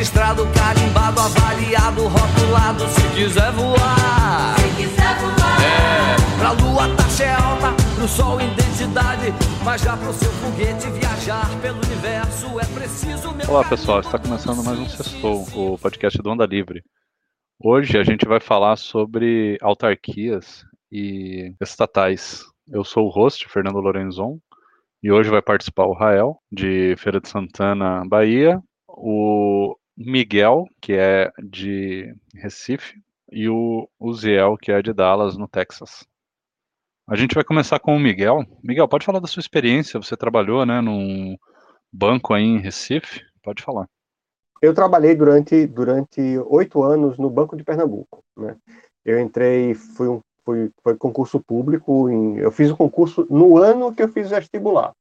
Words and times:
registrado, 0.00 0.46
carimbado, 0.54 1.20
avaliado, 1.20 2.04
rotulado, 2.08 2.88
se 2.88 3.02
quiser 3.14 3.52
voar. 3.52 4.56
Se 4.58 4.82
quiser 4.82 5.14
voar. 5.18 5.60
É, 5.60 6.38
pra 6.38 6.52
lua 6.52 6.96
taxa 6.96 7.24
é 7.24 7.34
alta, 7.34 7.76
pro 7.94 8.08
sol 8.08 8.40
identidade, 8.40 9.26
mas 9.62 9.82
já 9.82 9.98
pro 9.98 10.10
seu 10.14 10.32
foguete 10.32 10.90
viajar 10.92 11.46
pelo 11.60 11.76
universo 11.84 12.58
é 12.58 12.64
preciso 12.72 13.34
meu 13.34 13.46
Olá 13.50 13.68
pessoal, 13.68 14.00
está 14.00 14.18
começando 14.18 14.64
mais 14.64 14.78
um 14.78 14.88
Sextou, 14.88 15.44
o 15.54 15.76
podcast 15.76 16.18
do 16.22 16.30
Onda 16.30 16.46
Livre. 16.46 16.82
Hoje 17.62 17.98
a 17.98 18.02
gente 18.02 18.26
vai 18.26 18.40
falar 18.40 18.76
sobre 18.76 19.58
autarquias 19.60 20.64
e 20.90 21.54
estatais. 21.60 22.42
Eu 22.72 22.84
sou 22.84 23.04
o 23.04 23.10
host, 23.10 23.46
Fernando 23.50 23.80
Lorenzon, 23.80 24.38
e 25.02 25.12
hoje 25.12 25.28
vai 25.28 25.42
participar 25.42 25.84
o 25.84 25.92
Rael, 25.92 26.38
de 26.50 26.96
Feira 26.96 27.20
de 27.20 27.28
Santana, 27.28 28.02
Bahia, 28.08 28.58
o 28.88 29.76
Miguel, 30.02 30.66
que 30.80 30.94
é 30.94 31.30
de 31.42 32.14
Recife, 32.34 33.00
e 33.30 33.48
o 33.48 33.88
Uziel, 33.98 34.56
que 34.56 34.72
é 34.72 34.80
de 34.80 34.92
Dallas, 34.92 35.36
no 35.36 35.46
Texas. 35.46 36.06
A 37.06 37.16
gente 37.16 37.34
vai 37.34 37.44
começar 37.44 37.78
com 37.78 37.94
o 37.94 38.00
Miguel. 38.00 38.44
Miguel, 38.62 38.88
pode 38.88 39.04
falar 39.04 39.20
da 39.20 39.26
sua 39.26 39.40
experiência? 39.40 40.00
Você 40.00 40.16
trabalhou, 40.16 40.64
né, 40.64 40.80
num 40.80 41.36
banco 41.92 42.32
aí 42.32 42.44
em 42.44 42.58
Recife? 42.58 43.20
Pode 43.42 43.62
falar. 43.62 43.86
Eu 44.62 44.74
trabalhei 44.74 45.14
durante 45.14 45.66
durante 45.66 46.20
oito 46.46 46.82
anos 46.82 47.18
no 47.18 47.28
Banco 47.28 47.56
de 47.56 47.64
Pernambuco. 47.64 48.22
Né? 48.36 48.56
Eu 49.04 49.18
entrei, 49.20 49.74
fui 49.74 50.08
um 50.08 50.20
fui, 50.44 50.70
foi 50.82 50.96
concurso 50.96 51.40
público. 51.40 52.08
Em, 52.08 52.38
eu 52.38 52.50
fiz 52.50 52.70
o 52.70 52.76
concurso 52.76 53.26
no 53.30 53.58
ano 53.58 53.94
que 53.94 54.02
eu 54.02 54.08
fiz 54.08 54.30
vestibular. 54.30 54.92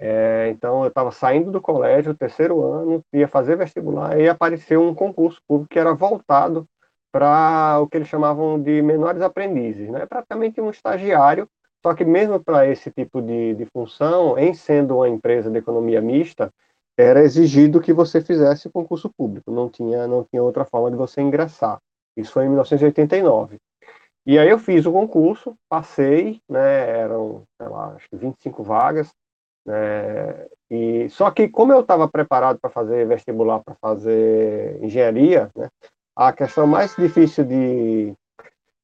É, 0.00 0.48
então 0.50 0.82
eu 0.82 0.88
estava 0.88 1.10
saindo 1.10 1.50
do 1.50 1.60
colégio, 1.60 2.14
terceiro 2.14 2.62
ano, 2.62 3.02
ia 3.12 3.26
fazer 3.26 3.56
vestibular 3.56 4.18
e 4.18 4.28
apareceu 4.28 4.80
um 4.80 4.94
concurso 4.94 5.42
público 5.46 5.70
que 5.70 5.78
era 5.78 5.92
voltado 5.92 6.64
para 7.10 7.80
o 7.80 7.88
que 7.88 7.96
eles 7.96 8.08
chamavam 8.08 8.62
de 8.62 8.80
menores 8.80 9.20
aprendizes, 9.22 9.90
né? 9.90 10.06
Praticamente 10.06 10.60
um 10.60 10.70
estagiário. 10.70 11.48
Só 11.82 11.94
que 11.94 12.04
mesmo 12.04 12.42
para 12.42 12.66
esse 12.66 12.90
tipo 12.90 13.20
de, 13.20 13.54
de 13.54 13.66
função, 13.66 14.38
em 14.38 14.54
sendo 14.54 14.96
uma 14.96 15.08
empresa 15.08 15.50
de 15.50 15.58
economia 15.58 16.00
mista, 16.00 16.52
era 16.96 17.20
exigido 17.22 17.80
que 17.80 17.92
você 17.92 18.20
fizesse 18.20 18.68
concurso 18.70 19.10
público. 19.16 19.50
Não 19.50 19.68
tinha 19.68 20.06
não 20.06 20.24
tinha 20.24 20.42
outra 20.42 20.64
forma 20.64 20.90
de 20.90 20.96
você 20.96 21.20
ingressar. 21.20 21.78
Isso 22.16 22.32
foi 22.32 22.44
em 22.44 22.48
1989. 22.48 23.58
E 24.26 24.38
aí 24.38 24.48
eu 24.48 24.58
fiz 24.58 24.84
o 24.84 24.92
concurso, 24.92 25.56
passei, 25.68 26.40
né, 26.48 27.00
eram, 27.00 27.44
sei 27.56 27.68
lá, 27.68 27.94
acho 27.94 28.08
que 28.10 28.16
25 28.16 28.62
vagas, 28.62 29.10
né, 29.68 30.46
e 30.70 31.10
só 31.10 31.30
que 31.30 31.46
como 31.46 31.74
eu 31.74 31.80
estava 31.80 32.08
preparado 32.08 32.58
para 32.58 32.70
fazer 32.70 33.06
vestibular 33.06 33.60
para 33.60 33.74
fazer 33.74 34.82
engenharia, 34.82 35.50
né, 35.54 35.68
a 36.16 36.32
questão 36.32 36.66
mais 36.66 36.96
difícil 36.96 37.44
de, 37.44 38.14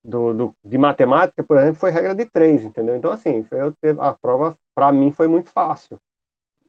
do, 0.04 0.34
do, 0.34 0.54
de 0.62 0.76
matemática, 0.76 1.42
por 1.42 1.56
exemplo, 1.56 1.80
foi 1.80 1.90
regra 1.90 2.14
de 2.14 2.26
três, 2.26 2.62
entendeu? 2.62 2.96
Então, 2.96 3.10
assim, 3.10 3.46
eu, 3.50 3.74
a 3.98 4.12
prova, 4.12 4.58
para 4.74 4.92
mim, 4.92 5.10
foi 5.10 5.26
muito 5.26 5.50
fácil. 5.50 5.98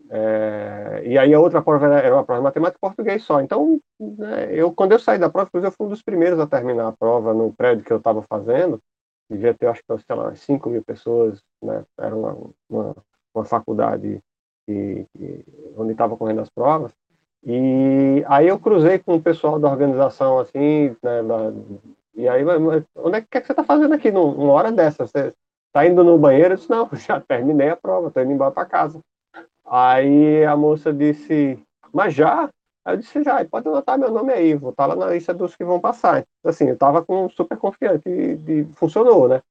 É, 0.10 1.02
e 1.04 1.18
aí 1.18 1.34
a 1.34 1.40
outra 1.40 1.62
prova 1.62 1.88
era, 1.88 2.00
era 2.00 2.16
uma 2.16 2.24
prova 2.24 2.40
de 2.40 2.44
matemática 2.46 2.78
e 2.78 2.88
português 2.88 3.24
só. 3.24 3.42
Então, 3.42 3.82
né, 4.00 4.48
eu 4.52 4.74
quando 4.74 4.94
eu 4.94 5.00
saí 5.00 5.20
da 5.20 5.30
prova, 5.30 5.50
eu 5.54 5.72
fui 5.72 5.88
um 5.88 5.90
dos 5.90 6.02
primeiros 6.02 6.40
a 6.40 6.48
terminar 6.48 6.88
a 6.88 6.94
prova 6.94 7.34
no 7.34 7.54
prédio 7.54 7.84
que 7.84 7.92
eu 7.92 7.98
estava 7.98 8.22
fazendo. 8.24 8.80
Devia 9.30 9.54
ter, 9.54 9.68
acho 9.68 9.82
que, 9.84 9.98
sei 10.06 10.16
lá, 10.16 10.34
5 10.36 10.70
mil 10.70 10.84
pessoas, 10.84 11.42
né? 11.62 11.84
Era 12.00 12.16
uma, 12.16 12.38
uma, 12.70 12.96
uma 13.40 13.46
faculdade 13.46 14.20
que, 14.66 15.06
que, 15.18 15.46
onde 15.78 15.92
estava 15.92 16.18
correndo 16.18 16.42
as 16.42 16.50
provas. 16.50 16.92
E 17.44 18.24
aí 18.28 18.48
eu 18.48 18.58
cruzei 18.60 18.98
com 18.98 19.16
o 19.16 19.22
pessoal 19.22 19.60
da 19.60 19.70
organização, 19.70 20.40
assim, 20.40 20.96
né, 21.04 21.22
da, 21.22 21.54
e 22.16 22.30
aí, 22.30 22.44
onde 22.96 23.18
é 23.18 23.22
que, 23.22 23.42
que 23.42 23.46
você 23.46 23.52
está 23.52 23.64
fazendo 23.64 23.94
aqui 23.94 24.10
numa 24.10 24.54
hora 24.54 24.72
dessa? 24.72 25.06
Você 25.06 25.34
está 25.68 25.86
indo 25.86 26.02
no 26.02 26.18
banheiro? 26.18 26.54
Eu 26.54 26.58
disse, 26.58 26.70
não, 26.70 26.90
já 26.96 27.20
terminei 27.20 27.70
a 27.70 27.76
prova, 27.76 28.08
estou 28.08 28.24
indo 28.24 28.32
embora 28.32 28.52
para 28.52 28.66
casa. 28.66 29.00
Aí 29.66 30.46
a 30.46 30.56
moça 30.56 30.94
disse, 30.94 31.60
mas 31.94 32.14
já? 32.14 32.50
Aí 32.86 32.96
eu 32.96 32.98
disse, 33.00 33.22
já, 33.22 33.44
pode 33.44 33.68
anotar 33.68 34.00
meu 34.00 34.12
nome 34.12 34.32
aí, 34.32 34.56
vou 34.56 34.70
estar 34.70 34.86
lá 34.86 34.96
na 34.96 35.08
lista 35.08 35.34
dos 35.34 35.56
que 35.56 35.66
vão 35.66 35.80
passar. 35.80 36.24
Assim, 36.44 36.68
eu 36.68 36.76
estava 36.76 37.04
com 37.04 37.28
super 37.30 37.58
confiante 37.58 38.08
e, 38.08 38.40
e 38.48 38.66
funcionou, 38.76 39.28
né? 39.28 39.42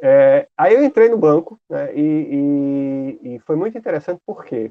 É, 0.00 0.46
aí 0.56 0.74
eu 0.74 0.84
entrei 0.84 1.08
no 1.08 1.16
banco, 1.16 1.58
né, 1.70 1.94
e, 1.94 3.18
e, 3.22 3.34
e 3.34 3.38
foi 3.40 3.56
muito 3.56 3.78
interessante 3.78 4.20
porque, 4.26 4.70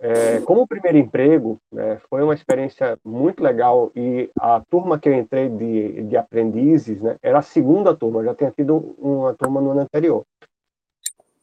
é, 0.00 0.40
como 0.40 0.66
primeiro 0.66 0.98
emprego, 0.98 1.58
né, 1.72 2.00
foi 2.10 2.22
uma 2.22 2.34
experiência 2.34 2.98
muito 3.04 3.42
legal 3.42 3.92
e 3.94 4.28
a 4.38 4.60
turma 4.68 4.98
que 4.98 5.08
eu 5.08 5.14
entrei 5.14 5.48
de, 5.48 6.02
de 6.02 6.16
aprendizes 6.16 7.00
né, 7.00 7.16
era 7.22 7.38
a 7.38 7.42
segunda 7.42 7.94
turma, 7.94 8.24
já 8.24 8.34
tinha 8.34 8.50
tido 8.50 8.96
uma 8.98 9.34
turma 9.34 9.60
no 9.60 9.70
ano 9.70 9.80
anterior. 9.80 10.24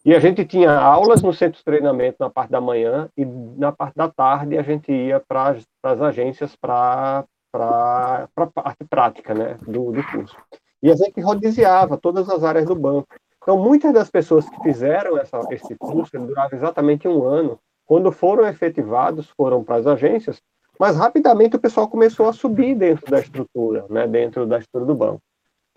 E 0.05 0.13
a 0.13 0.19
gente 0.19 0.43
tinha 0.43 0.77
aulas 0.77 1.21
no 1.21 1.33
centro 1.33 1.57
de 1.57 1.63
treinamento 1.63 2.17
na 2.19 2.29
parte 2.29 2.51
da 2.51 2.59
manhã 2.59 3.07
e 3.15 3.23
na 3.23 3.71
parte 3.71 3.95
da 3.95 4.09
tarde 4.09 4.57
a 4.57 4.61
gente 4.61 4.91
ia 4.91 5.17
para 5.21 5.55
as 5.81 6.01
agências 6.01 6.57
para 6.57 7.23
a 7.55 8.27
parte 8.53 8.83
prática 8.89 9.33
né, 9.33 9.57
do, 9.65 9.93
do 9.93 10.03
curso. 10.11 10.35
E 10.83 10.91
a 10.91 10.95
gente 10.97 11.21
rodiziava 11.21 11.97
todas 11.97 12.29
as 12.29 12.43
áreas 12.43 12.65
do 12.65 12.75
banco. 12.75 13.07
Então, 13.41 13.57
muitas 13.57 13.93
das 13.93 14.11
pessoas 14.11 14.47
que 14.49 14.61
fizeram 14.61 15.17
essa, 15.17 15.39
esse 15.49 15.75
curso, 15.77 16.15
ele 16.15 16.25
durava 16.25 16.53
exatamente 16.53 17.07
um 17.07 17.23
ano, 17.23 17.57
quando 17.85 18.11
foram 18.11 18.45
efetivados, 18.45 19.29
foram 19.29 19.63
para 19.63 19.77
as 19.77 19.87
agências, 19.87 20.41
mas 20.77 20.97
rapidamente 20.97 21.55
o 21.55 21.59
pessoal 21.59 21.87
começou 21.87 22.27
a 22.27 22.33
subir 22.33 22.75
dentro 22.75 23.09
da 23.09 23.19
estrutura, 23.19 23.85
né, 23.89 24.05
dentro 24.07 24.45
da 24.45 24.59
estrutura 24.59 24.85
do 24.85 24.95
banco. 24.95 25.21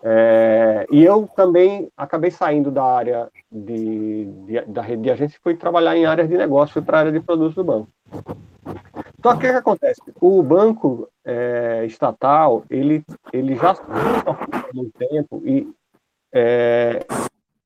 É, 0.03 0.85
e 0.91 1.03
eu 1.03 1.27
também 1.35 1.91
acabei 1.97 2.29
saindo 2.29 2.69
da 2.69 2.83
área 2.83 3.29
de, 3.51 4.25
de, 4.25 4.61
da 4.67 4.81
rede 4.81 5.03
de 5.03 5.11
agência 5.11 5.37
e 5.37 5.41
fui 5.41 5.55
trabalhar 5.55 5.97
em 5.97 6.05
áreas 6.05 6.29
de 6.29 6.37
negócio, 6.37 6.73
fui 6.73 6.81
para 6.81 6.97
a 6.97 6.99
área 7.01 7.11
de 7.11 7.19
produtos 7.19 7.55
do 7.55 7.63
banco. 7.63 7.89
Então, 9.17 9.33
o 9.33 9.39
que, 9.39 9.49
que 9.49 9.55
acontece? 9.55 10.01
O 10.21 10.43
banco 10.43 11.09
é, 11.25 11.83
estatal, 11.85 12.63
ele, 12.69 13.03
ele 13.33 13.55
já 13.55 13.71
há 13.71 14.73
muito 14.73 14.91
tempo 14.97 15.41
e 15.43 15.67
é, 16.31 17.05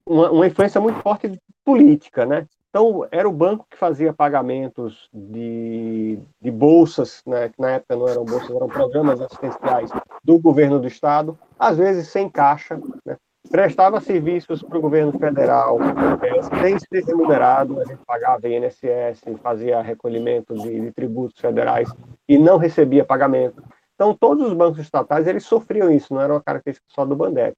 uma, 0.06 0.32
uma 0.32 0.48
influência 0.48 0.80
muito 0.80 1.00
forte 1.02 1.40
política, 1.66 2.26
né? 2.26 2.48
Então, 2.72 3.06
era 3.12 3.28
o 3.28 3.34
banco 3.34 3.68
que 3.70 3.76
fazia 3.76 4.14
pagamentos 4.14 5.10
de, 5.14 6.18
de 6.42 6.50
bolsas, 6.50 7.22
né, 7.28 7.50
que 7.50 7.62
na 7.62 7.72
época 7.72 7.98
não 7.98 8.08
eram 8.08 8.24
bolsas, 8.24 8.50
eram 8.50 8.70
programas 8.70 9.20
assistenciais 9.20 9.92
do 10.24 10.40
governo 10.40 10.80
do 10.80 10.88
estado, 10.88 11.38
às 11.60 11.78
vezes 11.78 12.08
sem 12.08 12.30
caixa, 12.30 12.80
né, 13.06 13.18
prestava 13.50 14.00
serviços 14.00 14.64
para 14.64 14.78
o 14.78 14.82
governo 14.82 15.12
federal 15.20 15.80
é, 15.82 16.62
sem 16.62 16.80
ser 16.80 17.04
remunerado, 17.04 17.82
a 17.82 17.84
gente 17.84 18.06
pagava 18.06 18.48
INSS, 18.48 19.22
fazia 19.44 19.82
recolhimento 19.82 20.56
de, 20.56 20.80
de, 20.80 20.92
tributos 20.94 21.42
federais 21.42 21.90
e 22.26 22.38
não 22.38 22.58
recebia 22.58 23.04
pagamento. 23.04 23.62
Então, 23.96 24.16
todos 24.18 24.48
os 24.48 24.54
bancos 24.54 24.80
estatais 24.80 25.28
eles 25.28 25.44
sofriam 25.44 25.92
isso, 25.92 26.14
não 26.14 26.22
era 26.22 26.34
uma 26.34 26.42
característica 26.42 26.88
só 26.90 27.04
do 27.04 27.18
Bandep. 27.18 27.54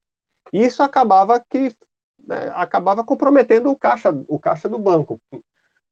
E 0.52 0.64
isso 0.64 0.82
acabava 0.82 1.40
que 1.40 1.72
né, 2.26 2.52
acabava 2.56 3.04
comprometendo 3.04 3.70
o 3.70 3.76
caixa, 3.76 4.10
o 4.28 4.40
caixa 4.40 4.70
do 4.70 4.80
banco. 4.80 5.20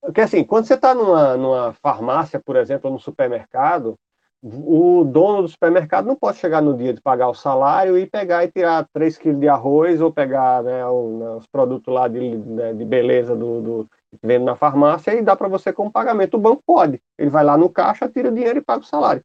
Porque 0.01 0.21
assim, 0.21 0.43
quando 0.43 0.65
você 0.65 0.73
está 0.73 0.95
numa, 0.95 1.37
numa 1.37 1.73
farmácia, 1.73 2.39
por 2.43 2.55
exemplo, 2.55 2.89
no 2.89 2.99
supermercado, 2.99 3.95
o 4.43 5.03
dono 5.03 5.43
do 5.43 5.47
supermercado 5.47 6.07
não 6.07 6.15
pode 6.15 6.37
chegar 6.37 6.61
no 6.61 6.75
dia 6.75 6.93
de 6.93 6.99
pagar 6.99 7.29
o 7.29 7.33
salário 7.35 7.95
e 7.95 8.07
pegar 8.07 8.43
e 8.43 8.51
tirar 8.51 8.87
3 8.91 9.15
quilos 9.15 9.39
de 9.39 9.47
arroz 9.47 10.01
ou 10.01 10.11
pegar 10.11 10.63
né, 10.63 10.79
né, 10.81 11.29
os 11.37 11.45
produtos 11.45 11.93
lá 11.93 12.07
de, 12.07 12.37
né, 12.37 12.73
de 12.73 12.83
beleza 12.83 13.35
do, 13.35 13.61
do 13.61 13.87
que 14.09 14.17
vende 14.23 14.43
na 14.43 14.55
farmácia 14.55 15.13
e 15.13 15.21
dá 15.21 15.35
para 15.35 15.47
você 15.47 15.71
como 15.71 15.91
pagamento. 15.91 16.37
O 16.37 16.39
banco 16.39 16.63
pode. 16.65 16.99
Ele 17.19 17.29
vai 17.29 17.43
lá 17.43 17.55
no 17.55 17.69
caixa, 17.69 18.09
tira 18.09 18.29
o 18.29 18.33
dinheiro 18.33 18.57
e 18.57 18.63
paga 18.63 18.81
o 18.81 18.85
salário 18.85 19.23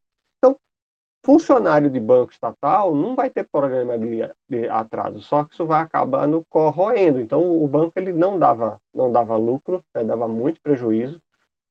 funcionário 1.26 1.90
de 1.90 1.98
banco 1.98 2.32
estatal 2.32 2.94
não 2.94 3.16
vai 3.16 3.28
ter 3.28 3.42
problema 3.50 3.98
de, 3.98 4.30
de, 4.48 4.68
atraso, 4.68 5.20
só 5.20 5.42
que 5.42 5.54
isso 5.54 5.66
vai 5.66 5.82
acabando 5.82 6.44
corroendo. 6.48 7.20
Então, 7.20 7.42
o 7.60 7.66
banco 7.66 7.94
ele 7.96 8.12
não 8.12 8.38
dava, 8.38 8.80
não 8.94 9.10
dava 9.10 9.36
lucro, 9.36 9.82
né, 9.92 10.04
dava 10.04 10.28
muito 10.28 10.60
prejuízo, 10.62 11.20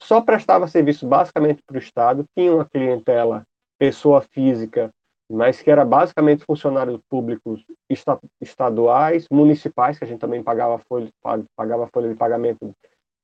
só 0.04 0.20
prestava 0.20 0.68
serviço 0.68 1.08
basicamente 1.08 1.64
para 1.66 1.76
o 1.78 1.80
Estado, 1.80 2.26
tinha 2.38 2.54
uma 2.54 2.66
clientela, 2.66 3.48
pessoa 3.80 4.20
física, 4.20 4.92
mas 5.32 5.62
que 5.62 5.72
era 5.72 5.86
basicamente 5.86 6.44
funcionários 6.44 7.00
públicos 7.10 7.64
estaduais, 8.42 9.26
municipais, 9.32 9.98
que 9.98 10.04
a 10.04 10.08
gente 10.08 10.20
também 10.20 10.44
pagava 10.44 10.80
folha, 10.80 11.10
pagava 11.56 11.88
folha 11.94 12.10
de 12.10 12.16
pagamento 12.16 12.76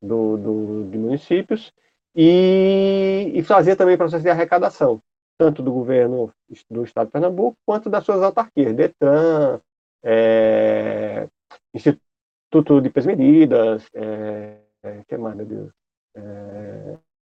do, 0.01 0.37
do, 0.37 0.89
de 0.89 0.97
municípios, 0.97 1.73
e, 2.15 3.31
e 3.35 3.43
fazia 3.43 3.75
também 3.75 3.97
processo 3.97 4.23
de 4.23 4.29
arrecadação 4.29 5.01
tanto 5.41 5.63
do 5.63 5.71
governo 5.71 6.31
do 6.69 6.83
estado 6.83 7.07
de 7.07 7.13
Pernambuco 7.13 7.57
quanto 7.65 7.89
das 7.89 8.05
suas 8.05 8.21
autarquias, 8.21 8.75
DETRAN, 8.75 9.59
é, 10.03 11.27
Instituto 11.73 12.79
de 12.79 12.91
Peso 12.91 13.07
Medidas, 13.07 13.89
é, 13.95 14.59
é, 14.83 15.03
que 15.07 15.17
mais, 15.17 15.35
meu 15.35 15.47
Deus? 15.47 15.71
É, 16.15 16.97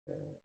é, 0.08 0.40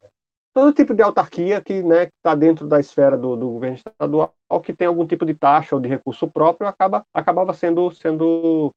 todo 0.54 0.72
tipo 0.72 0.94
de 0.94 1.02
autarquia 1.02 1.60
que 1.60 1.82
né, 1.82 2.04
está 2.04 2.36
dentro 2.36 2.68
da 2.68 2.80
esfera 2.80 3.18
do, 3.18 3.36
do, 3.36 3.50
governo 3.50 3.78
estadual, 3.78 4.36
que 4.64 4.72
tem 4.72 4.88
algum 4.88 5.08
tipo 5.08 5.26
de 5.26 5.34
taxa 5.34 5.74
ou 5.74 5.82
de 5.82 5.90
recurso 5.90 6.28
próprio, 6.28 6.70
acaba, 6.70 7.04
acabava 7.12 7.56
sendo, 7.56 7.90
sendo 7.90 8.72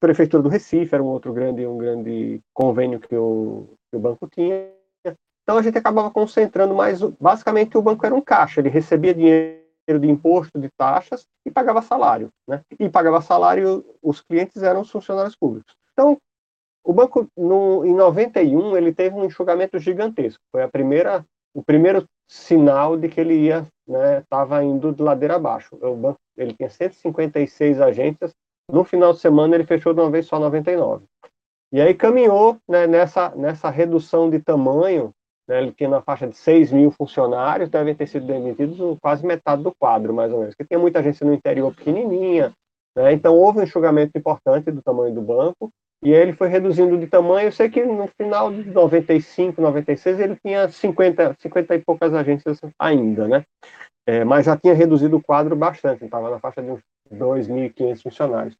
prefeitura 0.00 0.42
do 0.42 0.48
Recife, 0.48 0.92
era 0.92 1.04
um 1.04 1.06
outro 1.06 1.32
grande, 1.32 1.64
um 1.64 1.78
grande 1.78 2.40
convênio 2.52 2.98
que 2.98 3.14
o, 3.14 3.68
que 3.88 3.96
o 3.96 4.00
banco 4.00 4.26
tinha. 4.26 4.76
Então 5.48 5.56
a 5.56 5.62
gente 5.62 5.78
acabava 5.78 6.10
concentrando 6.10 6.74
mais, 6.74 7.00
basicamente 7.18 7.78
o 7.78 7.80
banco 7.80 8.04
era 8.04 8.14
um 8.14 8.20
caixa, 8.20 8.60
ele 8.60 8.68
recebia 8.68 9.14
dinheiro 9.14 9.98
de 9.98 10.06
imposto, 10.06 10.60
de 10.60 10.68
taxas 10.76 11.26
e 11.42 11.50
pagava 11.50 11.80
salário, 11.80 12.28
né? 12.46 12.60
E 12.78 12.86
pagava 12.86 13.22
salário, 13.22 13.82
os 14.02 14.20
clientes 14.20 14.62
eram 14.62 14.82
os 14.82 14.90
funcionários 14.90 15.34
públicos. 15.34 15.74
Então, 15.94 16.18
o 16.84 16.92
banco 16.92 17.26
no, 17.34 17.82
em 17.86 17.94
91 17.94 18.76
ele 18.76 18.92
teve 18.92 19.16
um 19.16 19.24
enxugamento 19.24 19.78
gigantesco. 19.78 20.42
Foi 20.52 20.62
a 20.62 20.68
primeira, 20.68 21.24
o 21.54 21.62
primeiro 21.62 22.04
sinal 22.28 22.98
de 22.98 23.08
que 23.08 23.18
ele 23.18 23.46
ia, 23.46 23.66
né, 23.86 24.18
estava 24.18 24.62
indo 24.62 24.92
de 24.92 25.02
ladeira 25.02 25.36
abaixo. 25.36 25.78
O 25.80 25.96
banco 25.96 26.18
ele 26.36 26.52
tinha 26.52 26.68
156 26.68 27.80
agências. 27.80 28.34
No 28.70 28.84
final 28.84 29.14
de 29.14 29.20
semana 29.20 29.54
ele 29.54 29.64
fechou 29.64 29.94
de 29.94 30.00
uma 30.00 30.10
vez 30.10 30.26
só 30.26 30.38
99. 30.38 31.06
E 31.72 31.80
aí 31.80 31.94
caminhou 31.94 32.58
né, 32.68 32.86
nessa 32.86 33.30
nessa 33.30 33.70
redução 33.70 34.28
de 34.28 34.40
tamanho 34.40 35.14
né, 35.48 35.62
ele 35.62 35.72
tinha 35.72 35.88
na 35.88 36.02
faixa 36.02 36.26
de 36.26 36.36
6 36.36 36.70
mil 36.72 36.90
funcionários, 36.90 37.70
devem 37.70 37.94
ter 37.94 38.06
sido 38.06 38.26
demitidos 38.26 38.78
quase 39.00 39.26
metade 39.26 39.62
do 39.62 39.72
quadro, 39.74 40.12
mais 40.12 40.32
ou 40.32 40.40
menos. 40.40 40.54
Porque 40.54 40.68
tinha 40.68 40.78
muita 40.78 40.98
agência 40.98 41.26
no 41.26 41.32
interior 41.32 41.74
pequenininha, 41.74 42.52
né, 42.94 43.12
então 43.12 43.34
houve 43.34 43.60
um 43.60 43.62
enxugamento 43.62 44.16
importante 44.16 44.70
do 44.70 44.82
tamanho 44.82 45.14
do 45.14 45.22
banco, 45.22 45.70
e 46.02 46.12
ele 46.12 46.32
foi 46.32 46.48
reduzindo 46.48 46.96
de 46.96 47.06
tamanho. 47.06 47.48
Eu 47.48 47.52
sei 47.52 47.68
que 47.68 47.84
no 47.84 48.06
final 48.16 48.52
de 48.52 48.70
95, 48.70 49.60
96, 49.60 50.20
ele 50.20 50.36
tinha 50.36 50.68
50, 50.68 51.34
50 51.40 51.74
e 51.74 51.78
poucas 51.80 52.14
agências 52.14 52.60
ainda, 52.78 53.26
né? 53.26 53.44
É, 54.06 54.24
mas 54.24 54.46
já 54.46 54.56
tinha 54.56 54.74
reduzido 54.74 55.16
o 55.16 55.22
quadro 55.22 55.56
bastante, 55.56 56.04
estava 56.04 56.30
na 56.30 56.38
faixa 56.38 56.62
de 56.62 56.70
uns 56.70 56.80
2.500 57.12 58.02
funcionários. 58.02 58.56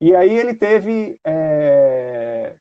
E 0.00 0.14
aí 0.14 0.36
ele 0.36 0.54
teve 0.54 1.18
é, 1.26 2.56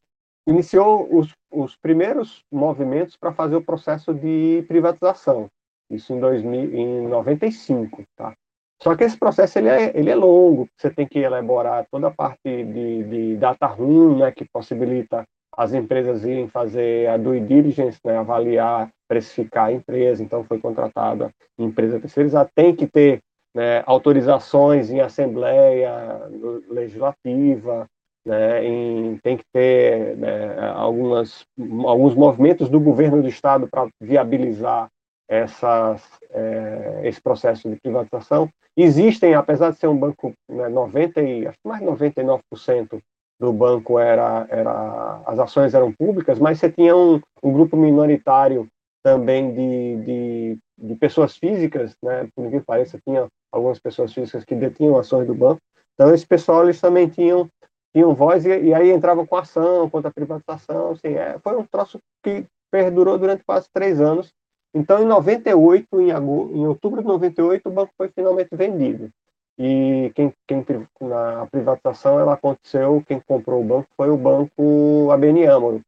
iniciou 0.48 1.08
os, 1.16 1.34
os 1.52 1.76
primeiros 1.76 2.44
movimentos 2.52 3.16
para 3.16 3.32
fazer 3.32 3.56
o 3.56 3.64
processo 3.64 4.14
de 4.14 4.64
privatização, 4.68 5.48
isso 5.90 6.14
em, 6.14 6.20
2000, 6.20 6.76
em 6.76 7.08
95, 7.08 8.04
tá? 8.16 8.34
Só 8.82 8.96
que 8.98 9.06
esse 9.06 9.18
processo 9.18 9.60
ele 9.60 9.70
é, 9.70 9.98
ele 9.98 10.10
é 10.10 10.16
longo, 10.16 10.68
você 10.76 10.90
tem 10.90 11.08
que 11.08 11.20
elaborar 11.20 11.86
toda 11.90 12.08
a 12.08 12.12
parte 12.12 12.42
de, 12.44 13.04
de 13.04 13.38
data 13.38 13.66
room, 13.66 14.18
né, 14.18 14.32
que 14.32 14.44
possibilita 14.52 15.24
as 15.56 15.74
empresas 15.74 16.26
irem 16.26 16.50
fazer 16.50 17.08
a 17.08 17.16
due 17.16 17.40
diligence, 17.40 18.00
né, 18.04 18.18
avaliar, 18.18 18.90
precificar 19.08 19.68
a 19.68 19.72
empresa, 19.72 20.22
então 20.22 20.44
foi 20.44 20.60
contratada 20.60 21.32
empresa 21.58 22.00
terceirizada, 22.00 22.50
tem 22.54 22.76
que 22.76 22.88
ter 22.88 23.22
né, 23.56 23.84
autorizações 23.86 24.90
em 24.90 25.00
assembleia 25.00 26.28
legislativa, 26.70 27.88
né, 28.26 28.66
em, 28.66 29.18
tem 29.18 29.38
que 29.38 29.44
ter 29.52 30.16
né, 30.18 30.72
algumas, 30.74 31.46
alguns 31.86 32.16
movimentos 32.16 32.70
do 32.70 32.80
governo 32.80 33.22
do 33.22 33.28
estado 33.28 33.68
para 33.68 33.88
viabilizar 34.02 34.90
essas, 35.28 36.02
é, 36.30 37.02
esse 37.04 37.22
processo 37.22 37.70
de 37.70 37.76
privatização. 37.82 38.50
Existem, 38.76 39.34
apesar 39.36 39.72
de 39.72 39.78
ser 39.78 39.88
um 39.88 39.98
banco, 39.98 40.34
né, 40.50 40.68
90 40.70 41.22
e, 41.22 41.48
acho 41.48 41.58
que 41.58 41.68
mais 41.68 41.82
de 41.82 41.88
99% 41.88 43.00
do 43.40 43.52
banco 43.52 44.00
era, 44.00 44.48
era, 44.50 45.22
as 45.26 45.40
ações 45.40 45.74
eram 45.74 45.92
públicas, 45.92 46.40
mas 46.40 46.60
você 46.60 46.72
tinha 46.72 46.96
um, 46.96 47.20
um 47.44 47.52
grupo 47.52 47.76
minoritário 47.76 48.68
também 49.04 49.54
de, 49.54 50.04
de, 50.06 50.58
de, 50.78 50.96
pessoas 50.96 51.36
físicas, 51.36 51.96
né, 52.02 52.28
por 52.34 52.50
que 52.50 52.62
pareça, 52.62 52.98
tinha 53.06 53.28
algumas 53.52 53.80
pessoas 53.80 54.14
físicas 54.14 54.46
que 54.46 54.56
detinham 54.56 54.98
ações 54.98 55.28
do 55.28 55.36
banco, 55.36 55.60
então 55.94 56.14
esse 56.14 56.26
pessoal 56.26 56.64
eles 56.64 56.80
também 56.80 57.08
tinham 57.10 57.50
tinham 57.94 58.14
voz 58.16 58.46
e, 58.46 58.50
e 58.50 58.74
aí 58.74 58.92
entravam 58.92 59.26
com 59.26 59.36
ação 59.38 59.90
contra 59.90 60.10
a 60.10 60.14
privatização. 60.14 60.92
Assim, 60.92 61.14
é, 61.16 61.38
foi 61.40 61.56
um 61.56 61.66
troço 61.66 62.00
que 62.24 62.46
perdurou 62.72 63.18
durante 63.18 63.44
quase 63.44 63.70
três 63.72 64.02
anos. 64.02 64.34
Então, 64.74 65.02
em 65.02 65.06
98, 65.06 66.02
em, 66.02 66.12
agosto, 66.12 66.56
em 66.56 66.66
outubro 66.66 67.02
de 67.02 67.08
98, 67.08 67.70
o 67.70 67.72
banco 67.72 67.94
foi 67.96 68.10
finalmente 68.10 68.50
vendido. 68.54 69.12
E 69.58 70.12
quem, 70.16 70.34
quem 70.48 70.66
na 71.02 71.46
privatização 71.46 72.20
ela 72.20 72.34
aconteceu, 72.34 73.04
quem 73.08 73.20
comprou 73.20 73.62
o 73.62 73.64
banco 73.64 73.88
foi 73.96 74.10
o 74.10 74.18
banco 74.18 75.12
ABN 75.12 75.46
Amaro, 75.46 75.82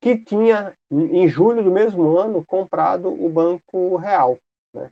que 0.00 0.18
tinha, 0.18 0.74
em 0.90 1.28
julho 1.28 1.62
do 1.62 1.70
mesmo 1.70 2.18
ano, 2.18 2.44
comprado 2.44 3.08
o 3.08 3.28
Banco 3.28 3.96
Real. 3.96 4.36
Né? 4.74 4.90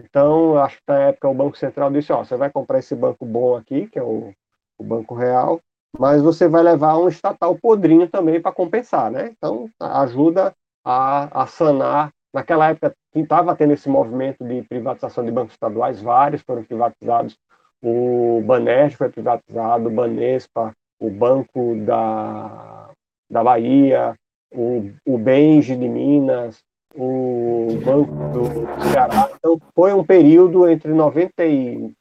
Então, 0.00 0.58
acho 0.58 0.78
que 0.78 0.82
na 0.88 0.98
época 0.98 1.28
o 1.28 1.34
Banco 1.34 1.56
Central 1.56 1.92
disse: 1.92 2.12
Ó, 2.12 2.24
você 2.24 2.36
vai 2.36 2.50
comprar 2.50 2.80
esse 2.80 2.94
banco 2.96 3.24
bom 3.24 3.56
aqui, 3.56 3.86
que 3.86 4.00
é 4.00 4.02
o, 4.02 4.34
o 4.76 4.82
Banco 4.82 5.14
Real, 5.14 5.60
mas 5.98 6.22
você 6.22 6.48
vai 6.48 6.62
levar 6.62 6.98
um 6.98 7.08
estatal 7.08 7.56
podrinho 7.56 8.08
também 8.08 8.40
para 8.40 8.52
compensar, 8.52 9.10
né? 9.10 9.30
Então, 9.36 9.68
ajuda 9.78 10.54
a, 10.84 11.42
a 11.42 11.46
sanar. 11.46 12.10
Naquela 12.32 12.70
época, 12.70 12.94
estava 13.14 13.56
tendo 13.56 13.72
esse 13.72 13.88
movimento 13.88 14.44
de 14.44 14.62
privatização 14.62 15.24
de 15.24 15.32
bancos 15.32 15.54
estaduais, 15.54 16.00
vários 16.00 16.42
foram 16.42 16.62
privatizados. 16.62 17.36
O 17.82 18.40
Banesp 18.46 18.98
foi 18.98 19.08
privatizado, 19.08 19.88
o 19.88 19.92
Banespa, 19.92 20.72
o 21.00 21.10
Banco 21.10 21.76
da, 21.84 22.90
da 23.28 23.42
Bahia, 23.42 24.14
o, 24.52 24.90
o 25.04 25.18
Benji 25.18 25.74
de 25.74 25.88
Minas, 25.88 26.62
o 26.94 27.78
Banco 27.84 28.12
do 28.32 28.90
Ceará. 28.90 29.30
Então, 29.34 29.58
foi 29.74 29.92
um 29.92 30.04
período 30.04 30.68
entre 30.68 30.92
90 30.92 31.44
e 31.46 31.92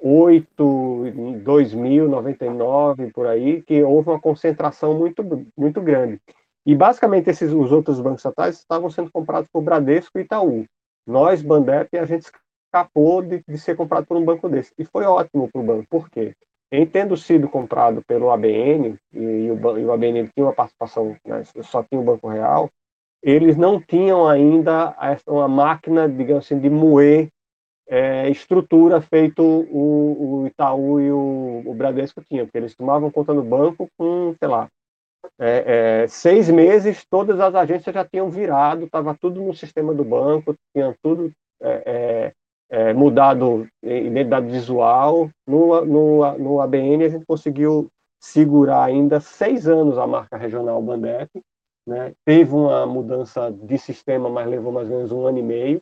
8, 0.00 1.42
2000, 1.44 2.08
99, 2.08 3.10
por 3.12 3.26
aí, 3.26 3.62
que 3.62 3.82
houve 3.82 4.10
uma 4.10 4.20
concentração 4.20 4.94
muito, 4.94 5.22
muito 5.56 5.80
grande. 5.80 6.20
E 6.64 6.74
basicamente 6.74 7.30
esses, 7.30 7.52
os 7.52 7.72
outros 7.72 8.00
bancos 8.00 8.20
estatais 8.20 8.58
estavam 8.58 8.90
sendo 8.90 9.10
comprados 9.10 9.48
por 9.52 9.62
Bradesco 9.62 10.18
e 10.18 10.22
Itaú. 10.22 10.64
Nós, 11.06 11.42
Bandep, 11.42 11.96
a 11.98 12.04
gente 12.04 12.30
escapou 12.66 13.22
de, 13.22 13.42
de 13.46 13.58
ser 13.58 13.76
comprado 13.76 14.06
por 14.06 14.16
um 14.16 14.24
banco 14.24 14.48
desse. 14.48 14.72
E 14.78 14.84
foi 14.84 15.04
ótimo 15.04 15.48
para 15.50 15.60
o 15.60 15.64
banco. 15.64 15.86
Por 15.88 16.08
quê? 16.08 16.34
Em 16.72 16.86
tendo 16.86 17.16
sido 17.16 17.48
comprado 17.48 18.02
pelo 18.06 18.30
ABN, 18.30 18.96
e, 19.12 19.18
e, 19.18 19.50
o, 19.50 19.78
e 19.78 19.84
o, 19.84 19.92
ABN 19.92 20.28
tinha 20.28 20.46
uma 20.46 20.52
participação, 20.52 21.16
né, 21.26 21.42
só 21.62 21.82
tinha 21.82 22.00
o 22.00 22.04
Banco 22.04 22.28
Real, 22.28 22.70
eles 23.22 23.56
não 23.56 23.80
tinham 23.80 24.28
ainda 24.28 24.94
uma 25.26 25.48
máquina, 25.48 26.08
digamos 26.08 26.44
assim, 26.44 26.60
de 26.60 26.70
moer 26.70 27.28
é, 27.90 28.30
estrutura 28.30 29.00
feito 29.00 29.42
o, 29.42 30.42
o 30.42 30.46
Itaú 30.46 31.00
e 31.00 31.10
o, 31.10 31.62
o, 31.66 31.74
Bradesco 31.74 32.22
tinham, 32.22 32.46
porque 32.46 32.58
eles 32.58 32.76
tomavam 32.76 33.10
conta 33.10 33.34
no 33.34 33.42
banco 33.42 33.90
com, 33.98 34.32
sei 34.38 34.46
lá, 34.46 34.68
é, 35.36 36.02
é, 36.02 36.06
seis 36.06 36.48
meses, 36.48 37.04
todas 37.10 37.40
as 37.40 37.52
agências 37.52 37.92
já 37.92 38.04
tinham 38.04 38.30
virado, 38.30 38.84
estava 38.84 39.12
tudo 39.20 39.42
no 39.42 39.52
sistema 39.52 39.92
do 39.92 40.04
banco, 40.04 40.54
tinha 40.72 40.96
tudo 41.02 41.32
é, 41.60 42.32
é, 42.70 42.88
é, 42.90 42.92
mudado 42.92 43.66
identidade 43.82 44.46
visual. 44.46 45.28
No, 45.44 45.84
no, 45.84 46.38
no 46.38 46.60
ABN 46.60 47.04
a 47.04 47.08
gente 47.08 47.26
conseguiu 47.26 47.90
segurar 48.20 48.84
ainda 48.84 49.18
seis 49.18 49.66
anos 49.66 49.98
a 49.98 50.06
marca 50.06 50.36
regional 50.36 50.80
Bandep, 50.80 51.28
né? 51.84 52.12
teve 52.24 52.54
uma 52.54 52.86
mudança 52.86 53.50
de 53.50 53.78
sistema, 53.78 54.28
mas 54.28 54.46
levou 54.46 54.70
mais 54.70 54.88
ou 54.88 54.96
menos 54.96 55.10
um 55.10 55.26
ano 55.26 55.38
e 55.38 55.42
meio, 55.42 55.80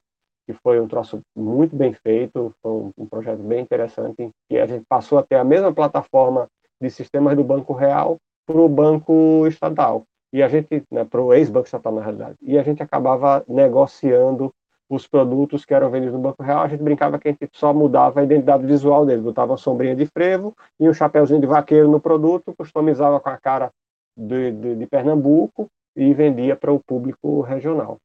que 0.49 0.55
foi 0.55 0.81
um 0.81 0.88
troço 0.88 1.21
muito 1.37 1.76
bem 1.76 1.93
feito, 1.93 2.55
foi 2.62 2.73
um, 2.73 2.93
um 2.97 3.07
projeto 3.07 3.43
bem 3.43 3.61
interessante, 3.61 4.31
que 4.49 4.57
a 4.57 4.64
gente 4.64 4.83
passou 4.88 5.19
a 5.19 5.23
ter 5.23 5.35
a 5.35 5.45
mesma 5.45 5.75
plataforma 5.75 6.49
de 6.81 6.88
sistemas 6.88 7.37
do 7.37 7.45
Banco 7.45 7.75
Real 7.75 8.17
para 8.47 8.57
o 8.57 8.67
Banco 8.67 9.47
Estatal. 9.47 10.05
E 10.33 10.43
a 10.43 10.49
gente, 10.49 10.83
né, 10.90 11.05
para 11.05 11.21
o 11.21 11.35
ex-Banco 11.35 11.67
Estatal, 11.67 11.93
na 11.93 12.00
realidade, 12.00 12.37
e 12.40 12.59
a 12.59 12.62
gente 12.62 12.83
acabava 12.83 13.45
negociando 13.47 14.50
os 14.88 15.07
produtos 15.07 15.67
que 15.67 15.75
eram 15.75 15.90
vendidos 15.90 16.14
no 16.14 16.23
Banco 16.23 16.43
Real, 16.43 16.62
a 16.62 16.69
gente 16.69 16.83
brincava 16.83 17.19
que 17.19 17.28
a 17.28 17.31
gente 17.31 17.50
só 17.52 17.75
mudava 17.75 18.21
a 18.21 18.25
identidade 18.25 18.64
visual 18.64 19.05
deles, 19.05 19.23
botava 19.23 19.52
uma 19.52 19.59
sombrinha 19.59 19.95
de 19.95 20.07
frevo 20.07 20.57
e 20.81 20.88
um 20.88 20.95
chapéuzinho 20.95 21.43
de 21.43 21.47
vaqueiro 21.47 21.90
no 21.90 22.00
produto, 22.00 22.55
customizava 22.57 23.21
com 23.21 23.28
a 23.28 23.37
cara 23.37 23.71
de, 24.17 24.50
de, 24.52 24.76
de 24.76 24.87
Pernambuco 24.87 25.69
e 25.95 26.14
vendia 26.14 26.57
para 26.57 26.73
o 26.73 26.81
público 26.81 27.43
regional. 27.43 27.99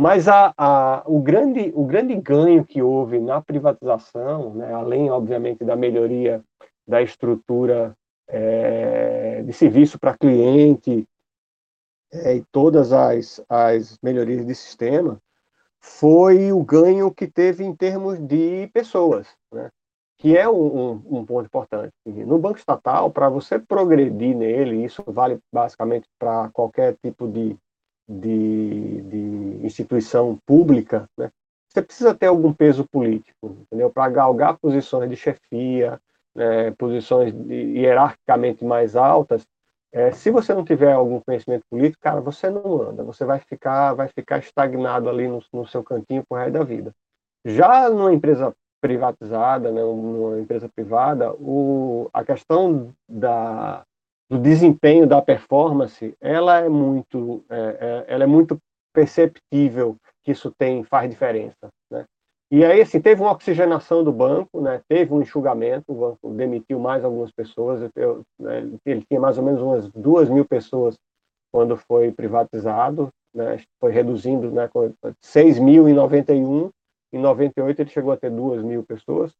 Mas 0.00 0.28
a, 0.28 0.54
a, 0.56 1.02
o, 1.04 1.20
grande, 1.20 1.70
o 1.74 1.84
grande 1.84 2.16
ganho 2.16 2.64
que 2.64 2.80
houve 2.80 3.20
na 3.20 3.38
privatização, 3.42 4.54
né, 4.54 4.72
além, 4.72 5.10
obviamente, 5.10 5.62
da 5.62 5.76
melhoria 5.76 6.42
da 6.88 7.02
estrutura 7.02 7.94
é, 8.26 9.42
de 9.42 9.52
serviço 9.52 9.98
para 9.98 10.16
cliente 10.16 11.06
é, 12.10 12.36
e 12.36 12.42
todas 12.50 12.94
as, 12.94 13.44
as 13.46 13.98
melhorias 14.02 14.46
de 14.46 14.54
sistema, 14.54 15.20
foi 15.78 16.50
o 16.50 16.64
ganho 16.64 17.12
que 17.12 17.26
teve 17.26 17.62
em 17.62 17.76
termos 17.76 18.18
de 18.18 18.70
pessoas, 18.72 19.26
né? 19.52 19.68
que 20.16 20.34
é 20.34 20.48
um, 20.48 20.92
um, 20.92 21.18
um 21.18 21.26
ponto 21.26 21.44
importante. 21.44 21.92
No 22.06 22.38
banco 22.38 22.58
estatal, 22.58 23.10
para 23.10 23.28
você 23.28 23.58
progredir 23.58 24.34
nele, 24.34 24.82
isso 24.82 25.04
vale 25.06 25.38
basicamente 25.52 26.08
para 26.18 26.48
qualquer 26.54 26.96
tipo 27.02 27.28
de 27.28 27.54
de, 28.10 29.02
de 29.02 29.66
instituição 29.66 30.36
pública, 30.44 31.08
né, 31.16 31.30
você 31.68 31.80
precisa 31.80 32.12
ter 32.12 32.26
algum 32.26 32.52
peso 32.52 32.84
político, 32.90 33.56
entendeu? 33.62 33.90
Para 33.90 34.10
galgar 34.10 34.58
posições 34.58 35.08
de 35.08 35.14
chefia, 35.14 36.00
né, 36.34 36.72
posições 36.72 37.32
de, 37.32 37.54
hierarquicamente 37.54 38.64
mais 38.64 38.96
altas, 38.96 39.46
é, 39.92 40.10
se 40.10 40.30
você 40.30 40.52
não 40.52 40.64
tiver 40.64 40.92
algum 40.92 41.20
conhecimento 41.20 41.64
político, 41.70 42.02
cara, 42.02 42.20
você 42.20 42.50
não 42.50 42.82
anda, 42.82 43.04
você 43.04 43.24
vai 43.24 43.38
ficar, 43.38 43.94
vai 43.94 44.08
ficar 44.08 44.38
estagnado 44.38 45.08
ali 45.08 45.28
no, 45.28 45.40
no 45.52 45.66
seu 45.66 45.82
cantinho 45.82 46.24
por 46.28 46.38
resto 46.38 46.52
da 46.52 46.64
vida. 46.64 46.92
Já 47.44 47.88
numa 47.88 48.12
empresa 48.12 48.54
privatizada, 48.80 49.70
né, 49.70 49.80
numa 49.80 50.40
empresa 50.40 50.68
privada, 50.68 51.32
o, 51.34 52.08
a 52.12 52.24
questão 52.24 52.92
da, 53.08 53.84
do 54.30 54.38
desempenho 54.38 55.08
da 55.08 55.20
performance, 55.20 56.14
ela 56.20 56.60
é 56.60 56.68
muito, 56.68 57.44
é, 57.50 58.04
é, 58.08 58.14
ela 58.14 58.22
é 58.22 58.26
muito 58.28 58.56
perceptível 58.94 59.96
que 60.22 60.30
isso 60.30 60.52
tem 60.56 60.84
faz 60.84 61.10
diferença, 61.10 61.68
né? 61.90 62.04
E 62.52 62.64
aí, 62.64 62.80
assim, 62.80 63.00
teve 63.00 63.20
uma 63.20 63.32
oxigenação 63.32 64.02
do 64.02 64.12
banco, 64.12 64.60
né? 64.60 64.80
Teve 64.88 65.12
um 65.12 65.20
enxugamento, 65.20 65.84
o 65.88 65.94
banco 65.94 66.34
demitiu 66.34 66.78
mais 66.80 67.04
algumas 67.04 67.30
pessoas. 67.30 67.88
Eu, 67.94 68.22
né? 68.38 68.68
Ele 68.84 69.04
tinha 69.08 69.20
mais 69.20 69.38
ou 69.38 69.44
menos 69.44 69.60
umas 69.60 69.88
duas 69.88 70.28
mil 70.28 70.44
pessoas 70.44 70.96
quando 71.52 71.76
foi 71.76 72.12
privatizado, 72.12 73.08
né? 73.34 73.60
Foi 73.80 73.92
reduzindo, 73.92 74.50
né? 74.50 74.68
6 75.22 75.58
mil 75.58 75.88
em 75.88 75.92
91, 75.92 76.70
em 77.12 77.18
98 77.18 77.82
ele 77.82 77.90
chegou 77.90 78.12
a 78.12 78.16
ter 78.16 78.30
duas 78.30 78.62
mil 78.62 78.84
pessoas. 78.84 79.32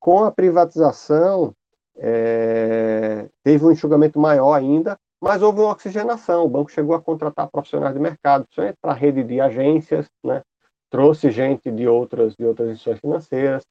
Com 0.00 0.24
a 0.24 0.30
privatização, 0.30 1.52
é, 1.98 3.28
teve 3.42 3.64
um 3.64 3.70
enxugamento 3.70 4.18
maior 4.18 4.52
ainda, 4.54 4.98
mas 5.20 5.42
houve 5.42 5.60
uma 5.60 5.72
oxigenação. 5.72 6.44
O 6.44 6.48
banco 6.48 6.70
chegou 6.70 6.94
a 6.94 7.00
contratar 7.00 7.50
profissionais 7.50 7.94
de 7.94 8.00
mercado, 8.00 8.44
principalmente 8.44 8.78
para 8.80 8.92
a 8.92 8.94
rede 8.94 9.22
de 9.22 9.40
agências, 9.40 10.06
né? 10.24 10.42
trouxe 10.90 11.30
gente 11.30 11.70
de 11.70 11.88
outras 11.88 12.34
de 12.34 12.44
outras 12.44 12.68
instituições 12.70 13.00
financeiras. 13.00 13.62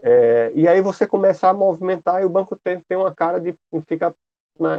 É, 0.00 0.50
e 0.54 0.66
aí 0.66 0.80
você 0.80 1.06
começa 1.06 1.48
a 1.48 1.54
movimentar 1.54 2.20
e 2.22 2.24
o 2.24 2.30
banco 2.30 2.56
tem, 2.56 2.80
tem 2.88 2.98
uma 2.98 3.14
cara 3.14 3.40
de 3.40 3.54
ficar 3.86 4.12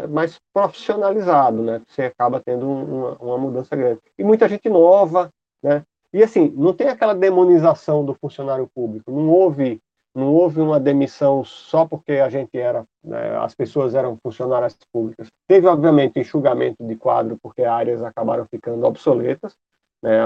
mais 0.10 0.40
profissionalizado, 0.54 1.62
né? 1.62 1.82
Você 1.88 2.04
acaba 2.04 2.42
tendo 2.42 2.70
uma, 2.70 3.18
uma 3.20 3.38
mudança 3.38 3.76
grande. 3.76 4.00
E 4.18 4.24
muita 4.24 4.48
gente 4.48 4.70
nova, 4.70 5.30
né? 5.64 5.84
E 6.12 6.22
assim, 6.22 6.54
não 6.56 6.74
tem 6.74 6.90
aquela 6.90 7.16
demonização 7.16 8.06
do 8.06 8.14
funcionário 8.14 8.70
público. 8.74 9.12
Não 9.12 9.30
houve 9.30 9.82
não 10.16 10.34
houve 10.34 10.62
uma 10.62 10.80
demissão 10.80 11.44
só 11.44 11.86
porque 11.86 12.14
a 12.14 12.30
gente 12.30 12.58
era, 12.58 12.86
né, 13.04 13.38
as 13.38 13.56
pessoas 13.56 13.96
eram 13.96 14.18
funcionárias 14.22 14.78
públicas. 14.92 15.28
Teve, 15.48 15.68
obviamente, 15.68 16.20
enxugamento 16.20 16.86
de 16.86 16.96
quadro 16.96 17.38
porque 17.42 17.64
áreas 17.64 18.04
acabaram 18.04 18.46
ficando 18.46 18.86
obsoletas, 18.86 19.56
né, 20.02 20.26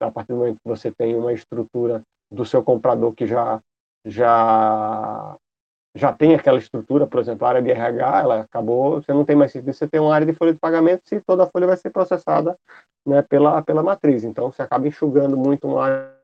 a 0.00 0.10
partir 0.10 0.32
do 0.32 0.38
momento 0.38 0.56
que 0.56 0.68
você 0.68 0.90
tem 0.90 1.14
uma 1.14 1.32
estrutura 1.32 2.02
do 2.30 2.44
seu 2.44 2.62
comprador 2.62 3.12
que 3.14 3.26
já 3.26 3.60
já 4.06 5.36
já 5.94 6.12
tem 6.12 6.34
aquela 6.34 6.58
estrutura, 6.58 7.06
por 7.06 7.18
exemplo, 7.18 7.44
a 7.44 7.48
área 7.50 7.62
de 7.62 7.70
RH, 7.70 8.20
ela 8.20 8.40
acabou, 8.40 9.02
você 9.02 9.12
não 9.12 9.24
tem 9.24 9.34
mais 9.34 9.50
serviço, 9.50 9.80
você 9.80 9.88
tem 9.88 10.00
uma 10.00 10.14
área 10.14 10.26
de 10.26 10.32
folha 10.32 10.52
de 10.52 10.58
pagamento, 10.58 11.02
se 11.04 11.20
toda 11.20 11.42
a 11.42 11.46
folha 11.46 11.66
vai 11.66 11.76
ser 11.76 11.90
processada 11.90 12.56
né, 13.04 13.22
pela, 13.22 13.62
pela 13.62 13.82
matriz. 13.82 14.22
Então, 14.22 14.52
você 14.52 14.62
acaba 14.62 14.86
enxugando 14.86 15.36
muito 15.36 15.66
uma 15.66 15.84
área 15.84 16.17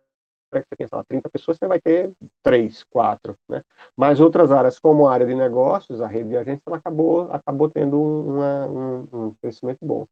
que 0.60 0.68
você 0.68 0.76
pensa, 0.76 1.04
30 1.04 1.28
pessoas, 1.28 1.58
você 1.58 1.66
vai 1.66 1.80
ter 1.80 2.12
3, 2.42 2.84
4, 2.84 3.36
né? 3.48 3.62
Mas 3.96 4.20
outras 4.20 4.50
áreas, 4.50 4.78
como 4.78 5.06
a 5.06 5.12
área 5.12 5.26
de 5.26 5.34
negócios, 5.34 6.00
a 6.00 6.06
rede 6.06 6.30
de 6.30 6.36
agência, 6.36 6.62
ela 6.66 6.76
acabou, 6.76 7.30
acabou 7.32 7.70
tendo 7.70 8.00
uma, 8.00 8.66
um, 8.66 9.08
um 9.12 9.34
crescimento 9.40 9.78
bom. 9.82 10.06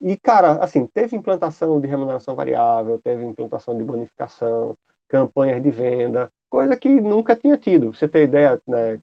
E, 0.00 0.16
cara, 0.16 0.52
assim, 0.62 0.86
teve 0.86 1.16
implantação 1.16 1.80
de 1.80 1.88
remuneração 1.88 2.34
variável, 2.34 3.00
teve 3.02 3.24
implantação 3.24 3.76
de 3.76 3.82
bonificação, 3.82 4.76
campanhas 5.08 5.62
de 5.62 5.70
venda, 5.70 6.30
coisa 6.50 6.76
que 6.76 6.88
nunca 7.00 7.34
tinha 7.34 7.56
tido. 7.56 7.94
Você 7.94 8.06
tem 8.06 8.24
ideia, 8.24 8.60
né, 8.66 9.00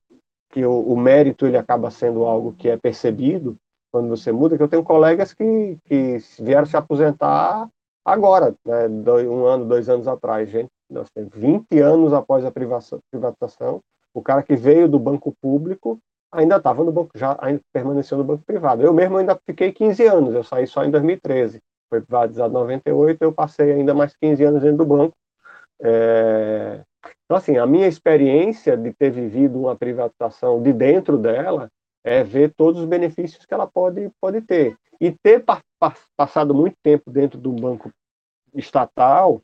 que 0.51 0.65
o, 0.65 0.79
o, 0.81 0.95
mérito 0.95 1.45
ele 1.45 1.57
acaba 1.57 1.89
sendo 1.89 2.25
algo 2.25 2.53
que 2.53 2.69
é 2.69 2.77
percebido 2.77 3.57
quando 3.91 4.09
você 4.09 4.31
muda, 4.31 4.57
que 4.57 4.63
eu 4.63 4.67
tenho 4.67 4.83
colegas 4.83 5.33
que, 5.33 5.77
que 5.85 6.17
vieram 6.39 6.65
se 6.65 6.77
aposentar 6.77 7.67
agora, 8.05 8.55
né, 8.65 8.87
um 9.27 9.45
ano, 9.45 9.65
dois 9.65 9.87
anos 9.89 10.07
atrás, 10.07 10.49
gente, 10.49 10.69
nós 10.93 11.09
temos 11.11 11.31
20 11.33 11.79
anos 11.79 12.13
após 12.13 12.45
a 12.45 12.51
privatização, 12.51 13.81
o 14.13 14.21
cara 14.21 14.43
que 14.43 14.55
veio 14.55 14.87
do 14.87 14.99
banco 14.99 15.35
público 15.41 15.99
ainda 16.31 16.57
estava 16.57 16.83
no 16.83 16.91
banco, 16.91 17.11
já 17.15 17.37
ainda 17.39 17.61
permaneceu 17.71 18.17
no 18.17 18.23
banco 18.23 18.43
privado. 18.45 18.81
Eu 18.81 18.93
mesmo 18.93 19.17
ainda 19.17 19.39
fiquei 19.45 19.71
15 19.71 20.05
anos, 20.05 20.33
eu 20.33 20.43
saí 20.43 20.65
só 20.67 20.83
em 20.83 20.91
2013. 20.91 21.59
Foi 21.89 22.01
privatizado 22.01 22.51
em 22.51 22.53
98, 22.53 23.21
eu 23.21 23.31
passei 23.31 23.71
ainda 23.71 23.93
mais 23.93 24.15
15 24.15 24.43
anos 24.43 24.61
dentro 24.61 24.77
do 24.77 24.85
banco. 24.85 25.15
É... 25.81 26.81
Então, 27.25 27.37
assim, 27.37 27.57
a 27.57 27.65
minha 27.65 27.87
experiência 27.87 28.77
de 28.77 28.93
ter 28.93 29.11
vivido 29.11 29.59
uma 29.59 29.75
privatização 29.75 30.61
de 30.61 30.73
dentro 30.73 31.17
dela 31.17 31.69
é 32.03 32.23
ver 32.23 32.53
todos 32.55 32.81
os 32.81 32.87
benefícios 32.87 33.45
que 33.45 33.53
ela 33.53 33.67
pode, 33.67 34.09
pode 34.19 34.41
ter. 34.41 34.75
E 34.99 35.11
ter 35.11 35.43
pa 35.43 35.61
passado 36.15 36.53
muito 36.53 36.77
tempo 36.81 37.11
dentro 37.11 37.37
do 37.37 37.51
banco 37.51 37.91
estatal 38.53 39.41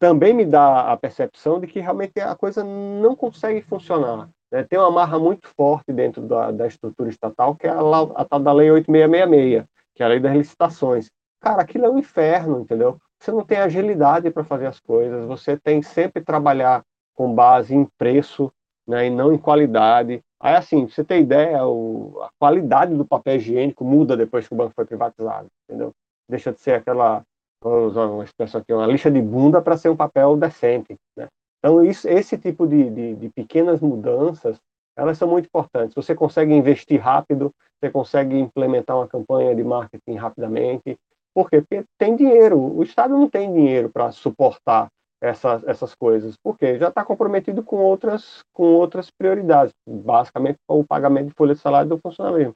também 0.00 0.32
me 0.32 0.46
dá 0.46 0.90
a 0.90 0.96
percepção 0.96 1.60
de 1.60 1.66
que 1.66 1.78
realmente 1.78 2.18
a 2.18 2.34
coisa 2.34 2.64
não 2.64 3.14
consegue 3.14 3.60
funcionar. 3.60 4.30
Né? 4.50 4.64
Tem 4.64 4.78
uma 4.78 4.90
marra 4.90 5.18
muito 5.18 5.46
forte 5.48 5.92
dentro 5.92 6.22
da, 6.22 6.50
da 6.50 6.66
estrutura 6.66 7.10
estatal, 7.10 7.54
que 7.54 7.66
é 7.66 7.70
a, 7.70 7.80
a, 8.16 8.24
tal 8.24 8.40
da 8.40 8.50
Lei 8.50 8.70
8666, 8.70 9.66
que 9.94 10.02
é 10.02 10.06
a 10.06 10.08
Lei 10.08 10.18
das 10.18 10.34
Licitações. 10.34 11.10
Cara, 11.38 11.60
aquilo 11.60 11.84
é 11.84 11.90
um 11.90 11.98
inferno, 11.98 12.60
entendeu? 12.60 12.98
Você 13.18 13.30
não 13.30 13.44
tem 13.44 13.58
agilidade 13.58 14.30
para 14.30 14.42
fazer 14.42 14.66
as 14.66 14.80
coisas, 14.80 15.26
você 15.26 15.54
tem 15.58 15.82
sempre 15.82 16.24
trabalhar 16.24 16.82
com 17.14 17.34
base 17.34 17.74
em 17.74 17.84
preço 17.98 18.50
né, 18.88 19.06
e 19.06 19.10
não 19.10 19.34
em 19.34 19.38
qualidade. 19.38 20.22
Aí, 20.40 20.56
assim, 20.56 20.88
você 20.88 21.04
ter 21.04 21.20
ideia, 21.20 21.66
o, 21.66 22.18
a 22.22 22.30
qualidade 22.38 22.94
do 22.94 23.04
papel 23.04 23.36
higiênico 23.36 23.84
muda 23.84 24.16
depois 24.16 24.48
que 24.48 24.54
o 24.54 24.56
banco 24.56 24.72
foi 24.74 24.86
privatizado, 24.86 25.48
entendeu? 25.68 25.92
Deixa 26.26 26.50
de 26.50 26.58
ser 26.58 26.72
aquela 26.72 27.22
vamos 27.62 27.92
usar 27.92 28.06
uma 28.06 28.24
expressão 28.24 28.60
aqui, 28.60 28.72
uma 28.72 28.86
lixa 28.86 29.10
de 29.10 29.20
bunda 29.20 29.60
para 29.60 29.76
ser 29.76 29.88
um 29.88 29.96
papel 29.96 30.36
decente. 30.36 30.96
Né? 31.16 31.28
Então, 31.58 31.84
isso, 31.84 32.08
esse 32.08 32.38
tipo 32.38 32.66
de, 32.66 32.90
de, 32.90 33.14
de, 33.16 33.28
pequenas 33.28 33.80
mudanças, 33.80 34.58
elas 34.96 35.18
são 35.18 35.28
muito 35.28 35.46
importantes. 35.46 35.94
Você 35.94 36.14
consegue 36.14 36.54
investir 36.54 37.00
rápido, 37.00 37.50
você 37.78 37.90
consegue 37.90 38.38
implementar 38.38 38.96
uma 38.96 39.06
campanha 39.06 39.54
de 39.54 39.62
marketing 39.62 40.16
rapidamente. 40.16 40.96
Por 41.34 41.48
quê? 41.48 41.60
Porque 41.60 41.84
tem 41.98 42.16
dinheiro. 42.16 42.58
O 42.58 42.82
Estado 42.82 43.14
não 43.14 43.28
tem 43.28 43.52
dinheiro 43.52 43.90
para 43.90 44.10
suportar 44.10 44.88
essas, 45.22 45.62
essas 45.64 45.94
coisas, 45.94 46.34
porque 46.42 46.78
já 46.78 46.88
está 46.88 47.04
comprometido 47.04 47.62
com 47.62 47.76
outras, 47.76 48.42
com 48.54 48.64
outras 48.64 49.10
prioridades, 49.10 49.72
basicamente 49.86 50.56
o 50.66 50.82
pagamento 50.82 51.28
de 51.28 51.34
folha 51.34 51.54
de 51.54 51.60
salário 51.60 51.90
do 51.90 51.98
funcionário. 51.98 52.54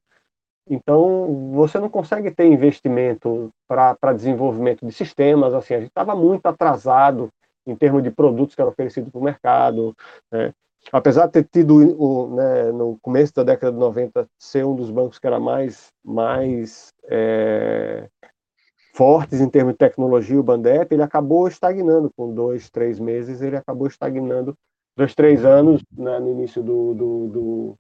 Então, 0.69 1.53
você 1.53 1.79
não 1.79 1.91
consegue 1.91 2.31
ter 2.31 2.47
investimento 2.47 3.51
para 3.69 4.13
desenvolvimento 4.15 4.87
de 4.87 4.93
sistemas. 4.93 5.53
Assim, 5.53 5.75
a 5.75 5.79
gente 5.81 5.89
estava 5.89 6.15
muito 6.15 6.47
atrasado 6.47 7.29
em 7.67 7.77
termos 7.77 8.03
de 8.03 8.11
produtos 8.11 8.55
que 8.55 8.61
eram 8.61 8.71
oferecidos 8.71 9.11
para 9.11 9.21
o 9.21 9.25
mercado. 9.25 9.95
Né? 10.31 10.53
Apesar 10.93 11.27
de 11.27 11.33
ter 11.33 11.45
tido, 11.45 11.77
o, 12.01 12.35
né, 12.35 12.73
no 12.73 12.99
começo 13.01 13.35
da 13.35 13.43
década 13.43 13.73
de 13.73 13.79
90, 13.79 14.27
ser 14.39 14.65
um 14.65 14.75
dos 14.75 14.91
bancos 14.91 15.19
que 15.19 15.27
era 15.27 15.41
mais, 15.41 15.89
mais 16.05 16.93
é, 17.09 18.09
fortes 18.95 19.41
em 19.41 19.49
termos 19.49 19.75
de 19.75 19.79
tecnologia, 19.79 20.39
o 20.39 20.43
Bandep, 20.43 20.93
ele 20.93 21.03
acabou 21.03 21.49
estagnando 21.49 22.11
com 22.17 22.33
dois, 22.33 22.71
três 22.71 22.99
meses, 22.99 23.41
ele 23.41 23.57
acabou 23.57 23.87
estagnando 23.87 24.55
dois, 24.97 25.15
três 25.15 25.45
anos 25.45 25.83
né, 25.93 26.19
no 26.19 26.31
início 26.31 26.63
do, 26.63 26.95
do, 26.95 27.29
do 27.29 27.75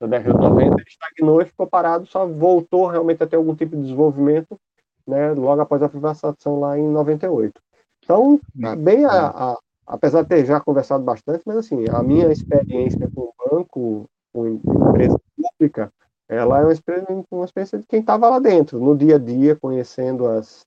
da 0.00 0.06
década 0.06 0.38
de 0.38 0.40
90, 0.40 0.74
ele 0.74 0.84
estagnou 0.88 1.42
e 1.42 1.46
ficou 1.46 1.66
parado, 1.66 2.06
só 2.06 2.26
voltou 2.26 2.86
realmente 2.86 3.22
a 3.22 3.26
ter 3.26 3.36
algum 3.36 3.54
tipo 3.54 3.76
de 3.76 3.82
desenvolvimento 3.82 4.58
né, 5.06 5.32
logo 5.32 5.60
após 5.60 5.82
a 5.82 5.88
privatização 5.88 6.60
lá 6.60 6.78
em 6.78 6.86
98. 6.86 7.60
Então, 8.04 8.40
bem 8.54 9.04
a, 9.04 9.28
a, 9.28 9.58
apesar 9.86 10.22
de 10.22 10.28
ter 10.28 10.44
já 10.44 10.60
conversado 10.60 11.02
bastante, 11.02 11.42
mas 11.46 11.56
assim, 11.56 11.84
a 11.90 12.02
minha 12.02 12.30
experiência 12.30 13.10
com 13.14 13.22
o 13.22 13.34
banco, 13.50 14.06
com 14.32 14.46
empresa 14.46 15.18
pública, 15.36 15.92
ela 16.28 16.60
é 16.60 16.62
uma 16.62 16.72
experiência, 16.72 17.24
uma 17.30 17.44
experiência 17.44 17.78
de 17.78 17.86
quem 17.86 18.00
estava 18.00 18.28
lá 18.28 18.38
dentro, 18.38 18.78
no 18.78 18.96
dia 18.96 19.16
a 19.16 19.18
dia, 19.18 19.56
conhecendo 19.56 20.26
as, 20.28 20.64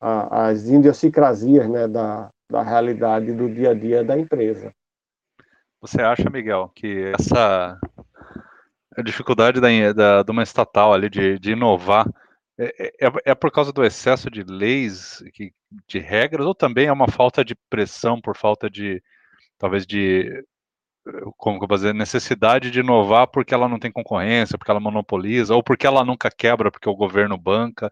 a, 0.00 0.48
as 0.48 0.68
idiosincrasias 0.68 1.68
né, 1.68 1.86
da, 1.86 2.28
da 2.50 2.62
realidade 2.62 3.32
do 3.32 3.48
dia 3.48 3.70
a 3.70 3.74
dia 3.74 4.04
da 4.04 4.18
empresa. 4.18 4.72
Você 5.80 6.00
acha, 6.00 6.28
Miguel, 6.30 6.70
que 6.74 7.12
essa 7.18 7.78
a 8.96 9.02
dificuldade 9.02 9.60
da, 9.60 9.92
da, 9.92 10.22
de 10.22 10.30
uma 10.30 10.42
estatal 10.42 10.92
ali 10.92 11.08
de, 11.08 11.38
de 11.38 11.52
inovar 11.52 12.06
é, 12.58 13.06
é, 13.06 13.12
é, 13.24 13.34
por 13.34 13.50
causa 13.50 13.72
do 13.72 13.84
excesso 13.84 14.30
de 14.30 14.42
leis, 14.44 15.22
que, 15.32 15.52
de 15.88 15.98
regras, 15.98 16.46
ou 16.46 16.54
também 16.54 16.86
é 16.86 16.92
uma 16.92 17.08
falta 17.08 17.44
de 17.44 17.54
pressão 17.68 18.20
por 18.20 18.36
falta 18.36 18.70
de, 18.70 19.02
talvez, 19.58 19.84
de, 19.84 20.44
como 21.36 21.58
que 21.58 21.64
eu 21.64 21.68
vou 21.68 21.76
dizer, 21.76 21.92
necessidade 21.92 22.70
de 22.70 22.80
inovar 22.80 23.26
porque 23.26 23.52
ela 23.52 23.68
não 23.68 23.78
tem 23.78 23.90
concorrência, 23.90 24.56
porque 24.56 24.70
ela 24.70 24.80
monopoliza, 24.80 25.54
ou 25.54 25.62
porque 25.62 25.86
ela 25.86 26.04
nunca 26.04 26.30
quebra 26.30 26.70
porque 26.70 26.88
o 26.88 26.96
governo 26.96 27.36
banca. 27.36 27.90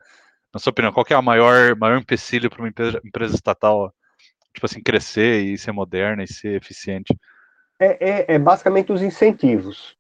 Na 0.54 0.60
sua 0.60 0.70
opinião, 0.70 0.92
qual 0.92 1.04
é 1.10 1.14
a 1.14 1.22
maior, 1.22 1.74
maior 1.76 1.98
empecilho 1.98 2.48
para 2.48 2.60
uma 2.60 2.68
empresa, 2.68 3.00
empresa 3.04 3.34
estatal, 3.34 3.92
tipo 4.54 4.64
assim, 4.64 4.82
crescer 4.82 5.42
e 5.42 5.58
ser 5.58 5.72
moderna 5.72 6.22
e 6.22 6.28
ser 6.28 6.54
eficiente? 6.54 7.16
É, 7.80 8.10
é, 8.10 8.34
é 8.34 8.38
basicamente 8.38 8.92
os 8.92 9.02
incentivos. 9.02 9.96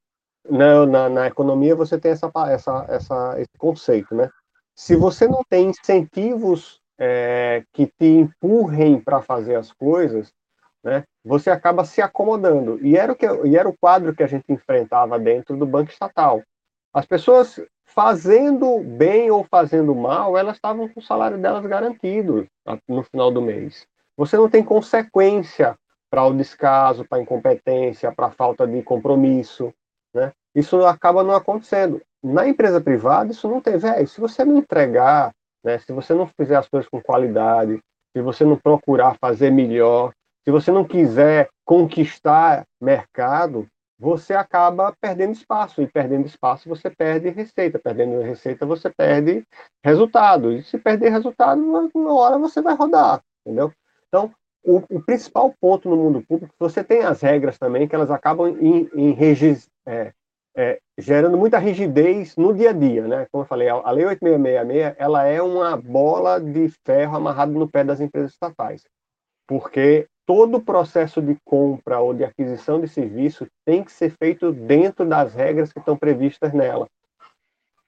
Na, 0.48 0.86
na, 0.86 1.08
na, 1.08 1.26
economia 1.26 1.74
você 1.74 1.98
tem 1.98 2.10
essa, 2.10 2.30
essa, 2.48 2.86
essa, 2.88 3.40
esse 3.40 3.58
conceito, 3.58 4.14
né? 4.14 4.28
Se 4.74 4.96
você 4.96 5.28
não 5.28 5.42
tem 5.48 5.68
incentivos 5.68 6.80
é, 6.98 7.62
que 7.72 7.86
te 7.86 8.06
empurrem 8.06 9.00
para 9.00 9.22
fazer 9.22 9.54
as 9.54 9.72
coisas, 9.72 10.32
né, 10.82 11.04
você 11.24 11.50
acaba 11.50 11.84
se 11.84 12.02
acomodando. 12.02 12.84
E 12.84 12.96
era, 12.96 13.12
o 13.12 13.16
que, 13.16 13.26
e 13.44 13.56
era 13.56 13.68
o 13.68 13.76
quadro 13.78 14.14
que 14.14 14.22
a 14.22 14.26
gente 14.26 14.44
enfrentava 14.48 15.18
dentro 15.18 15.56
do 15.56 15.66
banco 15.66 15.90
estatal. 15.90 16.42
As 16.92 17.06
pessoas 17.06 17.60
fazendo 17.84 18.80
bem 18.80 19.30
ou 19.30 19.44
fazendo 19.44 19.94
mal, 19.94 20.36
elas 20.36 20.56
estavam 20.56 20.88
com 20.88 21.00
o 21.00 21.02
salário 21.02 21.38
delas 21.38 21.64
garantido 21.66 22.46
no 22.88 23.02
final 23.02 23.30
do 23.30 23.42
mês. 23.42 23.86
Você 24.16 24.36
não 24.36 24.48
tem 24.48 24.62
consequência 24.62 25.76
para 26.10 26.24
o 26.24 26.34
descaso, 26.34 27.06
para 27.08 27.18
a 27.18 27.22
incompetência, 27.22 28.12
para 28.12 28.26
a 28.26 28.30
falta 28.30 28.66
de 28.66 28.82
compromisso. 28.82 29.72
Né? 30.14 30.32
Isso 30.54 30.84
acaba 30.84 31.22
não 31.22 31.34
acontecendo. 31.34 32.00
Na 32.22 32.46
empresa 32.46 32.80
privada, 32.80 33.32
isso 33.32 33.48
não 33.48 33.60
tem. 33.60 33.76
Velho, 33.76 34.06
se 34.06 34.20
você 34.20 34.44
não 34.44 34.58
entregar, 34.58 35.32
né, 35.64 35.78
se 35.78 35.92
você 35.92 36.14
não 36.14 36.26
fizer 36.26 36.56
as 36.56 36.68
coisas 36.68 36.88
com 36.88 37.00
qualidade, 37.00 37.80
se 38.14 38.22
você 38.22 38.44
não 38.44 38.56
procurar 38.56 39.16
fazer 39.20 39.50
melhor, 39.50 40.12
se 40.44 40.50
você 40.50 40.70
não 40.70 40.84
quiser 40.84 41.48
conquistar 41.64 42.64
mercado, 42.80 43.66
você 43.98 44.34
acaba 44.34 44.94
perdendo 45.00 45.32
espaço. 45.32 45.80
E 45.80 45.86
perdendo 45.86 46.26
espaço, 46.26 46.68
você 46.68 46.90
perde 46.90 47.30
receita. 47.30 47.78
Perdendo 47.78 48.20
receita, 48.20 48.66
você 48.66 48.90
perde 48.90 49.44
resultado. 49.84 50.52
E 50.52 50.62
se 50.62 50.76
perder 50.78 51.10
resultado, 51.10 51.62
uma 51.94 52.14
hora 52.14 52.38
você 52.38 52.60
vai 52.60 52.74
rodar. 52.74 53.22
Entendeu? 53.46 53.72
Então, 54.08 54.32
o, 54.64 54.82
o 54.90 55.02
principal 55.02 55.54
ponto 55.60 55.88
no 55.88 55.96
mundo 55.96 56.22
público, 56.22 56.52
você 56.58 56.82
tem 56.82 57.02
as 57.02 57.20
regras 57.20 57.58
também, 57.58 57.86
que 57.86 57.94
elas 57.94 58.10
acabam 58.10 58.48
em, 58.60 58.90
em 58.94 59.12
é, 59.86 60.12
é, 60.54 60.78
gerando 60.98 61.38
muita 61.38 61.58
rigidez 61.58 62.36
no 62.36 62.54
dia 62.54 62.70
a 62.70 62.72
dia, 62.72 63.06
né? 63.06 63.26
Como 63.30 63.44
eu 63.44 63.48
falei, 63.48 63.68
a 63.68 63.90
Lei 63.90 64.04
8666, 64.06 64.96
ela 64.98 65.24
é 65.24 65.40
uma 65.40 65.76
bola 65.76 66.38
de 66.40 66.68
ferro 66.84 67.16
amarrada 67.16 67.52
no 67.52 67.68
pé 67.68 67.82
das 67.82 68.00
empresas 68.00 68.32
estatais. 68.32 68.84
Porque 69.46 70.06
todo 70.26 70.58
o 70.58 70.62
processo 70.62 71.20
de 71.20 71.36
compra 71.44 72.00
ou 72.00 72.14
de 72.14 72.24
aquisição 72.24 72.80
de 72.80 72.88
serviço 72.88 73.46
tem 73.64 73.82
que 73.82 73.92
ser 73.92 74.14
feito 74.22 74.52
dentro 74.52 75.06
das 75.06 75.34
regras 75.34 75.72
que 75.72 75.78
estão 75.78 75.96
previstas 75.96 76.52
nela. 76.52 76.86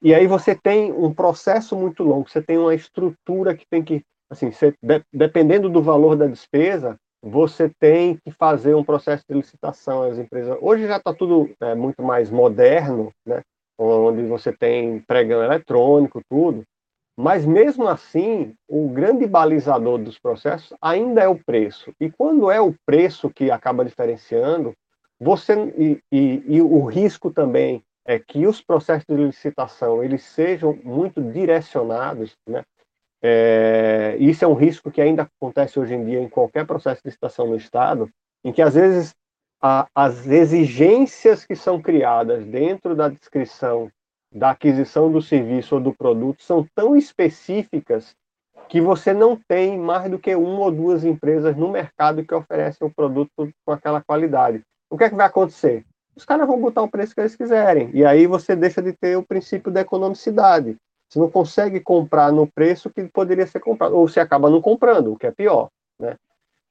E 0.02 0.14
aí 0.14 0.26
você 0.26 0.54
tem 0.54 0.92
um 0.92 1.12
processo 1.14 1.76
muito 1.76 2.02
longo, 2.02 2.28
você 2.28 2.42
tem 2.42 2.58
uma 2.58 2.74
estrutura 2.74 3.56
que 3.56 3.66
tem 3.66 3.82
que, 3.82 4.02
assim, 4.28 4.50
você, 4.50 4.74
de, 4.82 5.02
dependendo 5.12 5.70
do 5.70 5.82
valor 5.82 6.16
da 6.16 6.26
despesa, 6.26 6.98
você 7.24 7.70
tem 7.80 8.18
que 8.22 8.30
fazer 8.30 8.74
um 8.74 8.84
processo 8.84 9.24
de 9.26 9.34
licitação 9.34 10.02
às 10.02 10.18
empresas. 10.18 10.58
Hoje 10.60 10.86
já 10.86 10.98
está 10.98 11.14
tudo 11.14 11.50
é, 11.58 11.74
muito 11.74 12.02
mais 12.02 12.30
moderno, 12.30 13.10
né? 13.24 13.40
onde 13.78 14.22
você 14.24 14.52
tem 14.52 15.00
pregão 15.00 15.42
eletrônico, 15.42 16.20
tudo. 16.28 16.62
Mas 17.16 17.46
mesmo 17.46 17.88
assim, 17.88 18.54
o 18.68 18.88
grande 18.88 19.26
balizador 19.26 19.98
dos 19.98 20.18
processos 20.18 20.76
ainda 20.82 21.22
é 21.22 21.28
o 21.28 21.38
preço. 21.42 21.92
E 21.98 22.10
quando 22.10 22.50
é 22.50 22.60
o 22.60 22.74
preço 22.84 23.30
que 23.30 23.50
acaba 23.50 23.84
diferenciando, 23.84 24.74
você 25.18 25.54
e, 25.78 26.00
e, 26.12 26.44
e 26.46 26.60
o 26.60 26.84
risco 26.84 27.30
também 27.30 27.82
é 28.06 28.18
que 28.18 28.46
os 28.46 28.60
processos 28.60 29.06
de 29.08 29.16
licitação 29.16 30.04
eles 30.04 30.22
sejam 30.24 30.78
muito 30.84 31.22
direcionados, 31.22 32.36
né? 32.46 32.62
É, 33.26 34.18
isso 34.20 34.44
é 34.44 34.48
um 34.48 34.52
risco 34.52 34.90
que 34.90 35.00
ainda 35.00 35.22
acontece 35.22 35.80
hoje 35.80 35.94
em 35.94 36.04
dia 36.04 36.20
em 36.20 36.28
qualquer 36.28 36.66
processo 36.66 37.00
de 37.02 37.08
licitação 37.08 37.46
no 37.46 37.56
Estado, 37.56 38.10
em 38.44 38.52
que 38.52 38.60
às 38.60 38.74
vezes 38.74 39.14
a, 39.62 39.86
as 39.94 40.26
exigências 40.26 41.42
que 41.42 41.56
são 41.56 41.80
criadas 41.80 42.44
dentro 42.44 42.94
da 42.94 43.08
descrição 43.08 43.90
da 44.30 44.50
aquisição 44.50 45.10
do 45.10 45.22
serviço 45.22 45.76
ou 45.76 45.80
do 45.80 45.94
produto 45.94 46.42
são 46.42 46.66
tão 46.74 46.94
específicas 46.94 48.14
que 48.68 48.78
você 48.78 49.14
não 49.14 49.40
tem 49.48 49.78
mais 49.78 50.10
do 50.10 50.18
que 50.18 50.34
uma 50.34 50.60
ou 50.60 50.70
duas 50.70 51.02
empresas 51.02 51.56
no 51.56 51.70
mercado 51.70 52.24
que 52.24 52.34
oferecem 52.34 52.86
o 52.86 52.92
produto 52.92 53.30
com 53.64 53.72
aquela 53.72 54.02
qualidade. 54.02 54.60
O 54.90 54.98
que 54.98 55.04
é 55.04 55.08
que 55.08 55.14
vai 55.14 55.26
acontecer? 55.26 55.84
Os 56.14 56.24
caras 56.24 56.46
vão 56.46 56.60
botar 56.60 56.82
o 56.82 56.90
preço 56.90 57.14
que 57.14 57.20
eles 57.20 57.36
quiserem, 57.36 57.90
e 57.94 58.04
aí 58.04 58.26
você 58.26 58.54
deixa 58.54 58.82
de 58.82 58.92
ter 58.92 59.16
o 59.16 59.22
princípio 59.22 59.72
da 59.72 59.80
economicidade. 59.80 60.76
Você 61.14 61.20
não 61.20 61.30
consegue 61.30 61.78
comprar 61.78 62.32
no 62.32 62.44
preço 62.44 62.90
que 62.90 63.04
poderia 63.04 63.46
ser 63.46 63.60
comprado, 63.60 63.96
ou 63.96 64.08
você 64.08 64.18
acaba 64.18 64.50
não 64.50 64.60
comprando, 64.60 65.12
o 65.12 65.16
que 65.16 65.28
é 65.28 65.30
pior, 65.30 65.68
né? 65.96 66.16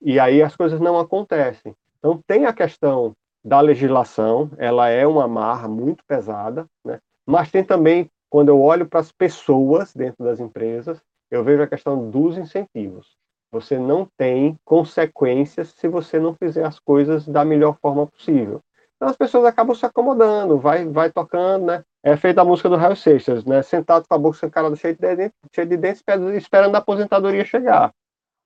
E 0.02 0.20
aí 0.20 0.44
as 0.44 0.54
coisas 0.54 0.82
não 0.82 1.00
acontecem. 1.00 1.74
Então 1.98 2.20
tem 2.28 2.46
a 2.46 2.52
questão 2.52 3.16
da 3.42 3.62
legislação, 3.62 4.52
ela 4.58 4.90
é 4.90 5.08
uma 5.08 5.30
marra 5.30 5.70
muito 5.70 6.04
pesada, 6.06 6.66
né? 6.84 7.00
Mas 7.26 7.52
tem 7.52 7.64
também, 7.64 8.12
quando 8.30 8.50
eu 8.50 8.62
olho 8.62 8.86
para 8.86 9.00
as 9.00 9.14
pessoas 9.14 9.94
dentro 9.94 10.26
das 10.26 10.42
empresas, 10.42 11.02
eu 11.32 11.42
vejo 11.42 11.64
a 11.64 11.68
questão 11.68 12.10
dos 12.10 12.38
incentivos. 12.38 13.16
Você 13.50 13.80
não 13.80 14.06
tem 14.18 14.60
consequências 14.66 15.70
se 15.70 15.88
você 15.88 16.20
não 16.20 16.34
fizer 16.34 16.66
as 16.66 16.80
coisas 16.80 17.26
da 17.26 17.46
melhor 17.46 17.78
forma 17.82 18.06
possível. 18.08 18.60
Então 19.04 19.12
as 19.12 19.18
pessoas 19.18 19.44
acabam 19.44 19.76
se 19.76 19.86
acomodando, 19.86 20.58
vai, 20.58 20.88
vai 20.88 21.12
tocando, 21.12 21.66
né? 21.66 21.84
É 22.02 22.16
feita 22.16 22.39
a 22.39 22.46
música 22.46 22.70
do 22.70 22.78
Raio 22.78 22.96
Seixas, 22.96 23.44
né? 23.44 23.62
Sentado 23.62 24.08
com 24.08 24.16
a 24.16 24.18
boca 24.18 24.46
encarada 24.46 24.78
cheia 24.78 24.94
de 24.94 25.02
dentes, 25.02 25.38
cheio 25.54 25.68
de 25.68 25.76
dentes 25.76 26.02
esperando 26.38 26.76
a 26.76 26.78
aposentadoria 26.78 27.44
chegar. 27.44 27.94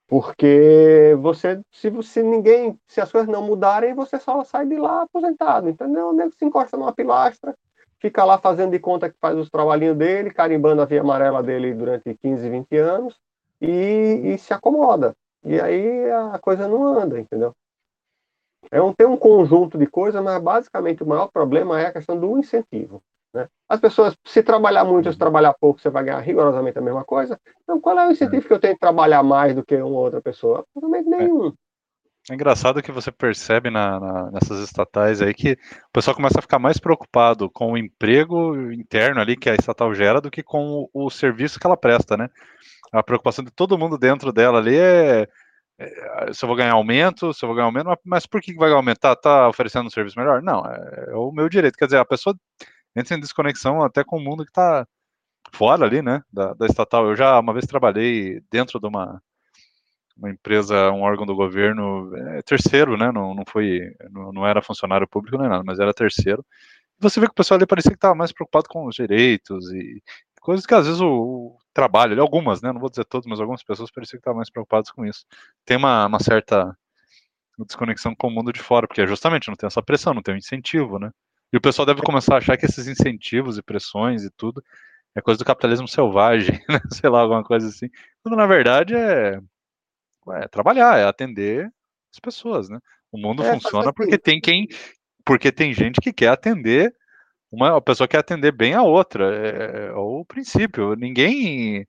Porque 0.07 1.15
você, 1.21 1.61
se, 1.71 1.91
se 2.01 2.23
ninguém, 2.23 2.75
se 2.87 2.99
as 2.99 3.11
coisas 3.11 3.29
não 3.29 3.43
mudarem, 3.43 3.93
você 3.93 4.17
só 4.17 4.43
sai 4.43 4.65
de 4.65 4.77
lá 4.77 5.03
aposentado, 5.03 5.69
entendeu? 5.69 6.07
O 6.07 6.13
nego 6.13 6.33
se 6.33 6.43
encosta 6.43 6.75
numa 6.75 6.91
pilastra, 6.91 7.53
fica 7.99 8.23
lá 8.23 8.39
fazendo 8.39 8.71
de 8.71 8.79
conta 8.79 9.11
que 9.11 9.15
faz 9.21 9.37
os 9.37 9.51
trabalhinhos 9.51 9.95
dele, 9.95 10.31
carimbando 10.31 10.81
a 10.81 10.85
via 10.85 11.01
amarela 11.01 11.43
dele 11.43 11.71
durante 11.71 12.15
15, 12.15 12.49
20 12.49 12.75
anos 12.77 13.15
e, 13.61 14.21
e 14.23 14.37
se 14.39 14.51
acomoda. 14.55 15.13
E 15.45 15.61
aí 15.61 16.09
a 16.09 16.39
coisa 16.39 16.67
não 16.67 16.97
anda, 16.97 17.19
entendeu? 17.19 17.53
É 18.71 18.81
um, 18.81 18.93
tem 18.93 19.07
um 19.07 19.17
conjunto 19.17 19.77
de 19.77 19.87
coisas, 19.87 20.21
mas 20.23 20.41
basicamente 20.41 21.03
o 21.03 21.07
maior 21.07 21.27
problema 21.27 21.79
é 21.79 21.87
a 21.87 21.93
questão 21.93 22.19
do 22.19 22.37
incentivo. 22.37 23.01
Né? 23.33 23.47
As 23.69 23.79
pessoas, 23.79 24.15
se 24.25 24.41
trabalhar 24.43 24.83
muito 24.83 25.07
ou 25.07 25.13
se 25.13 25.19
trabalhar 25.19 25.53
pouco, 25.53 25.79
você 25.79 25.89
vai 25.89 26.03
ganhar 26.03 26.19
rigorosamente 26.19 26.77
a 26.77 26.81
mesma 26.81 27.03
coisa. 27.03 27.39
Então, 27.63 27.79
qual 27.79 27.97
é 27.99 28.07
o 28.07 28.11
incentivo 28.11 28.45
é. 28.45 28.47
que 28.47 28.53
eu 28.53 28.59
tenho 28.59 28.73
de 28.73 28.79
trabalhar 28.79 29.23
mais 29.23 29.55
do 29.55 29.63
que 29.63 29.75
uma 29.75 29.99
outra 29.99 30.21
pessoa? 30.21 30.59
Absolutamente 30.59 31.09
nenhum. 31.09 31.47
É. 31.49 31.67
É 32.29 32.33
engraçado 32.33 32.81
que 32.81 32.91
você 32.91 33.09
percebe 33.09 33.69
na, 33.69 33.99
na, 34.01 34.31
nessas 34.31 34.59
estatais 34.59 35.21
aí 35.21 35.33
que 35.33 35.53
o 35.53 35.91
pessoal 35.93 36.13
começa 36.13 36.39
a 36.39 36.41
ficar 36.41 36.59
mais 36.59 36.77
preocupado 36.77 37.49
com 37.49 37.71
o 37.71 37.77
emprego 37.77 38.69
interno 38.69 39.21
ali 39.21 39.37
que 39.37 39.49
a 39.49 39.55
estatal 39.55 39.93
gera 39.93 40.19
do 40.19 40.29
que 40.29 40.43
com 40.43 40.89
o, 40.93 41.05
o 41.05 41.09
serviço 41.09 41.57
que 41.57 41.65
ela 41.65 41.77
presta, 41.77 42.17
né? 42.17 42.27
A 42.91 43.01
preocupação 43.01 43.45
de 43.45 43.51
todo 43.51 43.77
mundo 43.77 43.97
dentro 43.97 44.33
dela 44.33 44.57
ali 44.59 44.75
é, 44.75 45.21
é 45.21 45.27
se 46.33 46.43
eu 46.43 46.47
vou 46.47 46.55
ganhar 46.55 46.73
aumento, 46.73 47.33
se 47.33 47.43
eu 47.43 47.47
vou 47.47 47.55
ganhar 47.55 47.67
aumento, 47.67 47.99
mas 48.03 48.25
por 48.25 48.41
que 48.41 48.53
vai 48.53 48.71
aumentar? 48.71 49.15
Tá 49.15 49.47
oferecendo 49.47 49.87
um 49.87 49.91
serviço 49.91 50.17
melhor? 50.19 50.41
Não, 50.41 50.65
é, 50.65 51.11
é 51.11 51.15
o 51.15 51.31
meu 51.31 51.47
direito. 51.47 51.77
Quer 51.77 51.85
dizer, 51.85 51.97
a 51.97 52.05
pessoa 52.05 52.35
entra 52.95 53.15
em 53.15 53.19
desconexão 53.19 53.83
até 53.83 54.03
com 54.03 54.17
o 54.17 54.21
mundo 54.21 54.43
que 54.43 54.51
está 54.51 54.87
fora 55.53 55.85
ali, 55.85 56.01
né, 56.01 56.21
da, 56.31 56.53
da 56.53 56.65
estatal. 56.65 57.07
Eu 57.07 57.15
já 57.15 57.39
uma 57.39 57.53
vez 57.53 57.65
trabalhei 57.65 58.41
dentro 58.51 58.79
de 58.79 58.87
uma 58.87 59.21
uma 60.17 60.31
empresa, 60.31 60.91
um 60.91 61.01
órgão 61.01 61.25
do 61.25 61.35
governo, 61.35 62.15
é, 62.15 62.41
terceiro, 62.41 62.97
né? 62.97 63.11
Não, 63.11 63.35
não 63.35 63.43
foi, 63.47 63.93
não, 64.11 64.31
não, 64.33 64.47
era 64.47 64.61
funcionário 64.61 65.07
público 65.07 65.37
nem 65.37 65.47
nada, 65.47 65.63
mas 65.65 65.79
era 65.79 65.93
terceiro. 65.93 66.43
você 66.99 67.19
vê 67.19 67.27
que 67.27 67.33
o 67.33 67.35
pessoal 67.35 67.57
ali 67.57 67.67
parecia 67.67 67.91
que 67.91 67.97
estava 67.97 68.15
mais 68.15 68.31
preocupado 68.33 68.67
com 68.69 68.87
os 68.87 68.95
direitos 68.95 69.71
e 69.71 70.01
coisas 70.41 70.65
que 70.65 70.73
às 70.73 70.85
vezes 70.87 71.01
o, 71.01 71.07
o 71.07 71.57
trabalho, 71.77 72.19
algumas, 72.19 72.59
né? 72.59 72.71
Não 72.71 72.79
vou 72.79 72.89
dizer 72.89 73.05
todas, 73.05 73.27
mas 73.27 73.39
algumas 73.39 73.61
pessoas 73.61 73.91
pareciam 73.91 74.17
que 74.17 74.21
estavam 74.21 74.37
mais 74.37 74.49
preocupadas 74.49 74.89
com 74.89 75.05
isso. 75.05 75.25
Tem 75.63 75.77
uma, 75.77 76.07
uma 76.07 76.19
certa 76.19 76.75
desconexão 77.59 78.15
com 78.15 78.27
o 78.29 78.31
mundo 78.31 78.51
de 78.51 78.59
fora, 78.59 78.87
porque 78.87 79.05
justamente 79.05 79.47
não 79.47 79.55
tem 79.55 79.67
essa 79.67 79.81
pressão, 79.83 80.13
não 80.13 80.23
tem 80.23 80.33
um 80.33 80.37
incentivo, 80.37 80.97
né? 80.97 81.11
E 81.53 81.57
o 81.57 81.61
pessoal 81.61 81.85
deve 81.85 82.01
começar 82.01 82.35
a 82.35 82.37
achar 82.39 82.57
que 82.57 82.65
esses 82.65 82.87
incentivos 82.87 83.59
e 83.59 83.61
pressões 83.61 84.23
e 84.23 84.31
tudo 84.31 84.63
é 85.15 85.21
coisa 85.21 85.37
do 85.37 85.45
capitalismo 85.45 85.87
selvagem, 85.87 86.59
né? 86.67 86.79
sei 86.91 87.09
lá, 87.11 87.21
alguma 87.21 87.43
coisa 87.43 87.67
assim. 87.67 87.89
Quando 88.23 88.35
na 88.35 88.47
verdade 88.47 88.95
é 88.95 89.39
é 90.29 90.47
trabalhar, 90.47 90.97
é 90.97 91.05
atender 91.05 91.71
as 92.11 92.19
pessoas, 92.19 92.69
né? 92.69 92.79
O 93.11 93.17
mundo 93.19 93.43
é, 93.43 93.53
funciona 93.53 93.93
porque 93.93 94.17
tem 94.17 94.41
quem, 94.41 94.67
porque 95.23 95.51
tem 95.51 95.73
gente 95.73 96.01
que 96.01 96.11
quer 96.11 96.29
atender 96.29 96.93
uma 97.51 97.81
pessoa 97.81 98.07
quer 98.07 98.19
atender 98.19 98.51
bem 98.51 98.73
a 98.73 98.83
outra, 98.83 99.33
é, 99.35 99.87
é 99.87 99.93
o 99.93 100.25
princípio. 100.25 100.95
Ninguém 100.95 101.87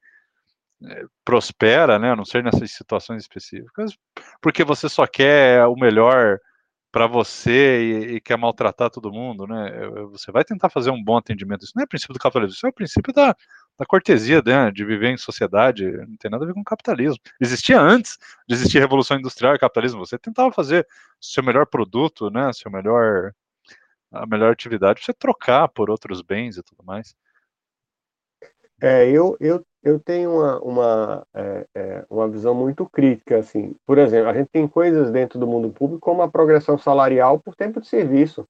é, 0.85 1.05
prospera, 1.25 1.99
né? 1.99 2.13
A 2.13 2.17
não 2.17 2.25
ser 2.25 2.43
nessas 2.43 2.71
situações 2.73 3.23
específicas, 3.23 3.97
porque 4.41 4.65
você 4.65 4.89
só 4.89 5.07
quer 5.07 5.67
o 5.67 5.77
melhor 5.77 6.39
para 6.91 7.07
você 7.07 7.83
e, 7.83 8.17
e, 8.17 8.21
quer 8.21 8.39
maltratar 8.39 8.91
todo 8.91 9.13
mundo, 9.13 9.47
né? 9.47 9.71
Você 10.11 10.33
vai 10.33 10.45
tentar 10.45 10.71
fazer 10.71 10.91
um 10.91 11.03
bom 11.03 11.17
atendimento. 11.19 11.65
Isso 11.65 11.73
não 11.77 11.83
é 11.83 11.87
princípio 11.87 12.15
do 12.15 12.21
capitalismo, 12.21 12.55
isso 12.55 12.67
é 12.67 12.71
o 12.71 12.73
princípio 12.73 13.13
da, 13.13 13.37
da 13.79 13.87
cortesia 13.87 14.43
né, 14.45 14.71
de 14.73 14.85
viver 14.85 15.11
em 15.11 15.17
sociedade, 15.17 15.85
não 16.09 16.17
tem 16.17 16.31
nada 16.31 16.45
a 16.45 16.47
ver 16.47 16.55
com 16.55 16.65
capitalismo. 16.65 17.19
Existia 17.41 17.81
antes 17.81 18.19
de 18.49 18.55
existir 18.55 18.81
Revolução 18.81 19.19
Industrial 19.19 19.55
e 19.55 19.59
capitalismo, 19.59 20.05
você 20.05 20.19
tentava 20.19 20.51
fazer 20.53 20.87
seu 21.21 21.43
melhor 21.45 21.67
produto, 21.67 22.31
né, 22.31 22.53
seu 22.53 22.71
melhor 22.71 23.33
a 24.11 24.27
melhor 24.27 24.53
atividade, 24.53 25.05
você 25.05 25.13
trocar 25.13 25.69
por 25.69 25.91
outros 25.91 26.23
bens 26.23 26.57
e 26.57 26.63
tudo 26.63 26.83
mais. 26.85 27.15
É, 28.81 29.11
eu, 29.11 29.37
eu, 29.41 29.65
eu 29.83 29.99
tenho 29.99 30.31
uma, 30.31 30.61
uma, 30.61 31.27
é, 31.35 31.67
é, 31.75 32.07
uma 32.09 32.29
visão 32.29 32.55
muito 32.55 32.89
crítica, 32.89 33.39
assim. 33.39 33.75
Por 33.85 33.99
exemplo, 33.99 34.31
a 34.31 34.35
gente 34.35 34.49
tem 34.49 34.69
coisas 34.69 35.11
dentro 35.11 35.39
do 35.39 35.47
mundo 35.47 35.71
público 35.71 36.01
como 36.01 36.23
a 36.23 36.29
progressão 36.29 36.79
salarial 36.79 37.41
por 37.41 37.57
tempo 37.57 37.81
de 37.81 37.89
serviço. 37.89 38.47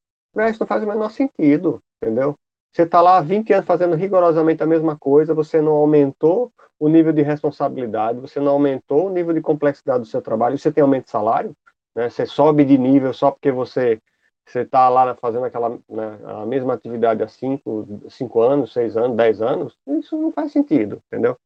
Isso 0.48 0.60
não 0.60 0.66
faz 0.66 0.84
o 0.84 0.86
menor 0.86 1.10
sentido, 1.10 1.82
entendeu? 2.00 2.36
Você 2.70 2.82
está 2.82 3.00
lá 3.00 3.16
há 3.18 3.20
20 3.22 3.52
anos 3.54 3.66
fazendo 3.66 3.96
rigorosamente 3.96 4.62
a 4.62 4.66
mesma 4.66 4.96
coisa, 4.96 5.34
você 5.34 5.60
não 5.60 5.72
aumentou 5.72 6.52
o 6.78 6.88
nível 6.88 7.12
de 7.12 7.22
responsabilidade, 7.22 8.20
você 8.20 8.38
não 8.38 8.52
aumentou 8.52 9.06
o 9.06 9.10
nível 9.10 9.32
de 9.32 9.40
complexidade 9.40 10.00
do 10.00 10.06
seu 10.06 10.22
trabalho, 10.22 10.58
você 10.58 10.70
tem 10.70 10.82
aumento 10.82 11.06
de 11.06 11.10
salário, 11.10 11.56
né? 11.96 12.08
você 12.08 12.26
sobe 12.26 12.64
de 12.64 12.78
nível 12.78 13.12
só 13.12 13.30
porque 13.30 13.50
você 13.50 14.00
você 14.50 14.60
está 14.60 14.88
lá 14.88 15.14
fazendo 15.16 15.44
aquela 15.44 15.70
né, 15.88 16.18
a 16.24 16.46
mesma 16.46 16.74
atividade 16.74 17.22
há 17.22 17.28
5 17.28 18.00
cinco, 18.08 18.40
anos, 18.40 18.72
6 18.72 18.96
anos, 18.96 19.16
10 19.16 19.42
anos, 19.42 19.76
isso 19.86 20.16
não 20.16 20.32
faz 20.32 20.52
sentido, 20.52 21.02
entendeu? 21.06 21.36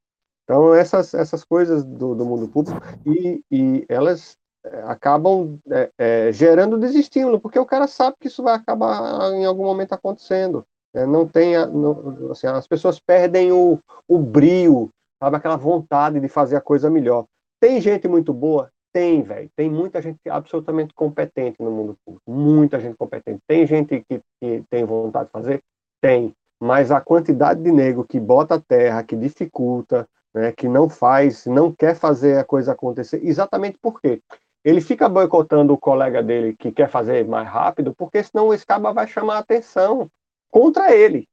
Então, 0.44 0.74
essas, 0.74 1.14
essas 1.14 1.44
coisas 1.44 1.84
do, 1.84 2.14
do 2.14 2.24
mundo 2.24 2.48
público, 2.48 2.80
e, 3.06 3.42
e 3.50 3.84
elas 3.88 4.36
é, 4.64 4.82
acabam 4.84 5.58
é, 5.70 5.90
é, 5.98 6.32
gerando 6.32 6.78
desestímulo, 6.78 7.40
porque 7.40 7.58
o 7.58 7.66
cara 7.66 7.86
sabe 7.86 8.16
que 8.20 8.28
isso 8.28 8.42
vai 8.42 8.54
acabar 8.54 9.32
em 9.32 9.44
algum 9.44 9.64
momento 9.64 9.92
acontecendo. 9.92 10.64
É, 10.94 11.06
não 11.06 11.26
tem, 11.26 11.54
não, 11.68 12.30
assim, 12.30 12.46
as 12.46 12.66
pessoas 12.66 13.00
perdem 13.00 13.50
o, 13.50 13.78
o 14.06 14.18
brio, 14.18 14.90
sabe, 15.22 15.36
aquela 15.36 15.56
vontade 15.56 16.20
de 16.20 16.28
fazer 16.28 16.56
a 16.56 16.60
coisa 16.60 16.90
melhor. 16.90 17.24
Tem 17.60 17.80
gente 17.80 18.06
muito 18.06 18.32
boa? 18.32 18.70
Tem, 18.92 19.22
velho. 19.22 19.50
Tem 19.57 19.70
muita 19.70 20.02
gente 20.02 20.18
absolutamente 20.28 20.92
competente 20.94 21.57
no 21.61 21.70
mundo 21.70 21.96
público. 22.05 22.31
Muita 22.31 22.78
gente 22.78 22.96
competente. 22.96 23.40
Tem 23.46 23.66
gente 23.66 24.05
que, 24.09 24.20
que 24.40 24.64
tem 24.68 24.85
vontade 24.85 25.26
de 25.26 25.33
fazer? 25.33 25.62
Tem. 26.00 26.35
Mas 26.61 26.90
a 26.90 27.00
quantidade 27.00 27.62
de 27.62 27.72
nego 27.72 28.05
que 28.05 28.20
bota 28.20 28.57
a 28.57 28.61
terra, 28.61 29.02
que 29.02 29.16
dificulta, 29.16 30.07
né, 30.35 30.52
que 30.52 30.68
não 30.68 30.88
faz, 30.88 31.46
não 31.46 31.72
quer 31.72 31.96
fazer 31.96 32.38
a 32.38 32.44
coisa 32.44 32.72
acontecer, 32.72 33.20
exatamente 33.24 33.78
por 33.78 34.00
quê? 34.00 34.20
Ele 34.64 34.81
fica 34.81 35.09
boicotando 35.09 35.72
o 35.72 35.78
colega 35.78 36.22
dele 36.22 36.55
que 36.57 36.70
quer 36.70 36.88
fazer 36.88 37.26
mais 37.26 37.48
rápido, 37.48 37.94
porque 37.94 38.22
senão 38.22 38.55
esse 38.55 38.64
cara 38.64 38.92
vai 38.92 39.09
chamar 39.09 39.37
a 39.37 39.40
atenção 39.40 40.09
contra 40.50 40.94
ele. 40.94 41.28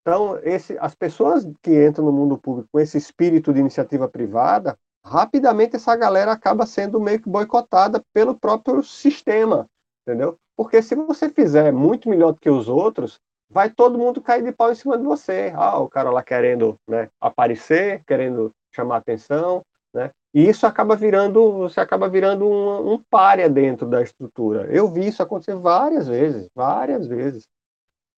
Então, 0.00 0.36
esse, 0.42 0.76
as 0.78 0.94
pessoas 0.94 1.48
que 1.62 1.86
entram 1.86 2.04
no 2.04 2.12
mundo 2.12 2.36
público 2.36 2.68
com 2.72 2.80
esse 2.80 2.98
espírito 2.98 3.52
de 3.52 3.60
iniciativa 3.60 4.08
privada, 4.08 4.76
rapidamente 5.04 5.76
essa 5.76 5.94
galera 5.96 6.32
acaba 6.32 6.66
sendo 6.66 7.00
meio 7.00 7.20
que 7.20 7.28
boicotada 7.28 8.02
pelo 8.12 8.34
próprio 8.34 8.82
sistema, 8.82 9.66
entendeu? 10.06 10.36
Porque 10.56 10.82
se 10.82 10.94
você 10.94 11.28
fizer 11.28 11.72
muito 11.72 12.08
melhor 12.08 12.32
do 12.32 12.40
que 12.40 12.50
os 12.50 12.68
outros, 12.68 13.18
vai 13.50 13.70
todo 13.70 13.98
mundo 13.98 14.20
cair 14.20 14.42
de 14.42 14.52
pau 14.52 14.70
em 14.70 14.74
cima 14.74 14.96
de 14.96 15.04
você. 15.04 15.52
Ah, 15.54 15.78
o 15.78 15.88
cara 15.88 16.10
lá 16.10 16.22
querendo 16.22 16.76
né, 16.88 17.08
aparecer, 17.20 18.02
querendo 18.06 18.50
chamar 18.74 18.98
atenção, 18.98 19.62
né? 19.92 20.10
E 20.34 20.48
isso 20.48 20.66
acaba 20.66 20.96
virando, 20.96 21.52
você 21.52 21.80
acaba 21.80 22.08
virando 22.08 22.46
um, 22.46 22.94
um 22.94 22.98
párea 23.10 23.50
dentro 23.50 23.86
da 23.86 24.02
estrutura. 24.02 24.66
Eu 24.72 24.88
vi 24.88 25.06
isso 25.08 25.22
acontecer 25.22 25.54
várias 25.54 26.08
vezes, 26.08 26.48
várias 26.54 27.06
vezes. 27.06 27.44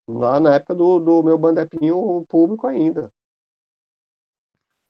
Lá 0.08 0.38
na 0.38 0.54
época 0.54 0.74
do, 0.74 1.00
do 1.00 1.22
meu 1.22 1.36
bandepinho 1.36 2.24
público 2.28 2.66
ainda. 2.68 3.10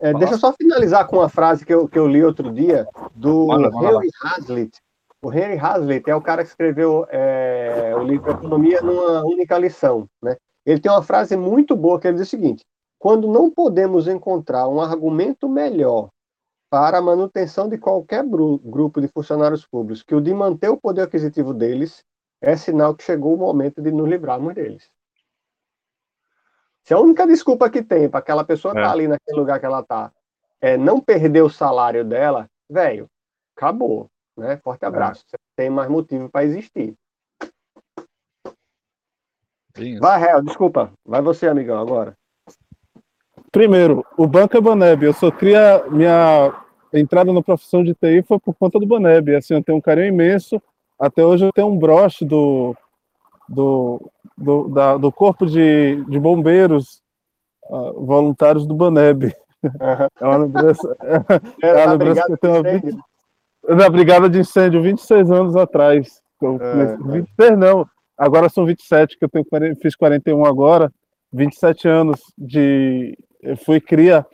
É, 0.05 0.13
deixa 0.13 0.35
eu 0.35 0.39
só 0.39 0.53
finalizar 0.53 1.07
com 1.07 1.17
uma 1.17 1.31
frase 1.31 1.65
que 1.65 1.73
eu, 1.73 1.89
que 1.89 1.99
eu 1.99 2.07
li 2.07 2.23
outro 2.23 2.53
dia, 2.53 2.87
do 3.15 3.49
Henry 3.55 4.11
Hazlitt. 4.23 4.79
O 5.23 5.33
Henry 5.33 5.59
Hazlitt 5.59 6.11
é 6.11 6.15
o 6.15 6.21
cara 6.21 6.43
que 6.43 6.51
escreveu 6.51 7.07
é, 7.09 7.95
o 7.97 8.03
livro 8.03 8.31
Economia 8.31 8.83
numa 8.83 9.25
única 9.25 9.57
lição. 9.57 10.07
Né? 10.23 10.37
Ele 10.67 10.79
tem 10.79 10.93
uma 10.93 11.03
frase 11.03 11.39
muito 11.39 11.75
boa 11.75 11.99
que 11.99 12.07
ele 12.07 12.19
diz 12.19 12.27
o 12.27 12.31
seguinte: 12.31 12.67
quando 12.99 13.27
não 13.27 13.51
podemos 13.51 14.07
encontrar 14.07 14.69
um 14.69 14.79
argumento 14.79 15.49
melhor 15.49 16.11
para 16.69 16.99
a 16.99 17.03
manutenção 17.03 17.67
de 17.67 17.79
qualquer 17.79 18.27
grupo 18.27 19.01
de 19.01 19.09
funcionários 19.09 19.67
públicos 19.67 20.03
que 20.03 20.15
o 20.15 20.21
de 20.21 20.35
manter 20.35 20.69
o 20.69 20.77
poder 20.77 21.01
aquisitivo 21.01 21.55
deles, 21.55 22.05
é 22.43 22.55
sinal 22.59 22.95
que 22.95 23.05
chegou 23.05 23.33
o 23.35 23.39
momento 23.39 23.81
de 23.81 23.91
nos 23.91 24.07
livrarmos 24.07 24.55
deles. 24.55 24.87
Se 26.85 26.93
a 26.93 26.99
única 26.99 27.27
desculpa 27.27 27.71
que 27.71 27.83
tem 27.83 28.11
para 28.11 28.21
aquela 28.21 28.45
pessoa 28.45 28.73
estar 28.73 28.83
tá 28.83 28.87
é. 28.87 28.91
tá 28.91 28.93
ali 28.93 29.09
naquele 29.09 29.39
lugar 29.39 29.59
que 29.59 29.67
ela 29.67 29.81
está 29.81 30.13
é 30.61 30.77
não 30.77 31.01
perder 31.01 31.43
o 31.43 31.51
salário 31.51 32.05
dela, 32.05 32.49
velho, 32.69 33.09
acabou. 33.57 34.09
Né? 34.37 34.59
Forte 34.59 34.85
é. 34.85 34.87
abraço. 34.87 35.25
É. 35.27 35.31
Você 35.31 35.37
tem 35.57 35.71
mais 35.71 35.89
motivo 35.89 36.29
para 36.29 36.45
existir. 36.45 36.95
Isso. 39.79 40.01
Vai, 40.01 40.21
Réu, 40.21 40.43
desculpa. 40.43 40.93
Vai 41.05 41.23
você, 41.23 41.49
amigão, 41.49 41.81
agora. 41.81 42.17
Primeiro, 43.51 44.05
o 44.17 44.27
Banco 44.27 44.57
é 44.57 44.61
Baneb. 44.61 45.05
Eu 45.05 45.15
só 45.15 45.31
cria 45.31 45.85
minha 45.91 46.55
entrada 46.93 47.33
na 47.33 47.43
profissão 47.43 47.83
de 47.83 47.95
TI 47.95 48.23
foi 48.23 48.39
por 48.39 48.55
conta 48.55 48.79
do 48.79 48.87
Baneb. 48.87 49.35
Assim, 49.35 49.55
eu 49.55 49.65
tenho 49.65 49.79
um 49.79 49.81
carinho 49.81 50.09
imenso. 50.09 50.63
Até 50.99 51.25
hoje 51.25 51.45
eu 51.45 51.53
tenho 51.53 51.69
um 51.69 51.79
broche 51.79 52.25
do, 52.25 52.77
do, 53.49 54.11
do, 54.37 54.69
da, 54.69 54.97
do 54.97 55.13
Corpo 55.13 55.47
de, 55.47 56.05
de 56.09 56.19
Bombeiros 56.19 57.03
uh, 57.65 58.05
Voluntários 58.05 58.67
do 58.67 58.75
Baneb. 58.75 59.25
Uhum. 59.25 59.33
É 60.21 60.27
uma 60.27 60.37
lembrança, 60.37 60.97
é, 61.01 61.67
é 61.67 61.73
uma 61.73 61.93
lembrança 61.93 62.27
que 62.27 62.33
eu 62.33 62.37
tenho 62.37 62.63
20, 62.63 62.99
na 63.69 63.89
Brigada 63.89 64.29
de 64.29 64.39
Incêndio, 64.39 64.83
26 64.83 65.31
anos 65.31 65.57
atrás. 65.57 66.21
Eu 66.41 66.59
comecei, 66.59 66.95
é, 66.95 67.13
26 67.13 67.59
não, 67.59 67.87
agora 68.17 68.49
são 68.49 68.67
27, 68.67 69.19
que 69.19 69.25
eu 69.25 69.31
tenho, 69.31 69.77
fiz 69.77 69.97
41 69.97 70.45
agora, 70.45 70.93
27 71.33 71.89
anos 71.89 72.21
de. 72.37 73.17
Eu 73.43 73.57
fui 73.57 73.81
cria. 73.81 74.27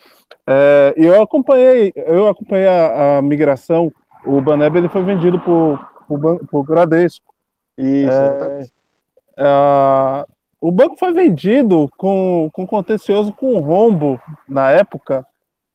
É, 0.47 0.95
e 0.97 1.07
eu 1.07 1.23
acompanhei, 1.23 1.93
eu 1.95 2.29
acompanhei 2.29 2.67
a, 2.67 3.19
a, 3.19 3.23
migração. 3.23 3.93
O 4.25 4.41
Baneb 4.41 4.77
ele 4.77 4.89
foi 4.89 5.03
vendido 5.03 5.39
por, 5.41 5.79
por, 6.07 6.47
por 6.47 6.65
Gradesco. 6.65 7.33
Isso, 7.79 8.11
é, 8.11 8.67
Uh, 9.41 10.31
o 10.61 10.71
banco 10.71 10.97
foi 10.99 11.13
vendido 11.13 11.89
com, 11.97 12.51
com 12.53 12.67
contencioso 12.67 13.33
com 13.33 13.59
rombo 13.61 14.21
na 14.47 14.71
época. 14.71 15.27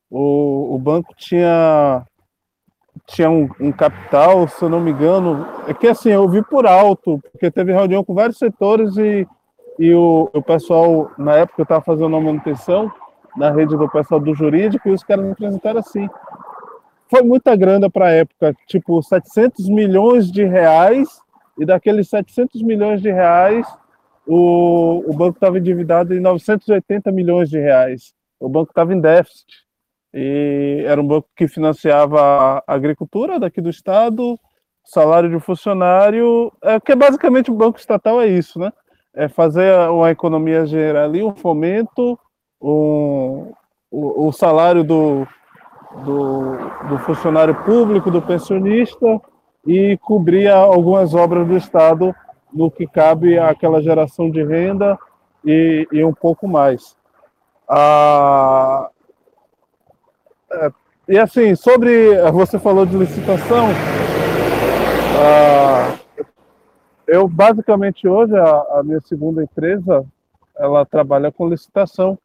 O, 0.08 0.76
o 0.76 0.78
banco 0.78 1.12
tinha, 1.16 2.06
tinha 3.08 3.28
um, 3.28 3.48
um, 3.58 3.72
capital, 3.72 4.46
se 4.46 4.62
eu 4.62 4.68
não 4.68 4.78
me 4.78 4.92
engano. 4.92 5.44
É 5.66 5.74
que 5.74 5.88
assim, 5.88 6.10
eu 6.10 6.28
vi 6.28 6.40
por 6.40 6.66
alto, 6.66 7.20
porque 7.32 7.50
teve 7.50 7.72
reunião 7.72 8.04
com 8.04 8.14
vários 8.14 8.38
setores 8.38 8.96
e, 8.96 9.26
e 9.76 9.92
o, 9.92 10.30
o 10.32 10.40
pessoal, 10.40 11.10
na 11.18 11.34
época, 11.34 11.62
eu 11.62 11.64
estava 11.64 11.82
fazendo 11.82 12.14
a 12.14 12.20
manutenção 12.20 12.90
na 13.36 13.50
rede 13.50 13.76
do 13.76 13.90
pessoal 13.90 14.20
do 14.20 14.34
jurídico 14.36 14.88
e 14.88 14.92
os 14.92 15.02
caras 15.02 15.24
me 15.24 15.32
apresentaram 15.32 15.80
assim. 15.80 16.08
Foi 17.10 17.22
muita 17.22 17.56
grana 17.56 17.90
para 17.90 18.06
a 18.06 18.12
época, 18.12 18.54
tipo 18.68 19.02
700 19.02 19.68
milhões 19.68 20.30
de 20.30 20.44
reais 20.44 21.25
e 21.58 21.64
daqueles 21.64 22.08
700 22.08 22.62
milhões 22.62 23.00
de 23.00 23.10
reais, 23.10 23.66
o, 24.26 25.04
o 25.06 25.14
banco 25.14 25.36
estava 25.36 25.58
endividado 25.58 26.14
em 26.14 26.20
980 26.20 27.10
milhões 27.12 27.48
de 27.48 27.58
reais. 27.58 28.12
O 28.40 28.48
banco 28.48 28.70
estava 28.70 28.92
em 28.92 29.00
déficit. 29.00 29.64
E 30.12 30.82
era 30.86 31.00
um 31.00 31.06
banco 31.06 31.28
que 31.36 31.46
financiava 31.46 32.62
a 32.66 32.74
agricultura 32.74 33.38
daqui 33.38 33.60
do 33.60 33.70
estado, 33.70 34.38
salário 34.84 35.28
de 35.30 35.38
funcionário, 35.40 36.52
é, 36.62 36.80
que 36.80 36.94
basicamente 36.94 37.50
o 37.50 37.54
banco 37.54 37.78
estatal 37.78 38.20
é 38.20 38.26
isso, 38.26 38.58
né? 38.58 38.72
É 39.14 39.28
fazer 39.28 39.74
uma 39.90 40.10
economia 40.10 40.66
gerar 40.66 41.04
ali, 41.04 41.22
um 41.22 41.34
fomento, 41.34 42.18
um, 42.60 43.52
o, 43.90 44.28
o 44.28 44.32
salário 44.32 44.84
do, 44.84 45.26
do, 46.04 46.56
do 46.88 46.98
funcionário 47.00 47.54
público, 47.64 48.10
do 48.10 48.22
pensionista, 48.22 49.20
e 49.66 49.98
cobria 49.98 50.54
algumas 50.54 51.14
obras 51.14 51.46
do 51.46 51.56
Estado 51.56 52.14
no 52.52 52.70
que 52.70 52.86
cabe 52.86 53.38
àquela 53.38 53.82
geração 53.82 54.30
de 54.30 54.42
renda 54.44 54.98
e, 55.44 55.86
e 55.92 56.04
um 56.04 56.14
pouco 56.14 56.46
mais. 56.46 56.96
Ah, 57.68 58.88
é, 60.52 60.72
e 61.08 61.18
assim, 61.18 61.54
sobre. 61.54 62.16
Você 62.32 62.58
falou 62.58 62.86
de 62.86 62.96
licitação. 62.96 63.68
Ah, 65.18 65.98
eu 67.06 67.28
basicamente 67.28 68.08
hoje 68.08 68.36
a, 68.36 68.78
a, 68.78 68.82
minha 68.84 69.00
segunda 69.00 69.42
empresa 69.42 70.04
ela 70.58 70.84
trabalha 70.84 71.30
com 71.30 71.48
licitação 71.48 72.18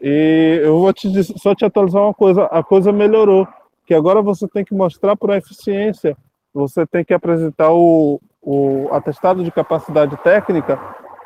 e 0.00 0.60
eu 0.62 0.78
vou 0.78 0.92
te 0.92 1.10
só 1.38 1.54
te 1.54 1.64
atualizar 1.64 2.02
uma 2.02 2.14
coisa 2.14 2.44
a 2.44 2.62
coisa 2.62 2.92
melhorou 2.92 3.46
que 3.84 3.94
agora 3.94 4.22
você 4.22 4.48
tem 4.48 4.64
que 4.64 4.74
mostrar 4.74 5.16
por 5.16 5.30
eficiência 5.30 6.16
você 6.58 6.84
tem 6.84 7.04
que 7.04 7.14
apresentar 7.14 7.72
o, 7.72 8.20
o 8.42 8.88
atestado 8.90 9.44
de 9.44 9.50
capacidade 9.52 10.16
técnica 10.18 10.76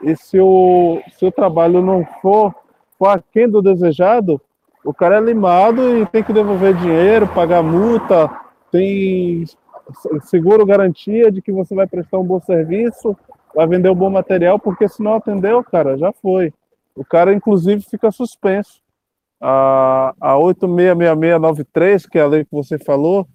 e 0.03 0.15
se 0.15 0.39
o, 0.39 1.01
se 1.17 1.25
o 1.25 1.33
trabalho 1.33 1.81
não 1.81 2.05
for, 2.21 2.55
for 2.99 3.09
aquém 3.09 3.49
do 3.49 3.63
desejado, 3.63 4.39
o 4.85 4.93
cara 4.93 5.17
é 5.17 5.21
limado 5.21 5.97
e 5.97 6.05
tem 6.05 6.23
que 6.23 6.35
devolver 6.35 6.75
dinheiro, 6.75 7.27
pagar 7.29 7.63
multa, 7.63 8.31
tem 8.71 9.45
seguro 10.25 10.67
garantia 10.67 11.33
de 11.33 11.41
que 11.41 11.51
você 11.51 11.75
vai 11.75 11.87
prestar 11.87 12.19
um 12.19 12.25
bom 12.25 12.41
serviço, 12.41 13.17
vai 13.55 13.67
vender 13.67 13.91
um 13.91 13.95
bom 13.95 14.11
material, 14.11 14.59
porque 14.59 14.87
se 14.87 15.03
não 15.03 15.15
atendeu, 15.15 15.65
cara, 15.65 15.97
já 15.97 16.13
foi. 16.13 16.53
O 16.95 17.05
cara, 17.05 17.33
inclusive, 17.33 17.81
fica 17.89 18.11
suspenso. 18.11 18.83
A, 19.41 20.15
a 20.21 20.37
866693, 20.39 22.07
que 22.07 22.19
é 22.19 22.23
a 22.23 22.27
lei 22.27 22.45
que 22.45 22.53
você 22.53 22.79
falou, 22.79 23.27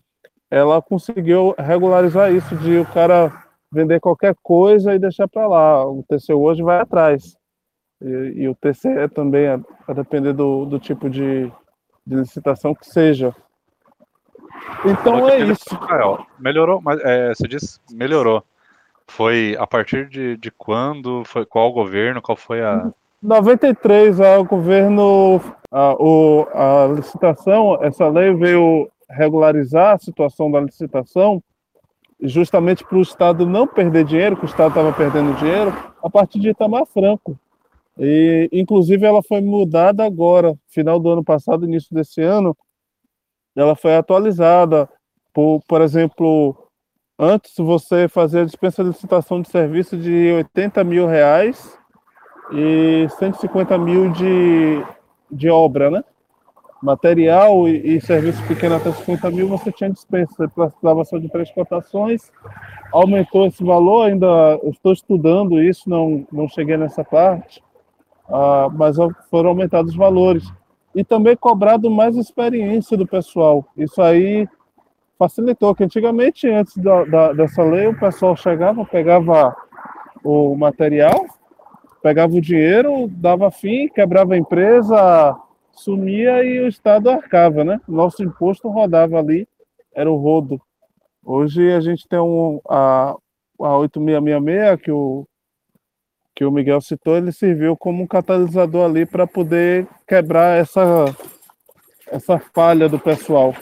ela 0.50 0.82
conseguiu 0.82 1.54
regularizar 1.58 2.34
isso 2.34 2.56
de 2.56 2.78
o 2.78 2.86
cara 2.86 3.32
vender 3.72 4.00
qualquer 4.00 4.36
coisa 4.42 4.94
e 4.94 5.00
deixar 5.00 5.28
para 5.28 5.48
lá. 5.48 5.86
O 5.86 6.04
TCU 6.04 6.42
hoje 6.42 6.64
vai 6.64 6.80
atrás. 6.80 7.36
E, 8.02 8.44
e 8.44 8.50
o 8.50 8.56
TCE 8.56 9.08
também, 9.14 9.48
a, 9.48 9.60
a 9.88 9.94
depender 9.94 10.34
do, 10.34 10.66
do 10.66 10.80
tipo 10.80 11.10
de, 11.10 11.52
de 12.06 12.16
licitação 12.16 12.74
que 12.74 12.88
seja. 12.88 13.36
Então 14.86 15.28
é 15.28 15.40
isso. 15.40 15.76
Rafael, 15.76 16.26
melhorou, 16.40 16.82
mas 16.82 17.00
é, 17.04 17.34
você 17.34 17.48
disse 17.48 17.80
melhorou. 17.92 18.44
Foi 19.08 19.56
a 19.60 19.66
partir 19.66 20.10
de, 20.10 20.38
de 20.38 20.52
quando? 20.52 21.24
Foi 21.26 21.46
qual 21.46 21.72
governo? 21.72 22.22
Qual 22.22 22.36
foi 22.36 22.62
a. 22.62 22.92
93, 23.22 24.20
o 24.20 24.44
governo, 24.44 25.42
a, 25.72 25.94
o, 25.94 26.48
a 26.54 26.88
licitação, 26.96 27.80
essa 27.82 28.08
lei 28.08 28.34
veio 28.34 28.90
regularizar 29.10 29.96
a 29.96 30.00
situação 30.00 30.52
da 30.52 30.60
licitação, 30.60 31.42
justamente 32.22 32.84
para 32.84 32.98
o 32.98 33.02
Estado 33.02 33.46
não 33.46 33.68
perder 33.68 34.04
dinheiro, 34.04 34.36
que 34.36 34.46
o 34.46 34.48
Estado 34.48 34.70
estava 34.70 34.92
perdendo 34.94 35.38
dinheiro, 35.38 35.72
a 36.04 36.10
partir 36.10 36.40
de 36.40 36.50
Itamar 36.50 36.86
Franco. 36.86 37.38
E, 37.98 38.50
inclusive, 38.52 39.06
ela 39.06 39.24
foi 39.24 39.42
mudada 39.42 40.06
agora, 40.06 40.56
final 40.68 41.00
do 41.00 41.10
ano 41.10 41.24
passado, 41.24 41.66
início 41.66 41.94
desse 41.94 42.22
ano, 42.22 42.56
ela 43.56 43.76
foi 43.76 43.96
atualizada. 43.96 44.88
Por, 45.34 45.62
por 45.68 45.82
exemplo, 45.82 46.56
antes 47.18 47.54
você 47.58 48.08
fazia 48.08 48.46
dispensa 48.46 48.84
de 48.84 48.90
licitação 48.90 49.42
de 49.42 49.50
serviço 49.50 49.98
de 49.98 50.32
80 50.32 50.84
mil 50.84 51.08
reais 51.08 51.78
e 52.52 53.08
150 53.18 53.78
mil 53.78 54.12
de, 54.12 54.84
de 55.32 55.50
obra, 55.50 55.90
né? 55.90 56.04
Material 56.88 57.68
e, 57.68 57.98
e 57.98 58.02
serviço 58.02 58.42
pequeno 58.48 58.76
até 58.76 58.90
50 58.94 59.30
mil 59.32 59.50
você 59.50 59.74
tinha 59.74 59.90
dispensa, 59.90 60.34
você 60.34 60.48
precisava 60.48 61.04
só 61.04 61.18
de 61.18 61.28
três 61.28 61.52
cotações, 61.52 62.32
aumentou 62.94 63.46
esse 63.46 63.62
valor, 63.62 64.08
ainda 64.08 64.58
estou 64.64 64.94
estudando 64.94 65.62
isso, 65.62 65.90
não, 65.90 66.26
não 66.32 66.48
cheguei 66.48 66.78
nessa 66.78 67.04
parte, 67.04 67.62
ah, 68.30 68.70
mas 68.72 68.96
foram 69.30 69.50
aumentados 69.50 69.92
os 69.92 69.98
valores. 69.98 70.50
E 70.96 71.04
também 71.04 71.36
cobrado 71.36 71.92
mais 71.92 72.16
experiência 72.16 72.96
do 72.96 73.06
pessoal. 73.06 73.66
Isso 73.76 74.02
aí 74.02 74.48
facilitou, 75.20 75.76
que 75.76 75.84
antigamente, 75.84 76.48
antes 76.48 76.78
da, 76.78 77.04
da, 77.04 77.34
dessa 77.34 77.64
lei, 77.64 77.88
o 77.88 78.00
pessoal 78.00 78.34
chegava, 78.34 78.86
pegava 78.86 79.54
o 80.24 80.56
material, 80.56 81.26
pegava 82.02 82.34
o 82.34 82.42
dinheiro, 82.42 83.10
dava 83.10 83.52
fim, 83.52 83.90
quebrava 83.90 84.36
a 84.36 84.38
empresa, 84.38 85.36
sumia 85.78 86.44
e 86.44 86.60
o 86.60 86.68
Estado 86.68 87.10
arcava, 87.10 87.64
né? 87.64 87.80
Nosso 87.88 88.24
imposto 88.24 88.68
rodava 88.70 89.20
ali, 89.20 89.48
era 89.94 90.12
o 90.12 90.18
rodo. 90.18 90.62
Hoje 91.24 91.72
a 91.72 91.80
gente 91.80 92.08
tem 92.08 92.20
um, 92.20 92.60
a, 92.68 93.16
a 93.60 93.78
8666, 93.78 94.82
que 94.82 94.92
o, 94.92 95.28
que 96.36 96.46
o 96.46 96.52
Miguel 96.52 96.82
citou, 96.82 97.16
ele 97.16 97.32
serviu 97.32 97.78
como 97.78 98.04
um 98.04 98.08
catalisador 98.08 98.86
ali 98.86 99.06
para 99.06 99.28
poder 99.28 99.88
quebrar 100.08 100.58
essa, 100.58 101.06
essa 102.08 102.40
falha 102.40 102.90
do 102.90 103.00
pessoal. 103.00 103.54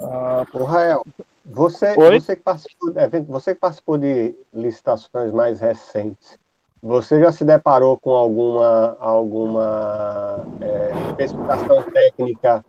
Ah, 0.00 0.46
Rael, 0.54 1.04
você, 1.44 1.94
você, 1.94 2.36
que 2.36 2.42
participou, 2.42 2.94
você 3.26 3.54
que 3.54 3.60
participou 3.60 3.98
de 3.98 4.34
licitações 4.52 5.32
mais 5.32 5.60
recentes, 5.60 6.38
você 6.82 7.20
já 7.20 7.30
se 7.30 7.44
deparou 7.44 7.98
com 7.98 8.10
alguma, 8.10 8.96
alguma 8.98 10.46
é, 10.60 10.92
especificação 11.10 11.82
técnica 11.90 12.64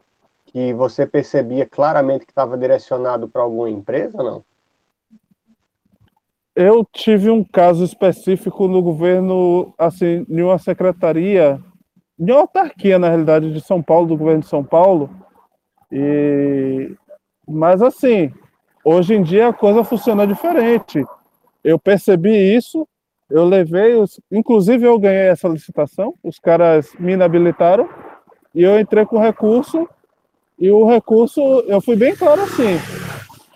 que 0.46 0.74
você 0.74 1.06
percebia 1.06 1.66
claramente 1.66 2.26
que 2.26 2.32
estava 2.32 2.58
direcionado 2.58 3.30
para 3.30 3.42
alguma 3.42 3.70
empresa, 3.70 4.22
não? 4.22 4.44
Eu 6.54 6.86
tive 6.92 7.30
um 7.30 7.44
caso 7.46 7.84
específico 7.86 8.68
no 8.68 8.82
governo, 8.82 9.74
assim, 9.78 10.26
em 10.30 10.42
uma 10.42 10.60
secretaria, 10.60 11.58
em 12.20 12.30
uma 12.30 12.42
autarquia, 12.42 13.00
na 13.00 13.08
realidade, 13.08 13.54
de 13.54 13.62
São 13.62 13.82
Paulo, 13.82 14.08
do 14.08 14.18
governo 14.18 14.42
de 14.42 14.50
São 14.50 14.62
Paulo. 14.62 15.10
E... 15.90 16.94
Mas, 17.48 17.82
assim, 17.82 18.34
hoje 18.84 19.14
em 19.14 19.24
dia 19.24 19.48
a 19.48 19.54
coisa 19.54 19.86
funciona 19.86 20.28
diferente. 20.28 21.06
Eu 21.64 21.80
percebi 21.80 22.54
isso, 22.54 22.86
eu 23.32 23.46
levei, 23.46 23.96
os... 23.96 24.20
inclusive 24.32 24.86
eu 24.86 25.00
ganhei 25.00 25.28
essa 25.30 25.48
licitação, 25.48 26.14
os 26.24 26.38
caras 26.40 26.94
me 27.00 27.14
inabilitaram, 27.14 27.90
e 28.54 28.64
eu 28.64 28.80
entrei 28.80 29.06
com 29.06 29.18
recurso, 29.18 29.88
e 30.60 30.70
o 30.70 30.86
recurso, 30.86 31.42
eu 31.68 31.82
fui 31.82 31.96
bem 31.96 32.16
claro 32.16 32.42
assim, 32.42 32.78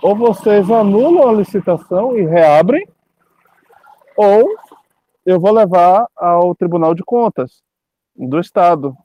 ou 0.01 0.15
vocês 0.15 0.69
anulam 0.71 1.27
a 1.27 1.33
licitação 1.33 2.17
e 2.17 2.25
reabrem, 2.25 2.87
ou 4.17 4.47
eu 5.25 5.39
vou 5.39 5.51
levar 5.51 6.07
ao 6.15 6.55
Tribunal 6.55 6.93
de 6.93 7.03
Contas 7.03 7.61
do 8.15 8.39
Estado. 8.39 8.95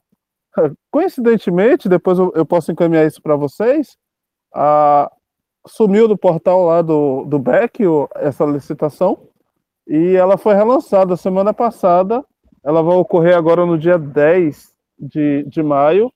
Coincidentemente, 0.89 1.89
depois 1.89 2.17
eu, 2.17 2.45
posso 2.45 2.71
encaminhar 2.71 3.05
isso 3.05 3.21
para 3.21 3.35
vocês, 3.35 3.97
a, 4.53 5.11
sumiu 5.67 6.07
do 6.07 6.17
portal 6.17 6.65
lá 6.65 6.81
do, 6.81 7.25
do 7.25 7.37
BEC 7.37 7.81
essa 8.15 8.45
licitação 8.45 9.30
e 9.93 10.15
ela 10.15 10.37
foi 10.37 10.55
relançada 10.55 11.17
semana 11.17 11.53
passada. 11.53 12.23
Ela 12.63 12.81
vai 12.81 12.95
ocorrer 12.95 13.35
agora 13.35 13.65
no 13.65 13.77
dia 13.77 13.99
10 13.99 14.71
de, 14.97 15.43
de 15.43 15.61
maio 15.61 16.09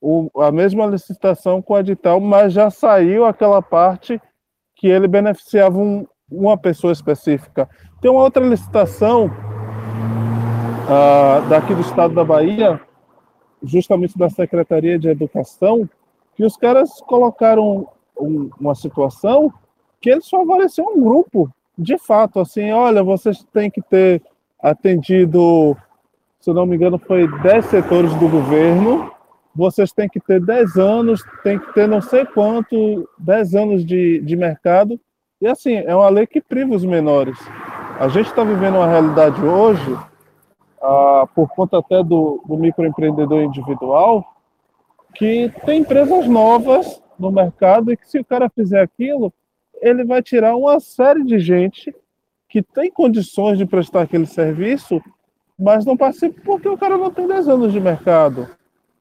o, 0.00 0.28
a 0.42 0.50
mesma 0.50 0.84
licitação 0.84 1.62
com 1.62 1.74
o 1.74 1.78
edital, 1.78 2.18
mas 2.18 2.52
já 2.52 2.70
saiu 2.70 3.24
aquela 3.24 3.62
parte 3.62 4.20
que 4.74 4.88
ele 4.88 5.06
beneficiava 5.06 5.78
um, 5.78 6.04
uma 6.28 6.58
pessoa 6.58 6.92
específica. 6.92 7.70
Tem 8.02 8.10
uma 8.10 8.22
outra 8.22 8.44
licitação 8.44 9.26
uh, 10.86 11.48
daqui 11.48 11.72
do 11.72 11.82
estado 11.82 12.16
da 12.16 12.24
Bahia, 12.24 12.80
justamente 13.62 14.18
da 14.18 14.28
Secretaria 14.28 14.98
de 14.98 15.08
Educação, 15.08 15.88
que 16.34 16.44
os 16.44 16.56
caras 16.56 17.00
colocaram 17.02 17.86
um, 18.18 18.50
uma 18.58 18.74
situação 18.74 19.52
que 20.00 20.10
eles 20.10 20.28
favoreciam 20.28 20.96
um 20.96 21.00
grupo, 21.00 21.48
de 21.76 21.98
fato, 21.98 22.40
assim, 22.40 22.70
olha, 22.70 23.02
vocês 23.02 23.44
têm 23.52 23.70
que 23.70 23.82
ter 23.82 24.22
atendido, 24.62 25.76
se 26.40 26.52
não 26.52 26.66
me 26.66 26.76
engano, 26.76 26.98
foi 26.98 27.28
10 27.42 27.64
setores 27.66 28.14
do 28.14 28.28
governo, 28.28 29.12
vocês 29.54 29.92
têm 29.92 30.08
que 30.08 30.20
ter 30.20 30.40
10 30.40 30.76
anos, 30.76 31.22
tem 31.42 31.58
que 31.58 31.72
ter 31.74 31.86
não 31.86 32.00
sei 32.00 32.24
quanto, 32.24 33.08
10 33.18 33.54
anos 33.54 33.84
de, 33.84 34.20
de 34.20 34.36
mercado. 34.36 34.98
E 35.40 35.46
assim, 35.46 35.74
é 35.74 35.94
uma 35.94 36.08
lei 36.08 36.26
que 36.26 36.40
priva 36.40 36.74
os 36.74 36.84
menores. 36.84 37.38
A 38.00 38.08
gente 38.08 38.26
está 38.26 38.42
vivendo 38.42 38.76
uma 38.76 38.88
realidade 38.88 39.40
hoje, 39.44 39.96
ah, 40.82 41.28
por 41.34 41.48
conta 41.48 41.78
até 41.78 42.02
do, 42.02 42.42
do 42.46 42.56
microempreendedor 42.56 43.42
individual, 43.42 44.24
que 45.14 45.52
tem 45.64 45.80
empresas 45.80 46.26
novas 46.26 47.00
no 47.18 47.30
mercado 47.30 47.92
e 47.92 47.96
que 47.96 48.08
se 48.08 48.18
o 48.18 48.24
cara 48.24 48.48
fizer 48.48 48.80
aquilo, 48.80 49.32
ele 49.86 50.04
vai 50.04 50.22
tirar 50.22 50.56
uma 50.56 50.80
série 50.80 51.24
de 51.24 51.38
gente 51.38 51.94
que 52.48 52.62
tem 52.62 52.90
condições 52.90 53.58
de 53.58 53.66
prestar 53.66 54.02
aquele 54.02 54.26
serviço, 54.26 55.02
mas 55.58 55.84
não 55.84 55.96
participa 55.96 56.40
porque 56.44 56.68
o 56.68 56.78
cara 56.78 56.96
não 56.96 57.10
tem 57.10 57.26
10 57.26 57.48
anos 57.48 57.72
de 57.72 57.80
mercado 57.80 58.48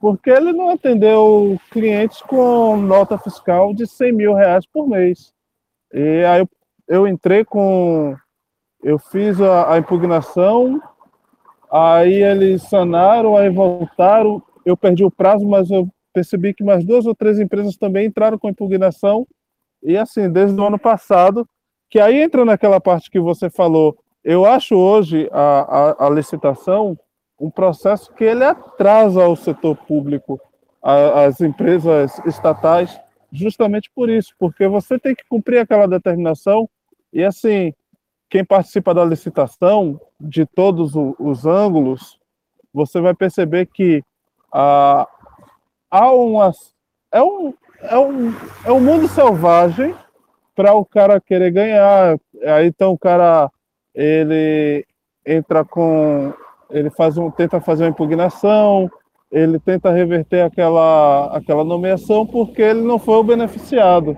porque 0.04 0.30
ele 0.30 0.52
não 0.52 0.69
atendeu 0.69 1.58
clientes 1.72 2.22
com 2.24 2.76
nota 2.76 3.17
fiscal 3.17 3.74
de 3.74 3.88
100 3.88 4.12
mil 4.12 4.34
reais 4.34 4.65
por 4.65 4.86
mês. 4.86 5.32
E 5.93 6.26
aí 6.26 6.41
eu, 6.41 6.50
eu 6.89 7.08
entrei 7.08 7.46
com. 7.46 8.13
Eu 8.84 9.00
fiz 9.00 9.39
a, 9.39 9.72
a, 9.72 9.78
impugnação, 9.78 10.82
aí 11.72 12.22
eles 12.22 12.63
sanaram, 12.63 13.38
aí 13.38 13.50
voltaram. 13.50 14.43
Eu 14.65 14.76
perdi 14.76 15.06
o 15.06 15.10
prazo, 15.10 15.48
mas 15.48 15.72
eu 15.72 15.88
percebi 16.12 16.54
que 16.54 16.65
mais 16.65 16.84
duas 16.84 17.06
ou 17.06 17.15
três 17.15 17.39
empresas 17.39 17.78
também 17.78 18.08
entraram 18.08 18.38
com 18.38 18.50
impugnação. 18.50 19.26
E 19.84 19.98
assim, 19.98 20.30
desde 20.32 20.60
o 20.60 20.65
ano 20.65 20.80
passado, 20.80 21.48
que 21.89 22.00
aí 22.00 22.22
entra 22.22 22.43
naquela 22.46 22.80
parte 22.80 23.12
que 23.12 23.19
você 23.19 23.50
falou. 23.50 23.98
Eu 24.24 24.46
acho 24.46 24.76
hoje 24.76 25.30
a, 25.32 25.98
a, 26.02 26.08
a 26.08 26.10
licitação 26.10 26.98
um 27.39 27.52
processo 27.52 28.13
que 28.13 28.24
ele 28.24 28.43
atrasa 28.43 29.28
o 29.28 29.36
setor 29.36 29.76
público, 29.76 30.39
a, 30.82 31.26
as 31.26 31.41
empresas 31.41 32.17
estatais, 32.26 32.98
justamente 33.32 33.91
por 33.93 34.10
isso, 34.10 34.34
porque 34.39 34.67
você 34.67 34.98
tem 34.98 35.13
que 35.13 35.24
cumprir 35.28 35.60
aquela 35.60 35.88
determinação 35.88 36.69
e 37.12 37.24
assim, 37.24 37.74
quem 38.30 38.46
participa 38.46 38.93
da 38.93 39.04
licitação 39.04 40.00
de 40.19 40.46
todos 40.46 40.93
os 41.19 41.46
ângulos, 41.46 42.17
você 42.74 43.02
vai 43.02 43.13
perceber 43.13 43.67
que 43.67 44.04
a, 44.52 45.08
há 45.91 46.12
uma, 46.12 46.52
é, 47.12 47.22
um, 47.22 47.54
é, 47.84 47.98
um, 47.98 48.34
é 48.65 48.72
um 48.72 48.80
mundo 48.80 49.08
selvagem 49.08 49.93
para 50.56 50.74
o 50.74 50.86
cara 50.86 51.19
querer 51.19 51.52
ganhar. 51.52 52.17
Aí 52.43 52.67
então 52.67 52.91
o 52.91 52.98
cara 52.98 53.50
ele 53.93 54.86
entra 55.26 55.63
com 55.63 56.34
ele 56.69 56.89
faz 56.89 57.17
um, 57.17 57.30
tenta 57.30 57.62
fazer 57.62 57.84
uma 57.84 57.89
impugnação, 57.89 58.89
ele 59.32 59.60
tenta 59.60 59.91
reverter 59.91 60.41
aquela, 60.41 61.28
aquela 61.36 61.63
nomeação 61.63 62.26
porque 62.26 62.62
ele 62.62 62.82
não 62.82 62.98
foi 62.98 63.15
o 63.15 63.24
beneficiado. 63.24 64.17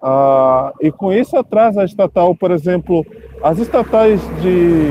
Ah, 0.00 0.72
e 0.80 0.92
com 0.92 1.12
isso 1.12 1.36
atrasa 1.36 1.82
a 1.82 1.84
estatal, 1.84 2.34
por 2.34 2.50
exemplo, 2.50 3.04
as 3.42 3.58
estatais 3.58 4.20
de 4.40 4.90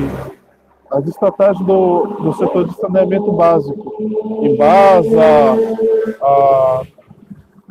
as 0.90 1.06
estatais 1.06 1.58
do, 1.60 2.06
do 2.22 2.34
setor 2.34 2.66
de 2.66 2.74
saneamento 2.76 3.32
básico, 3.34 3.94
Embasa, 4.42 5.58
ah, 6.22 6.82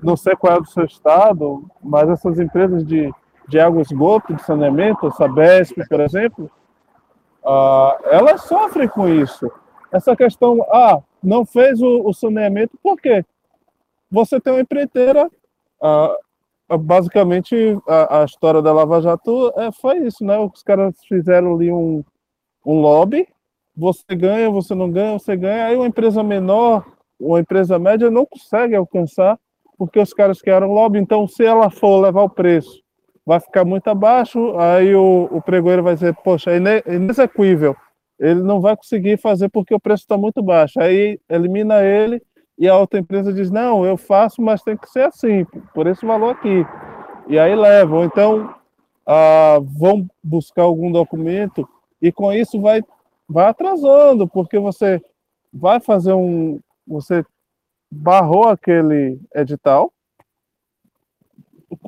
não 0.06 0.16
sei 0.16 0.36
qual 0.36 0.56
é 0.56 0.60
do 0.60 0.70
seu 0.70 0.84
estado, 0.84 1.68
mas 1.82 2.08
essas 2.08 2.38
empresas 2.38 2.86
de, 2.86 3.12
de 3.48 3.58
água 3.58 3.82
esgoto, 3.82 4.32
de 4.32 4.42
saneamento, 4.44 5.10
Sabesp, 5.10 5.76
por 5.88 5.98
exemplo, 5.98 6.48
ah, 7.44 7.98
elas 8.04 8.42
sofrem 8.42 8.86
com 8.86 9.08
isso. 9.08 9.50
Essa 9.90 10.14
questão, 10.14 10.64
ah, 10.72 11.02
não 11.20 11.44
fez 11.44 11.82
o, 11.82 12.08
o 12.08 12.14
saneamento, 12.14 12.78
por 12.80 13.00
quê? 13.00 13.24
Você 14.08 14.40
tem 14.40 14.52
uma 14.52 14.62
empreiteira, 14.62 15.28
ah, 15.82 16.16
basicamente 16.78 17.76
a, 17.88 18.20
a, 18.20 18.24
história 18.24 18.62
da 18.62 18.72
Lava 18.72 19.02
Jato 19.02 19.52
é, 19.56 19.72
foi 19.72 19.98
isso, 20.06 20.24
né? 20.24 20.38
Os 20.38 20.62
caras 20.62 20.94
fizeram 21.08 21.56
ali 21.56 21.72
um, 21.72 22.04
um 22.64 22.80
lobby, 22.80 23.26
você 23.76 24.14
ganha, 24.14 24.48
você 24.50 24.72
não 24.72 24.88
ganha, 24.88 25.18
você 25.18 25.36
ganha, 25.36 25.66
aí 25.66 25.76
uma 25.76 25.88
empresa 25.88 26.22
menor, 26.22 26.86
uma 27.18 27.40
empresa 27.40 27.76
média 27.76 28.08
não 28.08 28.24
consegue 28.24 28.76
alcançar 28.76 29.36
porque 29.78 29.98
os 29.98 30.12
caras 30.12 30.40
querem 30.40 30.68
lobby, 30.68 30.98
então 30.98 31.26
se 31.26 31.44
ela 31.44 31.70
for 31.70 32.00
levar 32.00 32.22
o 32.22 32.30
preço, 32.30 32.82
vai 33.24 33.40
ficar 33.40 33.64
muito 33.64 33.88
abaixo, 33.88 34.56
aí 34.58 34.94
o, 34.94 35.28
o 35.30 35.42
pregoeiro 35.42 35.82
vai 35.82 35.94
dizer, 35.94 36.14
poxa, 36.22 36.50
é 36.52 36.94
inexequível, 36.94 37.76
ele 38.18 38.42
não 38.42 38.60
vai 38.60 38.76
conseguir 38.76 39.18
fazer 39.18 39.48
porque 39.48 39.74
o 39.74 39.80
preço 39.80 40.04
está 40.04 40.16
muito 40.16 40.42
baixo, 40.42 40.80
aí 40.80 41.18
elimina 41.28 41.82
ele 41.82 42.22
e 42.58 42.68
a 42.68 42.76
outra 42.76 43.00
empresa 43.00 43.32
diz, 43.32 43.50
não, 43.50 43.84
eu 43.84 43.96
faço, 43.96 44.40
mas 44.40 44.62
tem 44.62 44.76
que 44.76 44.88
ser 44.88 45.06
assim, 45.06 45.44
por 45.74 45.86
esse 45.86 46.06
valor 46.06 46.30
aqui, 46.30 46.64
e 47.28 47.38
aí 47.38 47.54
levam, 47.54 48.04
então 48.04 48.54
ah, 49.04 49.58
vão 49.62 50.06
buscar 50.22 50.62
algum 50.62 50.90
documento 50.90 51.68
e 52.00 52.10
com 52.10 52.32
isso 52.32 52.60
vai, 52.60 52.82
vai 53.28 53.46
atrasando, 53.46 54.26
porque 54.26 54.58
você 54.58 55.02
vai 55.52 55.80
fazer 55.80 56.12
um, 56.12 56.60
você 56.86 57.24
barrou 57.90 58.48
aquele 58.48 59.20
edital. 59.34 59.92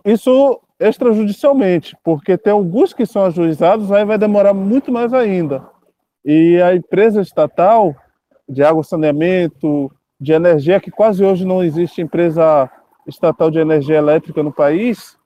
Isso 0.05 0.61
extrajudicialmente, 0.81 1.97
porque 2.05 2.39
tem 2.39 2.53
alguns 2.53 2.93
que 2.93 3.05
são 3.05 3.25
ajuizados, 3.25 3.91
aí 3.91 4.05
vai 4.05 4.17
demorar 4.17 4.55
muito 4.55 4.93
mais 4.93 5.13
ainda. 5.13 5.69
E 6.25 6.61
a 6.63 6.75
empresa 6.75 7.21
estatal 7.21 7.97
de 8.49 8.63
água 8.63 8.83
saneamento, 8.85 9.91
de 10.21 10.33
energia, 10.33 10.81
que 10.81 10.91
quase 10.91 11.25
hoje 11.25 11.45
não 11.45 11.63
existe 11.63 12.01
empresa 12.01 12.71
estatal 13.07 13.51
de 13.51 13.59
energia 13.59 13.97
elétrica 13.97 14.43
no 14.43 14.53
país, 14.53 15.17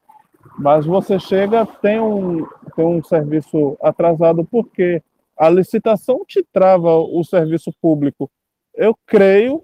mas 0.59 0.87
você 0.87 1.19
chega, 1.19 1.67
tem 1.67 2.01
um, 2.01 2.47
tem 2.75 2.85
um 2.85 3.03
serviço 3.03 3.77
atrasado, 3.83 4.45
porque 4.45 5.03
a 5.37 5.49
licitação 5.49 6.25
te 6.27 6.45
trava 6.53 6.95
o 6.97 7.23
serviço 7.25 7.73
público. 7.81 8.31
Eu 8.75 8.97
creio 9.07 9.63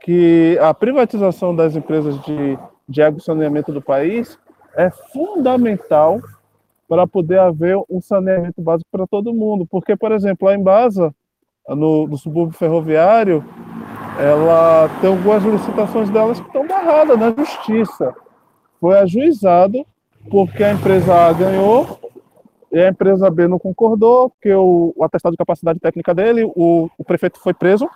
que 0.00 0.58
a 0.60 0.72
privatização 0.74 1.54
das 1.54 1.76
empresas 1.76 2.20
de, 2.22 2.58
de 2.88 3.02
água 3.02 3.18
e 3.18 3.22
saneamento 3.22 3.72
do 3.72 3.80
país 3.80 4.38
é 4.76 4.90
fundamental 5.12 6.20
para 6.88 7.06
poder 7.06 7.38
haver 7.38 7.78
um 7.88 8.00
saneamento 8.00 8.60
básico 8.60 8.88
para 8.90 9.06
todo 9.06 9.32
mundo. 9.32 9.66
Porque, 9.66 9.96
por 9.96 10.12
exemplo, 10.12 10.48
a 10.48 10.54
Embasa, 10.54 11.14
no, 11.68 12.08
no 12.08 12.18
subúrbio 12.18 12.58
ferroviário, 12.58 13.44
ela 14.18 14.88
tem 15.00 15.08
algumas 15.08 15.42
licitações 15.44 16.10
delas 16.10 16.40
que 16.40 16.46
estão 16.46 16.66
barradas 16.66 17.18
na 17.18 17.32
justiça. 17.32 18.14
Foi 18.80 18.98
ajuizado 18.98 19.86
porque 20.28 20.64
a 20.64 20.72
empresa 20.72 21.14
A 21.14 21.32
ganhou 21.32 21.98
e 22.72 22.78
a 22.78 22.88
empresa 22.88 23.30
B 23.30 23.48
não 23.48 23.58
concordou, 23.58 24.30
porque 24.30 24.52
o, 24.52 24.92
o 24.96 25.04
atestado 25.04 25.32
de 25.32 25.38
capacidade 25.38 25.80
técnica 25.80 26.14
dele, 26.14 26.44
o, 26.54 26.88
o 26.96 27.04
prefeito 27.04 27.40
foi 27.40 27.52
preso. 27.52 27.86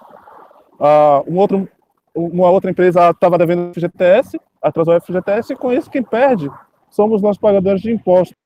Uh, 0.80 1.32
um 1.32 1.38
outro 1.38 1.68
uma 2.14 2.50
outra 2.50 2.70
empresa 2.70 3.10
estava 3.10 3.36
devendo 3.36 3.72
FGTS, 3.74 4.38
atrasou 4.62 4.96
o 4.96 5.00
FGTS, 5.00 5.52
e 5.52 5.56
com 5.56 5.72
isso 5.72 5.90
quem 5.90 6.02
perde 6.02 6.50
somos 6.90 7.20
nós 7.20 7.36
pagadores 7.36 7.82
de 7.82 7.90
impostos. 7.90 8.36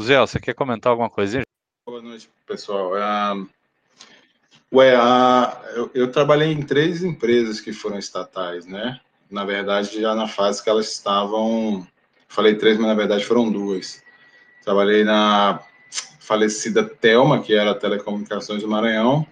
Zé, 0.00 0.18
você 0.18 0.40
quer 0.40 0.54
comentar 0.54 0.90
alguma 0.90 1.10
coisinha? 1.10 1.44
Boa 1.84 2.00
noite, 2.00 2.30
pessoal. 2.46 2.92
Uh, 2.92 3.46
ué, 4.72 4.96
uh, 4.96 5.52
eu, 5.74 5.90
eu, 5.94 6.10
trabalhei 6.10 6.50
em 6.50 6.62
três 6.62 7.02
empresas 7.04 7.60
que 7.60 7.72
foram 7.74 7.98
estatais, 7.98 8.64
né? 8.64 8.98
Na 9.30 9.44
verdade, 9.44 10.00
já 10.00 10.14
na 10.14 10.26
fase 10.26 10.62
que 10.62 10.70
elas 10.70 10.90
estavam. 10.90 11.86
Falei 12.26 12.54
três, 12.54 12.78
mas 12.78 12.86
na 12.86 12.94
verdade 12.94 13.24
foram 13.24 13.52
duas. 13.52 14.02
Trabalhei 14.64 15.04
na 15.04 15.60
falecida 16.20 16.82
Telma, 16.82 17.42
que 17.42 17.54
era 17.54 17.74
Telecomunicações 17.74 18.62
do 18.62 18.68
Maranhão, 18.68 19.26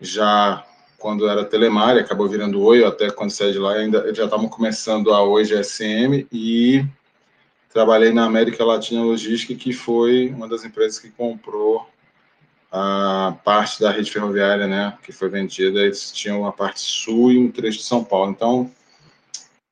já 0.00 0.64
quando 1.02 1.28
era 1.28 1.44
Telemar, 1.44 1.98
acabou 1.98 2.28
virando 2.28 2.62
Oi, 2.62 2.84
até 2.84 3.10
quando 3.10 3.32
saí 3.32 3.50
de 3.50 3.58
lá, 3.58 3.74
ainda 3.74 4.14
já 4.14 4.24
estavam 4.24 4.48
começando 4.48 5.12
a 5.12 5.20
Oi 5.20 5.44
GSM 5.44 6.28
e 6.30 6.86
trabalhei 7.68 8.12
na 8.12 8.24
América 8.24 8.64
Latina 8.64 9.02
Logística, 9.02 9.52
que 9.52 9.72
foi 9.72 10.28
uma 10.28 10.46
das 10.46 10.64
empresas 10.64 11.00
que 11.00 11.10
comprou 11.10 11.90
a 12.70 13.36
parte 13.44 13.80
da 13.80 13.90
rede 13.90 14.12
ferroviária, 14.12 14.68
né, 14.68 14.96
que 15.02 15.10
foi 15.10 15.28
vendida, 15.28 15.80
eles 15.80 16.12
tinham 16.12 16.46
a 16.46 16.52
parte 16.52 16.78
sul 16.78 17.32
e 17.32 17.38
um 17.38 17.50
trecho 17.50 17.78
de 17.78 17.84
São 17.84 18.04
Paulo. 18.04 18.30
Então, 18.30 18.70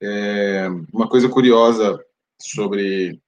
é, 0.02 0.66
uma 0.92 1.08
coisa 1.08 1.28
curiosa 1.28 2.04
sobre 2.42 3.20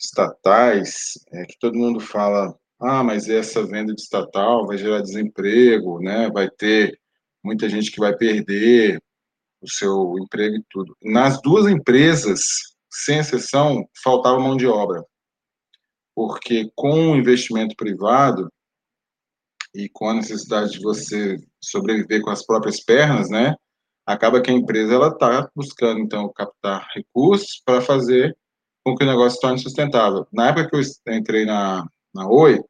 estatais 0.00 1.18
é 1.32 1.44
que 1.44 1.58
todo 1.58 1.76
mundo 1.76 2.00
fala 2.00 2.56
ah, 2.80 3.04
mas 3.04 3.28
essa 3.28 3.62
venda 3.62 3.94
de 3.94 4.00
estatal 4.00 4.66
vai 4.66 4.78
gerar 4.78 5.02
desemprego, 5.02 6.00
né? 6.00 6.30
Vai 6.32 6.48
ter 6.48 6.98
muita 7.42 7.68
gente 7.68 7.90
que 7.90 8.00
vai 8.00 8.16
perder 8.16 9.02
o 9.60 9.68
seu 9.68 10.14
emprego 10.18 10.56
e 10.56 10.64
tudo. 10.70 10.96
Nas 11.02 11.40
duas 11.42 11.70
empresas, 11.70 12.40
sem 12.90 13.18
exceção, 13.18 13.86
faltava 14.02 14.40
mão 14.40 14.56
de 14.56 14.66
obra. 14.66 15.04
Porque 16.14 16.70
com 16.74 17.12
o 17.12 17.16
investimento 17.16 17.76
privado 17.76 18.50
e 19.74 19.88
com 19.88 20.08
a 20.08 20.14
necessidade 20.14 20.72
de 20.72 20.80
você 20.80 21.38
sobreviver 21.62 22.22
com 22.22 22.30
as 22.30 22.44
próprias 22.44 22.82
pernas, 22.82 23.30
né? 23.30 23.54
Acaba 24.04 24.40
que 24.42 24.50
a 24.50 24.54
empresa 24.54 24.94
ela 24.94 25.08
está 25.08 25.48
buscando 25.54 26.00
então 26.00 26.32
captar 26.32 26.88
recursos 26.94 27.62
para 27.64 27.80
fazer 27.80 28.36
com 28.84 28.96
que 28.96 29.04
o 29.04 29.06
negócio 29.06 29.32
se 29.32 29.40
torne 29.40 29.58
sustentável. 29.58 30.26
Na 30.32 30.48
época 30.48 30.70
que 30.70 30.76
eu 30.76 31.14
entrei 31.14 31.44
na, 31.44 31.86
na 32.12 32.26
Oi, 32.28 32.60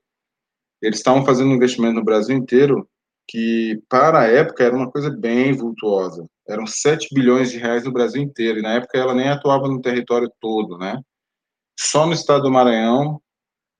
eles 0.83 0.99
estavam 0.99 1.25
fazendo 1.25 1.55
investimento 1.55 1.95
no 1.95 2.05
Brasil 2.05 2.37
inteiro 2.37 2.89
que 3.31 3.81
para 3.89 4.23
a 4.23 4.27
época 4.27 4.65
era 4.65 4.75
uma 4.75 4.91
coisa 4.91 5.09
bem 5.09 5.53
vultuosa. 5.53 6.27
Eram 6.49 6.67
7 6.67 7.15
bilhões 7.15 7.53
de 7.53 7.59
reais 7.59 7.85
no 7.85 7.93
Brasil 7.93 8.21
inteiro, 8.21 8.59
e 8.59 8.63
na 8.63 8.75
época 8.75 8.99
ela 8.99 9.15
nem 9.15 9.29
atuava 9.29 9.69
no 9.69 9.81
território 9.81 10.29
todo, 10.41 10.77
né? 10.77 11.01
Só 11.79 12.07
no 12.07 12.13
estado 12.13 12.43
do 12.43 12.51
Maranhão 12.51 13.23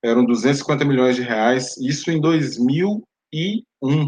eram 0.01 0.23
250 0.23 0.85
milhões 0.85 1.17
de 1.17 1.21
reais, 1.21 1.75
isso 1.77 2.09
em 2.09 2.21
2001, 2.21 3.03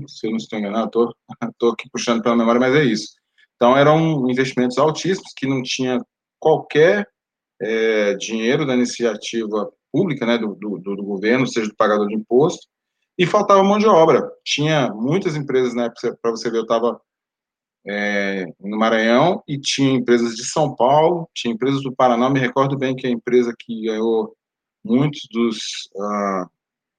se 0.08 0.26
eu 0.26 0.32
não 0.32 0.38
estou 0.38 0.58
enganado, 0.58 0.86
estou, 0.86 1.14
estou 1.52 1.72
aqui 1.72 1.90
puxando 1.92 2.24
pela 2.24 2.38
memória, 2.38 2.62
mas 2.62 2.74
é 2.74 2.86
isso. 2.86 3.10
Então 3.58 3.78
eram 3.78 4.30
investimentos 4.30 4.78
altíssimos 4.78 5.34
que 5.36 5.46
não 5.46 5.62
tinha 5.62 6.00
qualquer 6.40 7.06
é, 7.62 8.14
dinheiro 8.16 8.66
da 8.66 8.76
iniciativa 8.76 9.70
pública, 9.92 10.26
né, 10.26 10.38
do, 10.38 10.56
do, 10.56 10.80
do 10.80 11.04
governo, 11.04 11.46
seja 11.46 11.68
do 11.68 11.76
pagador 11.76 12.08
de 12.08 12.16
imposto, 12.16 12.66
e 13.18 13.26
faltava 13.26 13.64
mão 13.64 13.78
de 13.78 13.88
obra. 13.88 14.32
Tinha 14.44 14.90
muitas 14.94 15.36
empresas, 15.36 15.74
né, 15.74 15.92
para 16.22 16.32
você 16.32 16.50
ver, 16.50 16.58
eu 16.58 16.64
estava 16.64 17.00
é, 17.86 18.46
no 18.60 18.78
Maranhão 18.78 19.44
e 19.48 19.60
tinha 19.60 19.94
empresas 19.94 20.36
de 20.36 20.46
São 20.46 20.76
Paulo, 20.76 21.30
tinha 21.34 21.54
empresas 21.54 21.82
do 21.84 21.94
Paraná, 21.94 22.30
me 22.30 22.40
recordo 22.40 22.78
bem 22.78 22.96
que 22.96 23.06
a 23.06 23.12
empresa 23.12 23.54
que 23.58 23.84
ganhou 23.84 24.36
muitos 24.84 25.28
dos 25.32 25.90
ah, 26.00 26.48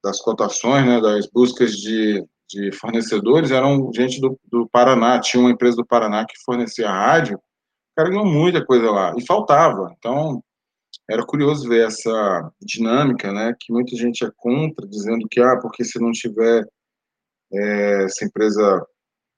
das 0.04 0.20
cotações, 0.20 0.84
né, 0.84 1.00
das 1.00 1.26
buscas 1.26 1.72
de, 1.72 2.22
de 2.46 2.70
fornecedores 2.72 3.50
eram 3.50 3.90
gente 3.94 4.20
do, 4.20 4.38
do 4.44 4.68
Paraná, 4.68 5.18
tinha 5.18 5.40
uma 5.42 5.50
empresa 5.50 5.78
do 5.78 5.86
Paraná 5.86 6.26
que 6.26 6.38
fornecia 6.44 6.90
rádio, 6.90 7.36
o 7.38 7.96
cara 7.96 8.10
ganhou 8.10 8.26
muita 8.26 8.64
coisa 8.64 8.90
lá, 8.90 9.14
e 9.16 9.24
faltava, 9.24 9.94
então 9.98 10.43
era 11.08 11.24
curioso 11.24 11.68
ver 11.68 11.86
essa 11.86 12.50
dinâmica, 12.60 13.32
né, 13.32 13.54
que 13.58 13.72
muita 13.72 13.96
gente 13.96 14.24
é 14.24 14.30
contra, 14.36 14.86
dizendo 14.86 15.26
que, 15.30 15.40
ah, 15.40 15.58
porque 15.60 15.84
se 15.84 16.00
não 16.00 16.10
tiver 16.12 16.66
é, 17.52 18.04
essa 18.04 18.24
empresa 18.24 18.84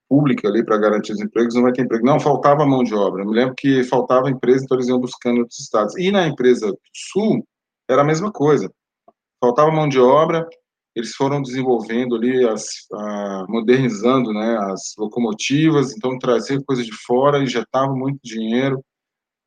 pública 0.08 0.48
ali 0.48 0.64
para 0.64 0.78
garantir 0.78 1.12
os 1.12 1.20
empregos, 1.20 1.54
não 1.54 1.62
vai 1.62 1.72
ter 1.72 1.82
emprego. 1.82 2.06
Não, 2.06 2.20
faltava 2.20 2.64
mão 2.64 2.82
de 2.82 2.94
obra. 2.94 3.22
Eu 3.22 3.26
me 3.26 3.34
lembro 3.34 3.54
que 3.56 3.82
faltava 3.84 4.30
empresa, 4.30 4.64
então 4.64 4.76
eles 4.76 4.88
iam 4.88 5.00
buscando 5.00 5.40
outros 5.40 5.58
estados. 5.58 5.96
E 5.96 6.10
na 6.10 6.26
empresa 6.26 6.72
Sul, 6.94 7.46
era 7.88 8.02
a 8.02 8.04
mesma 8.04 8.30
coisa. 8.32 8.70
Faltava 9.40 9.70
mão 9.70 9.88
de 9.88 9.98
obra, 9.98 10.46
eles 10.94 11.14
foram 11.14 11.42
desenvolvendo 11.42 12.16
ali, 12.16 12.48
as, 12.48 12.66
modernizando 13.48 14.32
né, 14.32 14.56
as 14.72 14.94
locomotivas, 14.96 15.94
então 15.94 16.18
trazia 16.18 16.58
coisa 16.64 16.82
de 16.82 16.92
fora, 17.06 17.42
injetava 17.42 17.92
muito 17.92 18.18
dinheiro, 18.24 18.82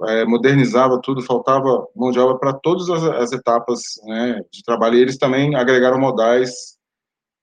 é, 0.07 0.25
modernizava 0.25 1.01
tudo, 1.01 1.21
faltava 1.21 1.87
mão 1.95 2.11
de 2.11 2.19
obra 2.19 2.37
para 2.37 2.53
todas 2.53 2.89
as, 2.89 3.03
as 3.03 3.31
etapas 3.31 3.81
né, 4.03 4.41
de 4.51 4.63
trabalho. 4.63 4.97
E 4.97 5.01
eles 5.01 5.17
também 5.17 5.55
agregaram 5.55 5.99
modais 5.99 6.77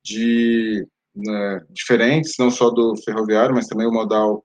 de 0.05 0.87
né, 1.15 1.61
diferentes, 1.71 2.35
não 2.39 2.51
só 2.51 2.71
do 2.71 2.97
ferroviário, 3.05 3.55
mas 3.55 3.67
também 3.67 3.87
o 3.87 3.93
modal 3.93 4.45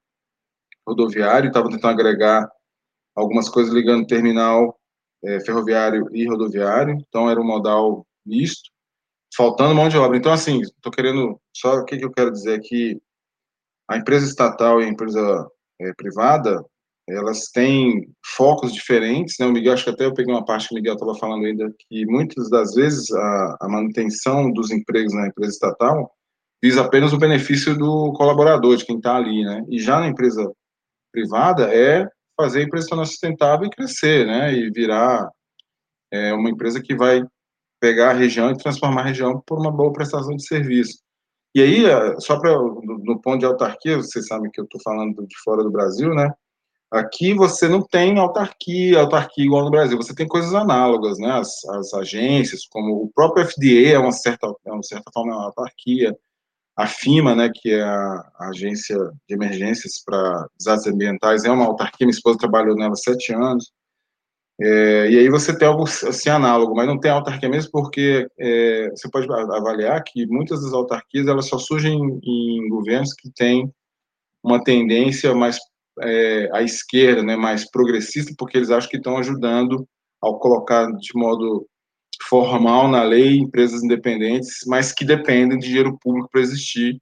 rodoviário, 0.87 1.47
estavam 1.47 1.69
tentando 1.69 1.91
agregar 1.91 2.49
algumas 3.15 3.47
coisas 3.47 3.73
ligando 3.73 4.07
terminal 4.07 4.77
é, 5.23 5.39
ferroviário 5.41 6.07
e 6.15 6.27
rodoviário, 6.27 6.95
então 6.95 7.29
era 7.29 7.39
um 7.39 7.45
modal 7.45 8.05
misto, 8.25 8.71
faltando 9.35 9.75
mão 9.75 9.87
de 9.87 9.97
obra. 9.97 10.17
Então, 10.17 10.33
assim, 10.33 10.61
estou 10.61 10.91
querendo, 10.91 11.39
só 11.55 11.75
o 11.75 11.85
que, 11.85 11.97
que 11.97 12.05
eu 12.05 12.11
quero 12.11 12.31
dizer 12.31 12.55
aqui, 12.55 12.99
a 13.87 13.97
empresa 13.97 14.25
estatal 14.25 14.81
e 14.81 14.85
a 14.85 14.87
empresa 14.87 15.47
é, 15.79 15.93
privada, 15.93 16.65
elas 17.15 17.49
têm 17.51 18.07
focos 18.35 18.73
diferentes, 18.73 19.35
né? 19.39 19.45
O 19.45 19.51
Miguel, 19.51 19.73
acho 19.73 19.83
que 19.83 19.89
até 19.89 20.05
eu 20.05 20.13
peguei 20.13 20.33
uma 20.33 20.45
parte 20.45 20.67
que 20.67 20.73
o 20.73 20.77
Miguel 20.77 20.93
estava 20.93 21.15
falando 21.15 21.45
ainda, 21.45 21.73
que 21.87 22.05
muitas 22.05 22.49
das 22.49 22.73
vezes 22.73 23.09
a, 23.11 23.57
a, 23.61 23.69
manutenção 23.69 24.51
dos 24.51 24.71
empregos 24.71 25.13
na 25.13 25.27
empresa 25.27 25.51
estatal 25.51 26.11
visa 26.63 26.81
apenas 26.81 27.11
o 27.13 27.17
benefício 27.17 27.77
do 27.77 28.13
colaborador, 28.13 28.77
de 28.77 28.85
quem 28.85 28.97
está 28.97 29.15
ali, 29.15 29.43
né? 29.43 29.65
E 29.69 29.79
já 29.79 29.99
na 29.99 30.07
empresa 30.07 30.51
privada 31.11 31.73
é 31.73 32.07
fazer 32.39 32.59
a 32.59 32.63
empresa 32.63 32.87
tornar 32.89 33.05
sustentável 33.05 33.67
e 33.67 33.71
crescer, 33.71 34.25
né? 34.25 34.53
E 34.53 34.69
virar 34.71 35.29
é, 36.11 36.33
uma 36.33 36.49
empresa 36.49 36.81
que 36.81 36.95
vai 36.95 37.23
pegar 37.79 38.11
a 38.11 38.13
região 38.13 38.51
e 38.51 38.57
transformar 38.57 39.01
a 39.01 39.05
região 39.05 39.41
por 39.45 39.59
uma 39.59 39.71
boa 39.71 39.91
prestação 39.91 40.35
de 40.35 40.45
serviço. 40.45 40.99
E 41.53 41.61
aí, 41.61 41.85
é, 41.85 42.19
só 42.19 42.39
para 42.39 42.51
no 42.53 43.19
ponto 43.21 43.39
de 43.39 43.45
autarquia, 43.45 43.97
vocês 43.97 44.27
sabem 44.27 44.49
que 44.51 44.61
eu 44.61 44.65
estou 44.65 44.79
falando 44.81 45.25
de 45.27 45.35
fora 45.43 45.63
do 45.63 45.71
Brasil, 45.71 46.13
né? 46.13 46.31
Aqui 46.91 47.33
você 47.33 47.69
não 47.69 47.81
tem 47.81 48.19
autarquia, 48.19 48.99
autarquia 48.99 49.45
igual 49.45 49.63
no 49.63 49.71
Brasil, 49.71 49.97
você 49.97 50.13
tem 50.13 50.27
coisas 50.27 50.53
análogas, 50.53 51.17
né? 51.17 51.31
As, 51.31 51.63
as 51.65 51.93
agências, 51.93 52.65
como 52.67 53.03
o 53.03 53.11
próprio 53.15 53.45
FDA 53.45 53.93
é 53.93 53.99
uma 53.99 54.11
certa, 54.11 54.53
é 54.65 54.71
uma 54.71 54.83
certa 54.83 55.09
forma 55.13 55.33
uma 55.33 55.45
autarquia, 55.45 56.13
a 56.75 56.87
FIMA, 56.87 57.35
né, 57.35 57.49
que 57.53 57.71
é 57.71 57.81
a, 57.81 58.31
Agência 58.39 58.97
de 59.27 59.35
Emergências 59.35 60.03
para 60.05 60.47
Desastres 60.57 60.93
Ambientais, 60.93 61.43
é 61.45 61.51
uma 61.51 61.65
autarquia, 61.65 62.05
minha 62.07 62.15
esposa 62.15 62.39
trabalhou 62.39 62.75
nela 62.75 62.95
sete 62.95 63.33
anos, 63.33 63.71
é, 64.59 65.09
e 65.09 65.17
aí 65.19 65.29
você 65.29 65.57
tem 65.57 65.67
algo 65.67 65.83
assim 65.83 66.29
análogo, 66.29 66.75
mas 66.75 66.87
não 66.87 66.99
tem 66.99 67.11
autarquia 67.11 67.49
mesmo 67.49 67.71
porque 67.71 68.27
é, 68.39 68.89
você 68.89 69.09
pode 69.09 69.27
avaliar 69.31 70.03
que 70.03 70.25
muitas 70.27 70.61
das 70.61 70.73
autarquias 70.73 71.27
elas 71.27 71.47
só 71.47 71.57
surgem 71.57 71.93
em, 71.93 72.59
em 72.59 72.69
governos 72.69 73.13
que 73.13 73.31
têm 73.31 73.73
uma 74.43 74.63
tendência 74.63 75.33
mais 75.33 75.57
é, 76.01 76.49
à 76.53 76.61
esquerda, 76.61 77.23
né, 77.23 77.35
mais 77.35 77.69
progressista, 77.69 78.33
porque 78.37 78.57
eles 78.57 78.69
acham 78.69 78.89
que 78.89 78.97
estão 78.97 79.17
ajudando 79.17 79.87
ao 80.21 80.39
colocar 80.39 80.87
de 80.91 81.11
modo 81.15 81.67
formal 82.27 82.87
na 82.87 83.03
lei 83.03 83.37
empresas 83.37 83.83
independentes, 83.83 84.59
mas 84.67 84.91
que 84.93 85.03
dependem 85.03 85.57
de 85.57 85.67
dinheiro 85.67 85.97
público 85.99 86.29
para 86.31 86.41
existir 86.41 86.99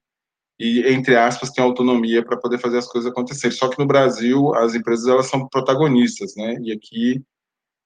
e 0.59 0.81
entre 0.91 1.15
aspas 1.15 1.51
tem 1.51 1.63
autonomia 1.63 2.23
para 2.23 2.37
poder 2.37 2.57
fazer 2.57 2.77
as 2.77 2.87
coisas 2.87 3.09
acontecerem. 3.09 3.55
Só 3.55 3.69
que 3.69 3.79
no 3.79 3.87
Brasil 3.87 4.53
as 4.55 4.75
empresas 4.75 5.07
elas 5.07 5.27
são 5.27 5.47
protagonistas, 5.47 6.33
né? 6.35 6.57
E 6.61 6.71
aqui 6.71 7.21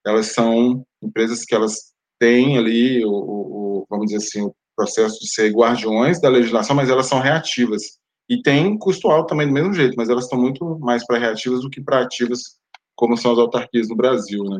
elas 0.05 0.27
são 0.27 0.83
empresas 1.01 1.45
que 1.45 1.53
elas 1.53 1.93
têm 2.19 2.57
ali 2.57 3.05
o, 3.05 3.11
o 3.11 3.85
vamos 3.89 4.07
dizer 4.07 4.17
assim 4.17 4.41
o 4.41 4.55
processo 4.75 5.19
de 5.19 5.31
ser 5.31 5.51
guardiões 5.51 6.19
da 6.19 6.29
legislação, 6.29 6.75
mas 6.75 6.89
elas 6.89 7.05
são 7.05 7.19
reativas 7.19 7.99
e 8.29 8.41
tem 8.41 8.77
custo 8.77 9.09
alto 9.09 9.29
também 9.29 9.47
do 9.47 9.53
mesmo 9.53 9.73
jeito, 9.73 9.95
mas 9.97 10.09
elas 10.09 10.25
estão 10.25 10.39
muito 10.39 10.79
mais 10.79 11.05
para 11.05 11.19
reativas 11.19 11.61
do 11.61 11.69
que 11.69 11.81
para 11.81 12.01
ativas 12.01 12.57
como 12.95 13.17
são 13.17 13.31
as 13.31 13.39
autarquias 13.39 13.89
no 13.89 13.95
Brasil, 13.95 14.43
né? 14.43 14.59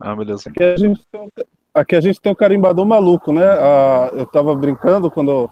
Ah, 0.00 0.16
beleza. 0.16 0.50
Aqui 0.50 0.64
a 0.64 0.76
gente 0.76 1.00
tem 1.10 1.20
um, 1.20 1.28
aqui 1.72 1.94
a 1.94 2.00
gente 2.00 2.20
tem 2.20 2.32
um 2.32 2.34
carimbador 2.34 2.84
maluco, 2.84 3.32
né? 3.32 3.46
Ah, 3.46 4.10
eu 4.12 4.26
tava 4.26 4.54
brincando 4.54 5.10
quando, 5.10 5.48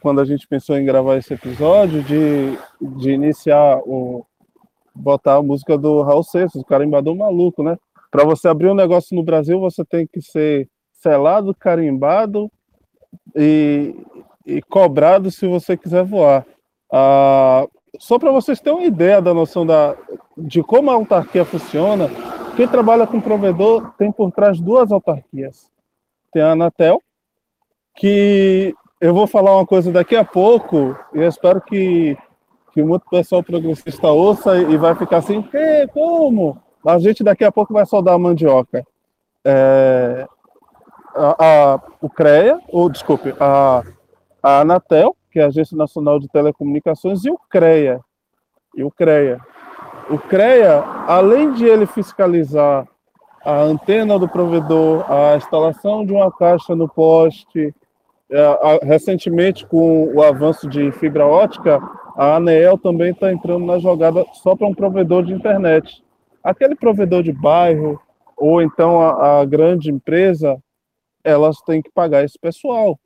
quando 0.00 0.20
a 0.20 0.24
gente 0.24 0.46
pensou 0.46 0.76
em 0.76 0.84
gravar 0.84 1.16
esse 1.16 1.34
episódio 1.34 2.04
de, 2.04 2.56
de 2.80 3.10
iniciar 3.10 3.80
o 3.84 4.24
botar 4.94 5.36
a 5.36 5.42
música 5.42 5.78
do 5.78 6.02
Raul 6.02 6.22
Seixas, 6.22 6.60
o 6.60 6.64
carimbador 6.64 7.16
maluco, 7.16 7.62
né? 7.62 7.76
Para 8.10 8.24
você 8.24 8.48
abrir 8.48 8.68
um 8.68 8.74
negócio 8.74 9.16
no 9.16 9.22
Brasil, 9.22 9.60
você 9.60 9.84
tem 9.84 10.06
que 10.06 10.20
ser 10.20 10.68
selado, 10.92 11.54
carimbado 11.54 12.50
e, 13.34 13.94
e 14.44 14.60
cobrado 14.62 15.30
se 15.30 15.46
você 15.46 15.76
quiser 15.76 16.04
voar. 16.04 16.44
Ah, 16.92 17.66
só 17.98 18.18
para 18.18 18.32
vocês 18.32 18.60
terem 18.60 18.78
uma 18.78 18.86
ideia 18.86 19.20
da 19.20 19.32
noção 19.32 19.64
da, 19.64 19.96
de 20.36 20.62
como 20.62 20.90
a 20.90 20.94
autarquia 20.94 21.44
funciona, 21.44 22.08
quem 22.56 22.66
trabalha 22.66 23.06
com 23.06 23.20
provedor 23.20 23.92
tem 23.96 24.10
por 24.10 24.30
trás 24.32 24.60
duas 24.60 24.90
autarquias. 24.90 25.70
Tem 26.32 26.42
a 26.42 26.52
Anatel, 26.52 27.02
que 27.96 28.74
eu 29.00 29.14
vou 29.14 29.26
falar 29.26 29.56
uma 29.56 29.66
coisa 29.66 29.90
daqui 29.90 30.14
a 30.16 30.24
pouco, 30.24 30.96
e 31.14 31.18
eu 31.18 31.28
espero 31.28 31.60
que, 31.60 32.16
que 32.72 32.82
muito 32.82 33.08
pessoal 33.08 33.42
progressista 33.42 34.08
ouça 34.08 34.56
e 34.56 34.76
vai 34.76 34.94
ficar 34.94 35.18
assim, 35.18 35.42
que, 35.42 35.86
como? 35.88 36.60
A 36.86 36.98
gente 36.98 37.22
daqui 37.22 37.44
a 37.44 37.52
pouco 37.52 37.72
vai 37.72 37.84
soldar 37.84 38.14
a 38.14 38.18
mandioca. 38.18 38.84
É, 39.44 40.26
a, 41.14 41.74
a, 41.74 41.80
o 42.00 42.08
CREA, 42.08 42.58
ou 42.68 42.88
desculpe, 42.88 43.34
a, 43.38 43.82
a 44.42 44.60
Anatel, 44.60 45.16
que 45.30 45.38
é 45.38 45.44
a 45.44 45.46
Agência 45.46 45.76
Nacional 45.76 46.18
de 46.18 46.28
Telecomunicações, 46.28 47.24
e 47.24 47.30
o 47.30 47.38
CREA. 47.48 48.00
E 48.76 48.82
o 48.82 48.90
CREA. 48.90 49.40
O 50.08 50.18
CREA, 50.18 50.82
além 51.06 51.52
de 51.52 51.64
ele 51.64 51.86
fiscalizar 51.86 52.86
a 53.44 53.60
antena 53.60 54.18
do 54.18 54.28
provedor, 54.28 55.04
a 55.10 55.36
instalação 55.36 56.04
de 56.04 56.12
uma 56.12 56.30
caixa 56.30 56.74
no 56.74 56.88
poste, 56.88 57.74
é, 58.30 58.80
recentemente 58.82 59.66
com 59.66 60.12
o 60.14 60.22
avanço 60.22 60.68
de 60.68 60.92
fibra 60.92 61.26
ótica, 61.26 61.80
a 62.16 62.36
ANEEL 62.36 62.76
também 62.78 63.12
está 63.12 63.32
entrando 63.32 63.64
na 63.64 63.78
jogada 63.78 64.24
só 64.34 64.54
para 64.54 64.66
um 64.66 64.74
provedor 64.74 65.24
de 65.24 65.32
internet. 65.32 66.02
Aquele 66.42 66.74
provedor 66.74 67.22
de 67.22 67.32
bairro, 67.32 68.00
ou 68.36 68.62
então 68.62 69.00
a, 69.00 69.40
a 69.40 69.44
grande 69.44 69.90
empresa, 69.90 70.58
elas 71.22 71.60
têm 71.62 71.82
que 71.82 71.90
pagar 71.90 72.24
esse 72.24 72.38
pessoal. 72.38 72.98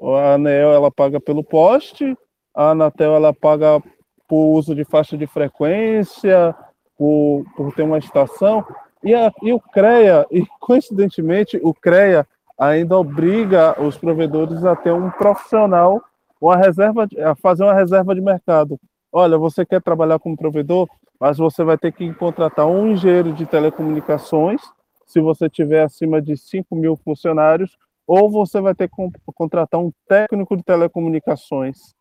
A 0.00 0.34
ANEL 0.34 0.72
ela 0.72 0.90
paga 0.90 1.20
pelo 1.20 1.42
poste, 1.42 2.16
a 2.54 2.70
Anatel 2.70 3.14
ela 3.14 3.34
paga 3.34 3.82
por 4.28 4.54
uso 4.54 4.74
de 4.74 4.84
faixa 4.84 5.16
de 5.16 5.26
frequência, 5.26 6.54
por, 6.96 7.44
por 7.56 7.74
ter 7.74 7.82
uma 7.82 7.98
estação, 7.98 8.64
e, 9.02 9.14
a, 9.14 9.32
e 9.42 9.52
o 9.52 9.60
CREA, 9.60 10.26
e 10.30 10.44
coincidentemente 10.60 11.58
o 11.62 11.72
CREA 11.72 12.26
ainda 12.58 12.98
obriga 12.98 13.80
os 13.80 13.96
provedores 13.96 14.64
a 14.64 14.74
ter 14.74 14.92
um 14.92 15.10
profissional, 15.10 16.02
uma 16.40 16.56
reserva, 16.56 17.08
a 17.24 17.34
fazer 17.36 17.64
uma 17.64 17.74
reserva 17.74 18.14
de 18.14 18.20
mercado. 18.20 18.78
Olha, 19.10 19.38
você 19.38 19.64
quer 19.64 19.80
trabalhar 19.80 20.18
como 20.18 20.36
provedor, 20.36 20.88
mas 21.20 21.38
você 21.38 21.64
vai 21.64 21.76
ter 21.76 21.92
que 21.92 22.12
contratar 22.14 22.66
um 22.66 22.92
engenheiro 22.92 23.32
de 23.32 23.46
telecomunicações, 23.46 24.60
se 25.06 25.20
você 25.20 25.48
tiver 25.48 25.82
acima 25.82 26.20
de 26.20 26.36
5 26.36 26.74
mil 26.76 26.96
funcionários, 26.96 27.76
ou 28.06 28.30
você 28.30 28.60
vai 28.60 28.74
ter 28.74 28.88
que 28.88 28.94
contratar 29.34 29.80
um 29.80 29.92
técnico 30.08 30.56
de 30.56 30.62
telecomunicações. 30.62 31.94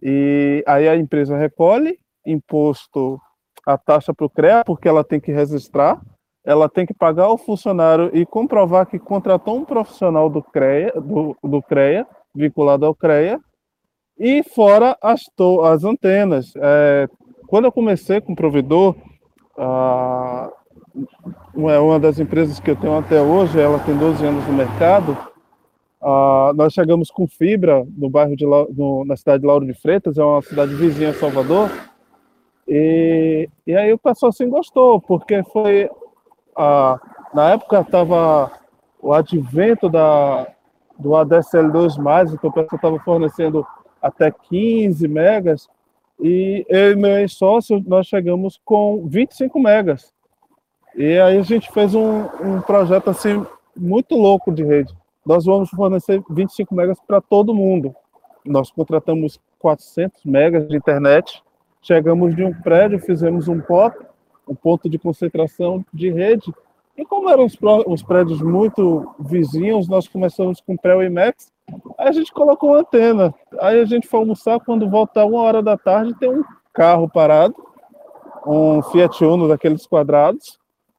E 0.00 0.62
aí 0.66 0.88
a 0.88 0.96
empresa 0.96 1.36
recolhe 1.36 1.98
imposto, 2.26 3.20
a 3.66 3.76
taxa 3.78 4.12
para 4.12 4.26
o 4.26 4.30
CREA, 4.30 4.64
porque 4.64 4.88
ela 4.88 5.04
tem 5.04 5.20
que 5.20 5.32
registrar, 5.32 6.00
ela 6.44 6.68
tem 6.68 6.84
que 6.84 6.94
pagar 6.94 7.28
o 7.28 7.38
funcionário 7.38 8.10
e 8.12 8.26
comprovar 8.26 8.86
que 8.86 8.98
contratou 8.98 9.56
um 9.56 9.64
profissional 9.64 10.28
do 10.28 10.42
CREA, 10.42 10.92
do, 11.00 11.36
do 11.42 11.62
CREA 11.62 12.06
vinculado 12.34 12.86
ao 12.86 12.94
CREA, 12.94 13.40
e 14.18 14.42
fora 14.42 14.96
as, 15.02 15.22
as 15.64 15.84
antenas. 15.84 16.52
É, 16.56 17.08
quando 17.52 17.66
eu 17.66 17.72
comecei 17.72 18.18
com 18.18 18.32
o 18.32 18.34
provedor, 18.34 18.96
uma 21.54 22.00
das 22.00 22.18
empresas 22.18 22.58
que 22.58 22.70
eu 22.70 22.76
tenho 22.76 22.96
até 22.96 23.20
hoje, 23.20 23.60
ela 23.60 23.78
tem 23.78 23.94
12 23.94 24.24
anos 24.24 24.46
no 24.46 24.54
mercado, 24.54 25.14
nós 26.54 26.72
chegamos 26.72 27.10
com 27.10 27.28
fibra 27.28 27.86
no 27.94 28.08
bairro 28.08 28.34
de 28.34 28.46
no, 28.46 29.04
na 29.04 29.18
cidade 29.18 29.42
de 29.42 29.46
Lauro 29.46 29.66
de 29.66 29.74
Freitas, 29.74 30.16
é 30.16 30.24
uma 30.24 30.40
cidade 30.40 30.74
vizinha 30.74 31.10
a 31.10 31.12
Salvador. 31.12 31.70
E, 32.66 33.50
e 33.66 33.76
aí 33.76 33.92
o 33.92 33.98
pessoal 33.98 34.30
assim 34.30 34.48
gostou, 34.48 34.98
porque 34.98 35.42
foi 35.42 35.90
na 37.34 37.50
época 37.50 37.82
estava 37.82 38.50
o 38.98 39.12
advento 39.12 39.90
da, 39.90 40.46
do 40.98 41.10
ADSL2+, 41.10 42.32
então 42.32 42.48
o 42.48 42.52
pessoal 42.54 42.76
estava 42.76 42.98
fornecendo 43.00 43.66
até 44.00 44.30
15 44.30 45.06
megas, 45.06 45.68
e 46.22 46.64
eu 46.68 46.92
e 46.92 46.96
meu 46.96 47.18
ex-sócio, 47.18 47.82
nós 47.86 48.06
chegamos 48.06 48.60
com 48.64 49.06
25 49.06 49.58
megas. 49.58 50.12
E 50.94 51.18
aí 51.18 51.36
a 51.36 51.42
gente 51.42 51.70
fez 51.72 51.94
um, 51.94 52.24
um 52.40 52.60
projeto 52.60 53.10
assim 53.10 53.44
muito 53.76 54.14
louco 54.14 54.52
de 54.52 54.62
rede. 54.62 54.94
Nós 55.26 55.44
vamos 55.44 55.70
fornecer 55.70 56.22
25 56.30 56.74
megas 56.74 56.98
para 57.06 57.20
todo 57.20 57.54
mundo. 57.54 57.94
Nós 58.44 58.70
contratamos 58.70 59.40
400 59.58 60.24
megas 60.24 60.68
de 60.68 60.76
internet, 60.76 61.42
chegamos 61.80 62.34
de 62.34 62.44
um 62.44 62.52
prédio, 62.52 62.98
fizemos 62.98 63.48
um 63.48 63.60
POP, 63.60 63.96
um 64.48 64.54
ponto 64.54 64.88
de 64.88 64.98
concentração 64.98 65.84
de 65.92 66.10
rede, 66.10 66.52
e 66.96 67.04
como 67.04 67.30
eram 67.30 67.46
os, 67.46 67.56
os 67.86 68.02
prédios 68.02 68.42
muito 68.42 69.14
vizinhos, 69.18 69.88
nós 69.88 70.06
começamos 70.06 70.60
com 70.60 70.76
pré-IMAX, 70.76 71.51
aí 71.98 72.08
a 72.08 72.12
gente 72.12 72.32
colocou 72.32 72.70
uma 72.70 72.80
antena. 72.80 73.34
Aí 73.60 73.80
a 73.80 73.84
gente 73.84 74.08
foi 74.08 74.20
almoçar, 74.20 74.60
quando 74.60 74.88
volta 74.88 75.24
uma 75.24 75.40
hora 75.40 75.62
da 75.62 75.76
tarde, 75.76 76.14
tem 76.18 76.30
um 76.30 76.44
carro 76.72 77.08
parado, 77.08 77.54
um 78.46 78.82
Fiat 78.82 79.24
Uno 79.24 79.48
daqueles 79.48 79.86
quadrados, 79.86 80.58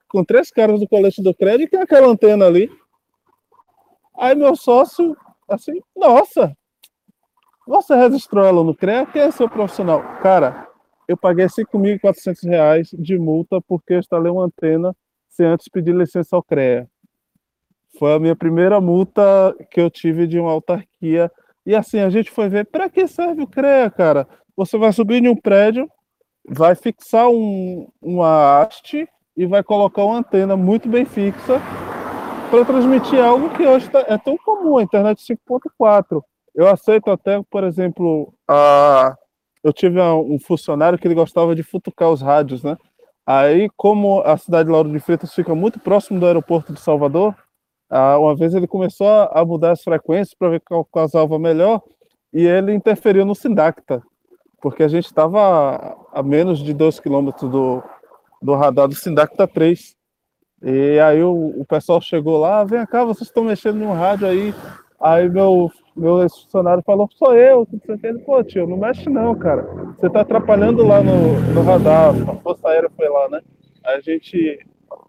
com 0.10 0.24
três 0.24 0.52
caras 0.52 0.80
do 0.80 0.88
colete 0.88 1.22
do 1.22 1.34
crédito 1.34 1.68
e 1.68 1.72
tem 1.72 1.82
aquela 1.82 2.08
antena 2.08 2.46
ali. 2.46 2.70
Aí 4.18 4.36
meu 4.36 4.56
sócio, 4.56 5.18
assim, 5.50 5.82
nossa, 5.96 6.56
você 7.66 7.96
registrou 7.96 8.46
ela 8.46 8.64
no 8.64 8.76
CREA? 8.76 9.06
Quem 9.06 9.22
é 9.24 9.32
seu 9.32 9.50
profissional? 9.50 10.02
Cara, 10.22 10.68
eu 11.08 11.18
paguei 11.18 11.46
5.400 11.46 12.48
reais 12.48 12.90
de 12.94 13.18
multa 13.18 13.60
porque 13.62 13.94
eu 13.94 14.00
instalei 14.00 14.32
uma 14.32 14.46
antena 14.46 14.96
sem 15.30 15.48
antes 15.48 15.68
pedir 15.68 15.96
licença 15.96 16.36
ao 16.36 16.44
CREA. 16.44 16.88
Foi 17.98 18.14
a 18.14 18.20
minha 18.20 18.36
primeira 18.36 18.82
multa 18.82 19.56
que 19.70 19.80
eu 19.80 19.90
tive 19.90 20.28
de 20.28 20.40
uma 20.40 20.52
autarquia. 20.52 21.32
E 21.66 21.76
assim, 21.76 22.00
a 22.00 22.10
gente 22.10 22.32
foi 22.32 22.50
ver, 22.50 22.66
para 22.66 22.90
que 22.90 23.08
serve 23.08 23.44
o 23.44 23.48
CREA, 23.48 23.90
cara? 23.90 24.28
Você 24.56 24.78
vai 24.78 24.92
subir 24.92 25.24
em 25.24 25.30
um 25.30 25.36
prédio, 25.36 25.90
vai 26.48 26.76
fixar 26.76 27.30
um, 27.30 27.88
uma 28.02 28.62
haste 28.62 29.08
e 29.36 29.46
vai 29.46 29.64
colocar 29.64 30.06
uma 30.06 30.18
antena 30.18 30.56
muito 30.56 30.90
bem 30.90 31.06
fixa 31.06 31.62
para 32.52 32.66
transmitir 32.66 33.20
algo 33.20 33.50
que 33.50 33.66
hoje 33.66 33.90
tá, 33.90 34.06
é 34.08 34.18
tão 34.18 34.38
comum, 34.38 34.78
a 34.78 34.84
internet 34.84 35.24
5.4. 35.24 36.22
Eu 36.54 36.68
aceito 36.68 37.10
até, 37.10 37.42
por 37.50 37.64
exemplo, 37.64 38.32
a... 38.48 39.16
eu 39.64 39.74
tive 39.74 40.00
um 40.00 40.38
funcionário 40.40 41.00
que 41.00 41.08
ele 41.08 41.16
gostava 41.16 41.56
de 41.56 41.64
futucar 41.64 42.12
os 42.12 42.22
rádios, 42.22 42.64
né? 42.64 42.78
Aí, 43.26 43.70
como 43.78 44.22
a 44.22 44.38
cidade 44.38 44.68
de 44.68 44.72
Lauro 44.72 44.92
de 44.92 45.00
Freitas 45.00 45.34
fica 45.34 45.56
muito 45.56 45.80
próximo 45.80 46.20
do 46.20 46.28
aeroporto 46.28 46.74
de 46.74 46.80
Salvador, 46.80 47.34
uma 48.18 48.36
vez 48.36 48.54
ele 48.54 48.68
começou 48.68 49.08
a 49.08 49.46
mudar 49.46 49.72
as 49.72 49.84
frequências 49.84 50.34
para 50.34 50.50
ver 50.50 50.62
qual 50.62 50.84
causava 50.86 51.38
melhor 51.38 51.82
e 52.34 52.46
ele 52.46 52.74
interferiu 52.74 53.24
no 53.26 53.36
Sindacta, 53.36 54.02
porque 54.60 54.82
a 54.82 54.88
gente 54.88 55.06
estava 55.06 55.96
a 56.12 56.24
menos 56.24 56.60
de 56.60 56.74
2 56.74 57.00
quilômetros 57.00 57.50
do, 57.50 57.84
do 58.42 58.56
radar 58.56 58.88
do 58.88 58.96
Sindacta 58.96 59.48
3. 59.48 59.96
E 60.64 61.00
aí 61.00 61.22
o, 61.22 61.54
o 61.60 61.66
pessoal 61.66 62.02
chegou 62.02 62.40
lá, 62.40 62.64
vem 62.64 62.86
cá, 62.86 63.04
vocês 63.04 63.28
estão 63.28 63.44
mexendo 63.44 63.78
no 63.78 63.94
rádio 63.94 64.28
aí. 64.28 64.54
Aí 65.00 65.30
meu 65.30 65.70
meu 65.96 66.28
funcionário 66.28 66.82
falou, 66.84 67.08
sou 67.12 67.36
eu, 67.36 67.68
ele, 68.02 68.18
pô, 68.20 68.44
tio, 68.44 68.66
não 68.66 68.78
mexe 68.78 69.08
não, 69.10 69.36
cara. 69.36 69.62
Você 69.96 70.10
tá 70.10 70.22
atrapalhando 70.22 70.84
lá 70.84 71.04
no, 71.04 71.40
no 71.54 71.62
radar, 71.62 72.10
a 72.10 72.36
Força 72.38 72.68
Aérea 72.68 72.90
foi 72.96 73.08
lá, 73.08 73.30
né? 73.30 73.42
A 73.86 74.00
gente 74.00 74.60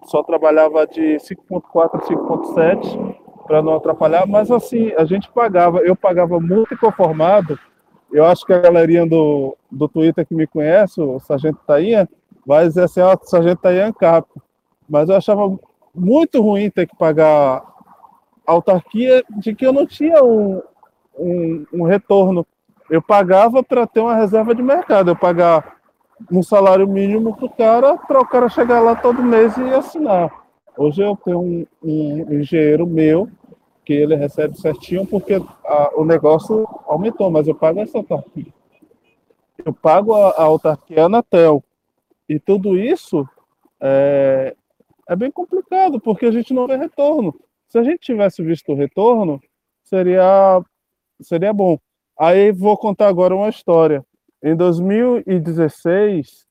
só 0.05 0.23
trabalhava 0.23 0.87
de 0.87 1.17
5.4 1.17 1.91
a 1.95 1.99
5.7 2.01 3.17
para 3.47 3.63
não 3.63 3.77
atrapalhar, 3.77 4.27
mas 4.27 4.51
assim, 4.51 4.93
a 4.97 5.05
gente 5.05 5.31
pagava, 5.31 5.79
eu 5.81 5.95
pagava 5.95 6.41
muito 6.41 6.75
inconformado. 6.75 7.59
Eu 8.13 8.25
acho 8.25 8.45
que 8.47 8.53
a 8.53 8.61
galerinha 8.61 9.07
do, 9.07 9.57
do 9.71 9.89
Twitter 9.89 10.27
que 10.27 10.35
me 10.35 10.47
conhece, 10.47 11.01
o 11.01 11.19
Sargento 11.21 11.59
Tainha, 11.67 12.09
vai 12.47 12.67
dizer 12.67 12.85
assim, 12.85 13.01
ó, 13.01 13.15
oh, 13.15 13.27
Sargento 13.27 13.61
Tainha 13.61 13.83
é 13.83 13.87
ANCAP. 13.87 14.29
Mas 14.89 15.09
eu 15.09 15.17
achava 15.17 15.59
muito 15.95 16.41
ruim 16.41 16.71
ter 16.71 16.87
que 16.87 16.97
pagar 16.97 17.63
autarquia 18.47 19.25
de 19.39 19.55
que 19.55 19.67
eu 19.67 19.73
não 19.73 19.87
tinha 19.87 20.23
um, 20.23 20.63
um, 21.19 21.67
um 21.73 21.83
retorno. 21.85 22.47
Eu 22.91 23.03
pagava 23.03 23.63
para 23.63 23.87
ter 23.87 24.01
uma 24.01 24.15
reserva 24.15 24.55
de 24.55 24.63
mercado, 24.63 25.11
eu 25.11 25.17
pagar 25.17 25.74
um 26.31 26.43
salário 26.43 26.87
mínimo 26.87 27.37
para 27.37 27.47
o 27.47 27.51
cara, 27.51 27.97
para 27.97 28.21
o 28.21 28.27
cara 28.27 28.49
chegar 28.49 28.81
lá 28.81 28.95
todo 28.95 29.23
mês 29.23 29.57
e 29.57 29.63
assinar. 29.75 30.45
Hoje 30.77 31.03
eu 31.03 31.17
tenho 31.17 31.41
um, 31.41 31.67
um 31.83 32.35
engenheiro 32.35 32.87
meu 32.87 33.29
que 33.85 33.93
ele 33.93 34.17
recebe 34.17 34.59
certinho 34.59 35.07
porque 35.07 35.35
a, 35.35 35.93
o 35.95 36.05
negócio 36.05 36.67
aumentou, 36.87 37.31
mas 37.31 37.47
eu 37.47 37.55
pago 37.55 37.81
essa 37.81 37.99
autarquia. 37.99 38.47
Eu 39.65 39.73
pago 39.73 40.15
a, 40.15 40.31
a 40.31 40.43
autarquia 40.43 41.05
Anatel. 41.05 41.63
E 42.29 42.39
tudo 42.41 42.79
isso 42.79 43.29
é, 43.81 44.57
é 45.09 45.17
bem 45.17 45.31
complicado, 45.31 46.01
porque 46.01 46.27
a 46.27 46.33
gente 46.33 46.55
não 46.55 46.67
vê 46.67 46.77
retorno. 46.77 47.35
Se 47.69 47.79
a 47.79 47.83
gente 47.83 47.99
tivesse 47.99 48.43
visto 48.43 48.73
o 48.73 48.75
retorno, 48.75 49.41
seria 49.85 50.63
seria 51.21 51.53
bom. 51.53 51.79
Aí 52.19 52.53
vou 52.53 52.77
contar 52.77 53.09
agora 53.09 53.35
uma 53.35 53.49
história. 53.49 54.05
Em 54.45 54.55
2016, 54.55 56.45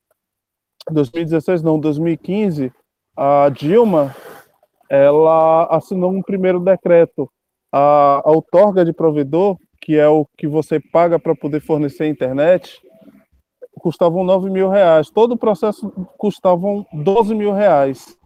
2016 0.89 1.61
não, 1.61 1.79
2015, 1.79 2.73
a 3.15 3.49
Dilma 3.49 4.15
ela 4.89 5.65
assinou 5.65 6.09
um 6.09 6.23
primeiro 6.23 6.59
decreto. 6.59 7.29
A, 7.71 8.23
outorga 8.25 8.83
de 8.83 8.91
provedor, 8.91 9.59
que 9.79 9.95
é 9.95 10.07
o 10.07 10.25
que 10.35 10.47
você 10.47 10.79
paga 10.79 11.19
para 11.19 11.35
poder 11.35 11.59
fornecer 11.59 12.07
internet, 12.07 12.81
custavam 13.79 14.23
9 14.23 14.49
mil 14.49 14.69
reais. 14.69 15.11
Todo 15.11 15.33
o 15.33 15.37
processo 15.37 15.91
custavam 16.17 16.87
12 16.93 17.35
mil 17.35 17.53
reais. 17.53 18.17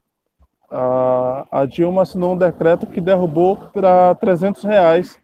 A, 0.72 1.45
a 1.51 1.65
Dilma 1.65 2.03
assinou 2.03 2.36
um 2.36 2.38
decreto 2.38 2.88
que 2.88 3.01
derrubou 3.01 3.57
para 3.74 4.15
300 4.15 4.63
reais 4.63 5.20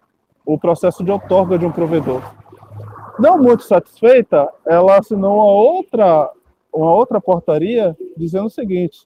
o 0.46 0.60
processo 0.60 1.02
de 1.02 1.12
outorga 1.12 1.58
de 1.58 1.66
um 1.66 1.72
provedor. 1.72 2.43
Não 3.20 3.38
muito 3.38 3.64
satisfeita, 3.64 4.50
ela 4.66 4.98
assinou 4.98 5.36
uma 5.36 5.46
outra, 5.46 6.32
uma 6.74 6.94
outra 6.94 7.22
portaria 7.22 7.96
dizendo 8.18 8.48
o 8.48 8.50
seguinte: 8.50 9.06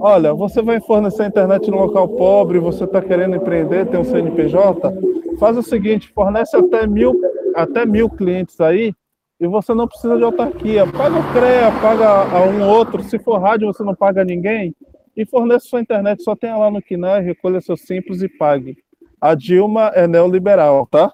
olha, 0.00 0.32
você 0.34 0.62
vai 0.62 0.80
fornecer 0.80 1.26
internet 1.26 1.70
no 1.70 1.78
local 1.78 2.08
pobre, 2.08 2.58
você 2.58 2.84
está 2.84 3.02
querendo 3.02 3.36
empreender, 3.36 3.86
tem 3.86 4.00
um 4.00 4.04
CNPJ, 4.04 4.92
faz 5.38 5.56
o 5.56 5.62
seguinte, 5.62 6.12
fornece 6.14 6.56
até 6.56 6.86
mil, 6.86 7.20
até 7.54 7.84
mil 7.84 8.08
clientes 8.08 8.60
aí 8.60 8.94
e 9.38 9.46
você 9.46 9.74
não 9.74 9.86
precisa 9.86 10.16
de 10.16 10.24
autarquia. 10.24 10.86
Paga 10.86 11.18
o 11.18 11.32
CREA, 11.32 11.70
paga 11.82 12.36
a 12.36 12.42
um 12.44 12.66
outro, 12.66 13.02
se 13.02 13.18
for 13.18 13.38
rádio 13.38 13.66
você 13.66 13.82
não 13.82 13.94
paga 13.94 14.24
ninguém, 14.24 14.74
e 15.14 15.26
fornece 15.26 15.68
sua 15.68 15.80
internet, 15.80 16.22
só 16.22 16.34
tenha 16.34 16.56
lá 16.56 16.70
no 16.70 16.80
KINAI, 16.80 17.22
recolha 17.22 17.60
seus 17.60 17.82
simples 17.82 18.22
e 18.22 18.28
pague 18.28 18.78
a 19.20 19.34
Dilma 19.34 19.90
é 19.94 20.06
neoliberal, 20.06 20.86
tá? 20.86 21.12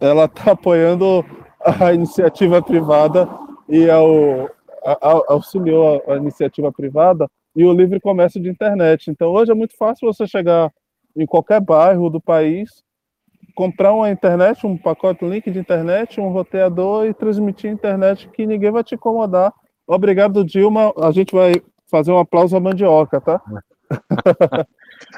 Ela 0.00 0.24
está 0.24 0.52
apoiando 0.52 1.24
a 1.60 1.92
iniciativa 1.92 2.62
privada 2.62 3.28
e 3.68 3.88
ao, 3.88 4.46
a, 4.84 4.92
a, 5.00 5.22
auxiliou 5.28 6.02
a, 6.06 6.14
a 6.14 6.16
iniciativa 6.16 6.72
privada 6.72 7.28
e 7.54 7.64
o 7.64 7.72
livre 7.72 8.00
comércio 8.00 8.40
de 8.40 8.48
internet. 8.48 9.10
Então, 9.10 9.28
hoje 9.28 9.50
é 9.50 9.54
muito 9.54 9.76
fácil 9.76 10.12
você 10.12 10.26
chegar 10.26 10.72
em 11.16 11.26
qualquer 11.26 11.60
bairro 11.60 12.08
do 12.08 12.20
país, 12.20 12.82
comprar 13.54 13.92
uma 13.92 14.10
internet, 14.10 14.66
um 14.66 14.76
pacote 14.76 15.24
link 15.24 15.50
de 15.50 15.58
internet, 15.58 16.20
um 16.20 16.28
roteador 16.28 17.06
e 17.06 17.14
transmitir 17.14 17.70
internet 17.70 18.28
que 18.28 18.46
ninguém 18.46 18.70
vai 18.70 18.84
te 18.84 18.94
incomodar. 18.94 19.52
Obrigado, 19.86 20.44
Dilma. 20.44 20.92
A 20.98 21.10
gente 21.10 21.34
vai 21.34 21.54
fazer 21.90 22.12
um 22.12 22.18
aplauso 22.18 22.56
à 22.56 22.60
mandioca, 22.60 23.20
tá? 23.20 23.40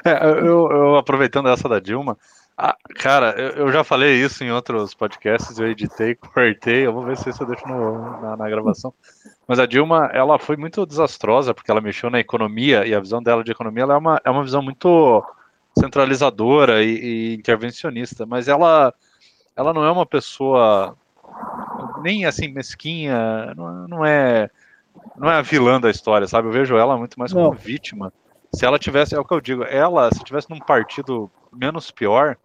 É, 0.05 0.25
eu, 0.25 0.71
eu, 0.71 0.95
aproveitando 0.95 1.49
essa 1.49 1.67
da 1.67 1.77
Dilma, 1.77 2.17
ah, 2.57 2.77
cara, 2.95 3.31
eu, 3.31 3.65
eu, 3.65 3.71
já 3.71 3.83
falei 3.83 4.15
isso 4.23 4.43
em 4.43 4.51
outros 4.51 4.93
podcasts, 4.93 5.57
eu 5.57 5.67
editei, 5.67 6.13
cortei, 6.33 6.85
eu 6.85 6.93
vou 6.93 7.03
ver 7.03 7.17
se 7.17 7.29
isso 7.29 7.43
eu 7.43 7.47
deixo 7.47 7.67
no, 7.67 8.21
na, 8.21 8.37
na, 8.37 8.49
gravação. 8.49 8.93
Mas 9.47 9.59
a 9.59 9.65
Dilma, 9.65 10.09
ela 10.13 10.37
foi 10.37 10.55
muito 10.55 10.85
desastrosa, 10.85 11.53
porque 11.53 11.71
ela 11.71 11.81
mexeu 11.81 12.09
na 12.09 12.19
economia, 12.19 12.85
e 12.85 12.93
a 12.93 12.99
visão 12.99 13.21
dela 13.21 13.43
de 13.43 13.51
economia 13.51 13.83
é, 13.83 13.97
uma, 13.97 14.21
é 14.23 14.29
uma 14.29 14.43
visão 14.43 14.61
muito 14.61 15.23
centralizadora 15.77 16.83
e, 16.83 16.93
e 16.93 17.33
intervencionista, 17.35 18.25
mas 18.25 18.47
ela, 18.47 18.93
ela 19.55 19.73
não 19.73 19.83
é 19.83 19.91
uma 19.91 20.05
pessoa 20.05 20.95
nem 22.03 22.25
assim 22.25 22.49
mesquinha, 22.49 23.53
não, 23.55 23.87
não 23.87 24.05
é 24.05 24.49
não 25.17 25.29
é 25.29 25.37
a 25.37 25.41
vilã 25.41 25.81
da 25.81 25.89
história, 25.89 26.27
sabe? 26.27 26.47
Eu 26.47 26.51
vejo 26.51 26.77
ela 26.77 26.95
muito 26.95 27.17
mais 27.17 27.33
como 27.33 27.45
não. 27.45 27.51
vítima 27.51 28.13
se 28.53 28.65
ela 28.65 28.77
tivesse, 28.77 29.15
é 29.15 29.19
o 29.19 29.25
que 29.25 29.33
eu 29.33 29.41
digo, 29.41 29.63
ela, 29.63 30.11
se 30.13 30.23
tivesse 30.23 30.49
num 30.49 30.59
partido 30.59 31.29
menos 31.51 31.89
pior, 31.89 32.37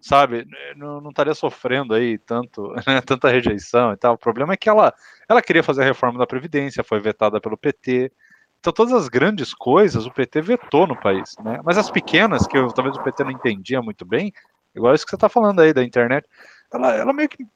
sabe, 0.00 0.46
não, 0.76 1.00
não 1.00 1.10
estaria 1.10 1.34
sofrendo 1.34 1.94
aí 1.94 2.18
tanto, 2.18 2.72
né, 2.86 3.00
tanta 3.00 3.28
rejeição 3.28 3.92
e 3.92 3.96
tal. 3.96 4.14
O 4.14 4.18
problema 4.18 4.54
é 4.54 4.56
que 4.56 4.68
ela, 4.68 4.92
ela 5.28 5.42
queria 5.42 5.62
fazer 5.62 5.82
a 5.82 5.86
reforma 5.86 6.18
da 6.18 6.26
Previdência, 6.26 6.84
foi 6.84 7.00
vetada 7.00 7.40
pelo 7.40 7.56
PT, 7.56 8.10
Então, 8.58 8.72
todas 8.72 8.92
as 8.92 9.08
grandes 9.08 9.52
coisas 9.54 10.06
o 10.06 10.12
PT 10.12 10.40
vetou 10.40 10.86
no 10.86 10.98
país, 10.98 11.34
né? 11.44 11.60
Mas 11.64 11.78
as 11.78 11.90
pequenas, 11.90 12.46
que 12.46 12.56
eu, 12.56 12.68
talvez 12.68 12.96
o 12.96 13.02
PT 13.02 13.24
não 13.24 13.30
entendia 13.30 13.82
muito 13.82 14.04
bem, 14.04 14.32
igual 14.74 14.94
isso 14.94 15.04
que 15.04 15.10
você 15.10 15.16
está 15.16 15.28
falando 15.28 15.60
aí 15.60 15.72
da 15.72 15.84
internet, 15.84 16.26
ela, 16.72 16.94
ela 16.94 17.12
meio 17.12 17.28
que 17.28 17.46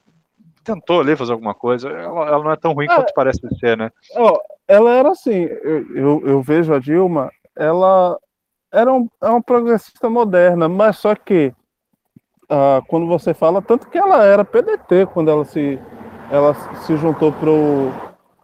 tentou 0.64 1.00
ali 1.00 1.14
fazer 1.14 1.32
alguma 1.32 1.55
coisa. 1.55 1.88
Ela, 1.88 2.26
ela 2.26 2.44
não 2.44 2.50
é 2.50 2.57
tão 2.57 2.72
ruim 2.72 2.86
é, 2.90 2.94
quanto 2.94 3.12
parece 3.14 3.40
ser, 3.61 3.76
né? 3.76 3.90
Ó, 4.16 4.40
ela 4.66 4.90
era 4.90 5.11
assim, 5.11 5.44
eu, 5.44 5.96
eu, 5.96 6.26
eu, 6.26 6.42
vejo 6.42 6.72
a 6.72 6.78
Dilma, 6.78 7.30
ela 7.55 8.18
era 8.72 8.92
um, 8.92 9.09
é 9.22 9.28
uma 9.28 9.42
progressista 9.42 10.09
moderna, 10.11 10.68
mas 10.68 10.96
só 10.96 11.14
que 11.14 11.52
ah, 12.49 12.82
quando 12.88 13.07
você 13.07 13.32
fala, 13.32 13.62
tanto 13.62 13.88
que 13.88 13.99
ela 13.99 14.24
era 14.24 14.45
PDT 14.45 15.07
quando 15.12 15.30
ela 15.30 15.45
se, 15.45 15.78
ela 16.30 16.55
se 16.82 16.97
juntou 16.97 17.32
pro, 17.32 17.90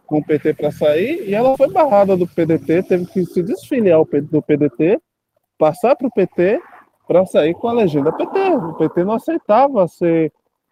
com 0.05 0.19
o 0.19 0.25
PT 0.25 0.53
para 0.55 0.71
sair, 0.71 1.29
e 1.29 1.33
ela 1.33 1.55
foi 1.55 1.71
barrada 1.71 2.17
do 2.17 2.27
PDT, 2.27 2.83
teve 2.83 3.05
que 3.05 3.25
se 3.25 3.41
desfiliar 3.41 4.03
do 4.23 4.41
PDT, 4.41 4.99
passar 5.57 5.95
para 5.95 6.07
o 6.07 6.11
PT 6.11 6.61
para 7.07 7.25
sair 7.25 7.53
com 7.53 7.67
a 7.67 7.73
legenda 7.73 8.11
PT. 8.11 8.39
O 8.55 8.73
PT 8.73 9.03
não 9.03 9.13
aceitava 9.13 9.87
ser 9.87 10.31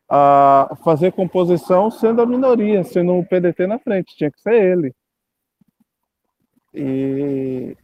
a 0.10 0.76
fazer 0.84 1.12
composição 1.12 1.92
sendo 1.92 2.22
a 2.22 2.26
minoria, 2.26 2.84
sendo 2.84 3.14
o 3.14 3.26
PDT 3.26 3.68
na 3.68 3.78
frente, 3.78 4.16
tinha 4.16 4.32
que 4.32 4.42
ser 4.42 4.56
ele. 4.56 4.94
E, 6.74 7.78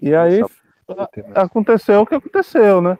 e 0.00 0.14
aí 0.14 0.40
aconteceu 1.34 2.00
o 2.00 2.06
que 2.06 2.14
aconteceu, 2.14 2.80
né? 2.80 2.96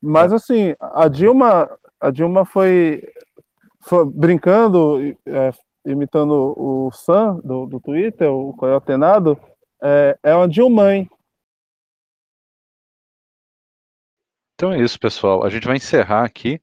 Mas 0.00 0.32
assim, 0.32 0.74
a 0.80 1.08
Dilma, 1.08 1.68
a 2.00 2.10
Dilma 2.10 2.44
foi, 2.44 3.02
foi 3.80 4.04
brincando, 4.04 4.98
é, 5.26 5.52
imitando 5.84 6.54
o 6.56 6.90
Sam 6.92 7.40
do, 7.42 7.66
do 7.66 7.80
Twitter, 7.80 8.30
o 8.30 8.52
Coyotenado, 8.54 9.38
é, 9.82 10.18
é 10.22 10.34
uma 10.34 10.48
Dilmãe. 10.48 11.08
Então 14.54 14.72
é 14.72 14.80
isso, 14.80 14.98
pessoal. 14.98 15.44
A 15.44 15.50
gente 15.50 15.66
vai 15.66 15.76
encerrar 15.76 16.24
aqui. 16.24 16.60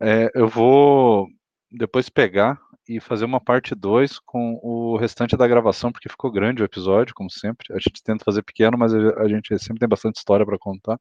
É, 0.00 0.30
eu 0.34 0.48
vou 0.48 1.28
depois 1.70 2.08
pegar 2.08 2.60
e 2.88 3.00
fazer 3.00 3.24
uma 3.24 3.40
parte 3.40 3.74
2 3.74 4.18
com 4.20 4.60
o 4.62 4.96
restante 4.96 5.36
da 5.36 5.48
gravação, 5.48 5.90
porque 5.90 6.08
ficou 6.08 6.30
grande 6.30 6.62
o 6.62 6.64
episódio, 6.64 7.14
como 7.14 7.30
sempre. 7.30 7.72
A 7.72 7.78
gente 7.78 8.02
tenta 8.02 8.24
fazer 8.24 8.42
pequeno, 8.42 8.78
mas 8.78 8.94
a 8.94 9.26
gente 9.26 9.58
sempre 9.58 9.80
tem 9.80 9.88
bastante 9.88 10.16
história 10.16 10.44
para 10.44 10.58
contar. 10.58 10.98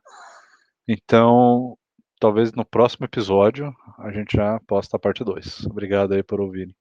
Então, 0.88 1.78
talvez 2.20 2.54
no 2.54 2.66
próximo 2.66 3.06
episódio 3.06 3.74
a 3.98 4.12
gente 4.12 4.38
já 4.38 4.60
posta 4.62 4.96
a 4.98 5.00
parte 5.00 5.24
2. 5.24 5.66
Obrigado 5.66 6.14
aí 6.14 6.24
por 6.24 6.40
ouvirem. 6.42 6.74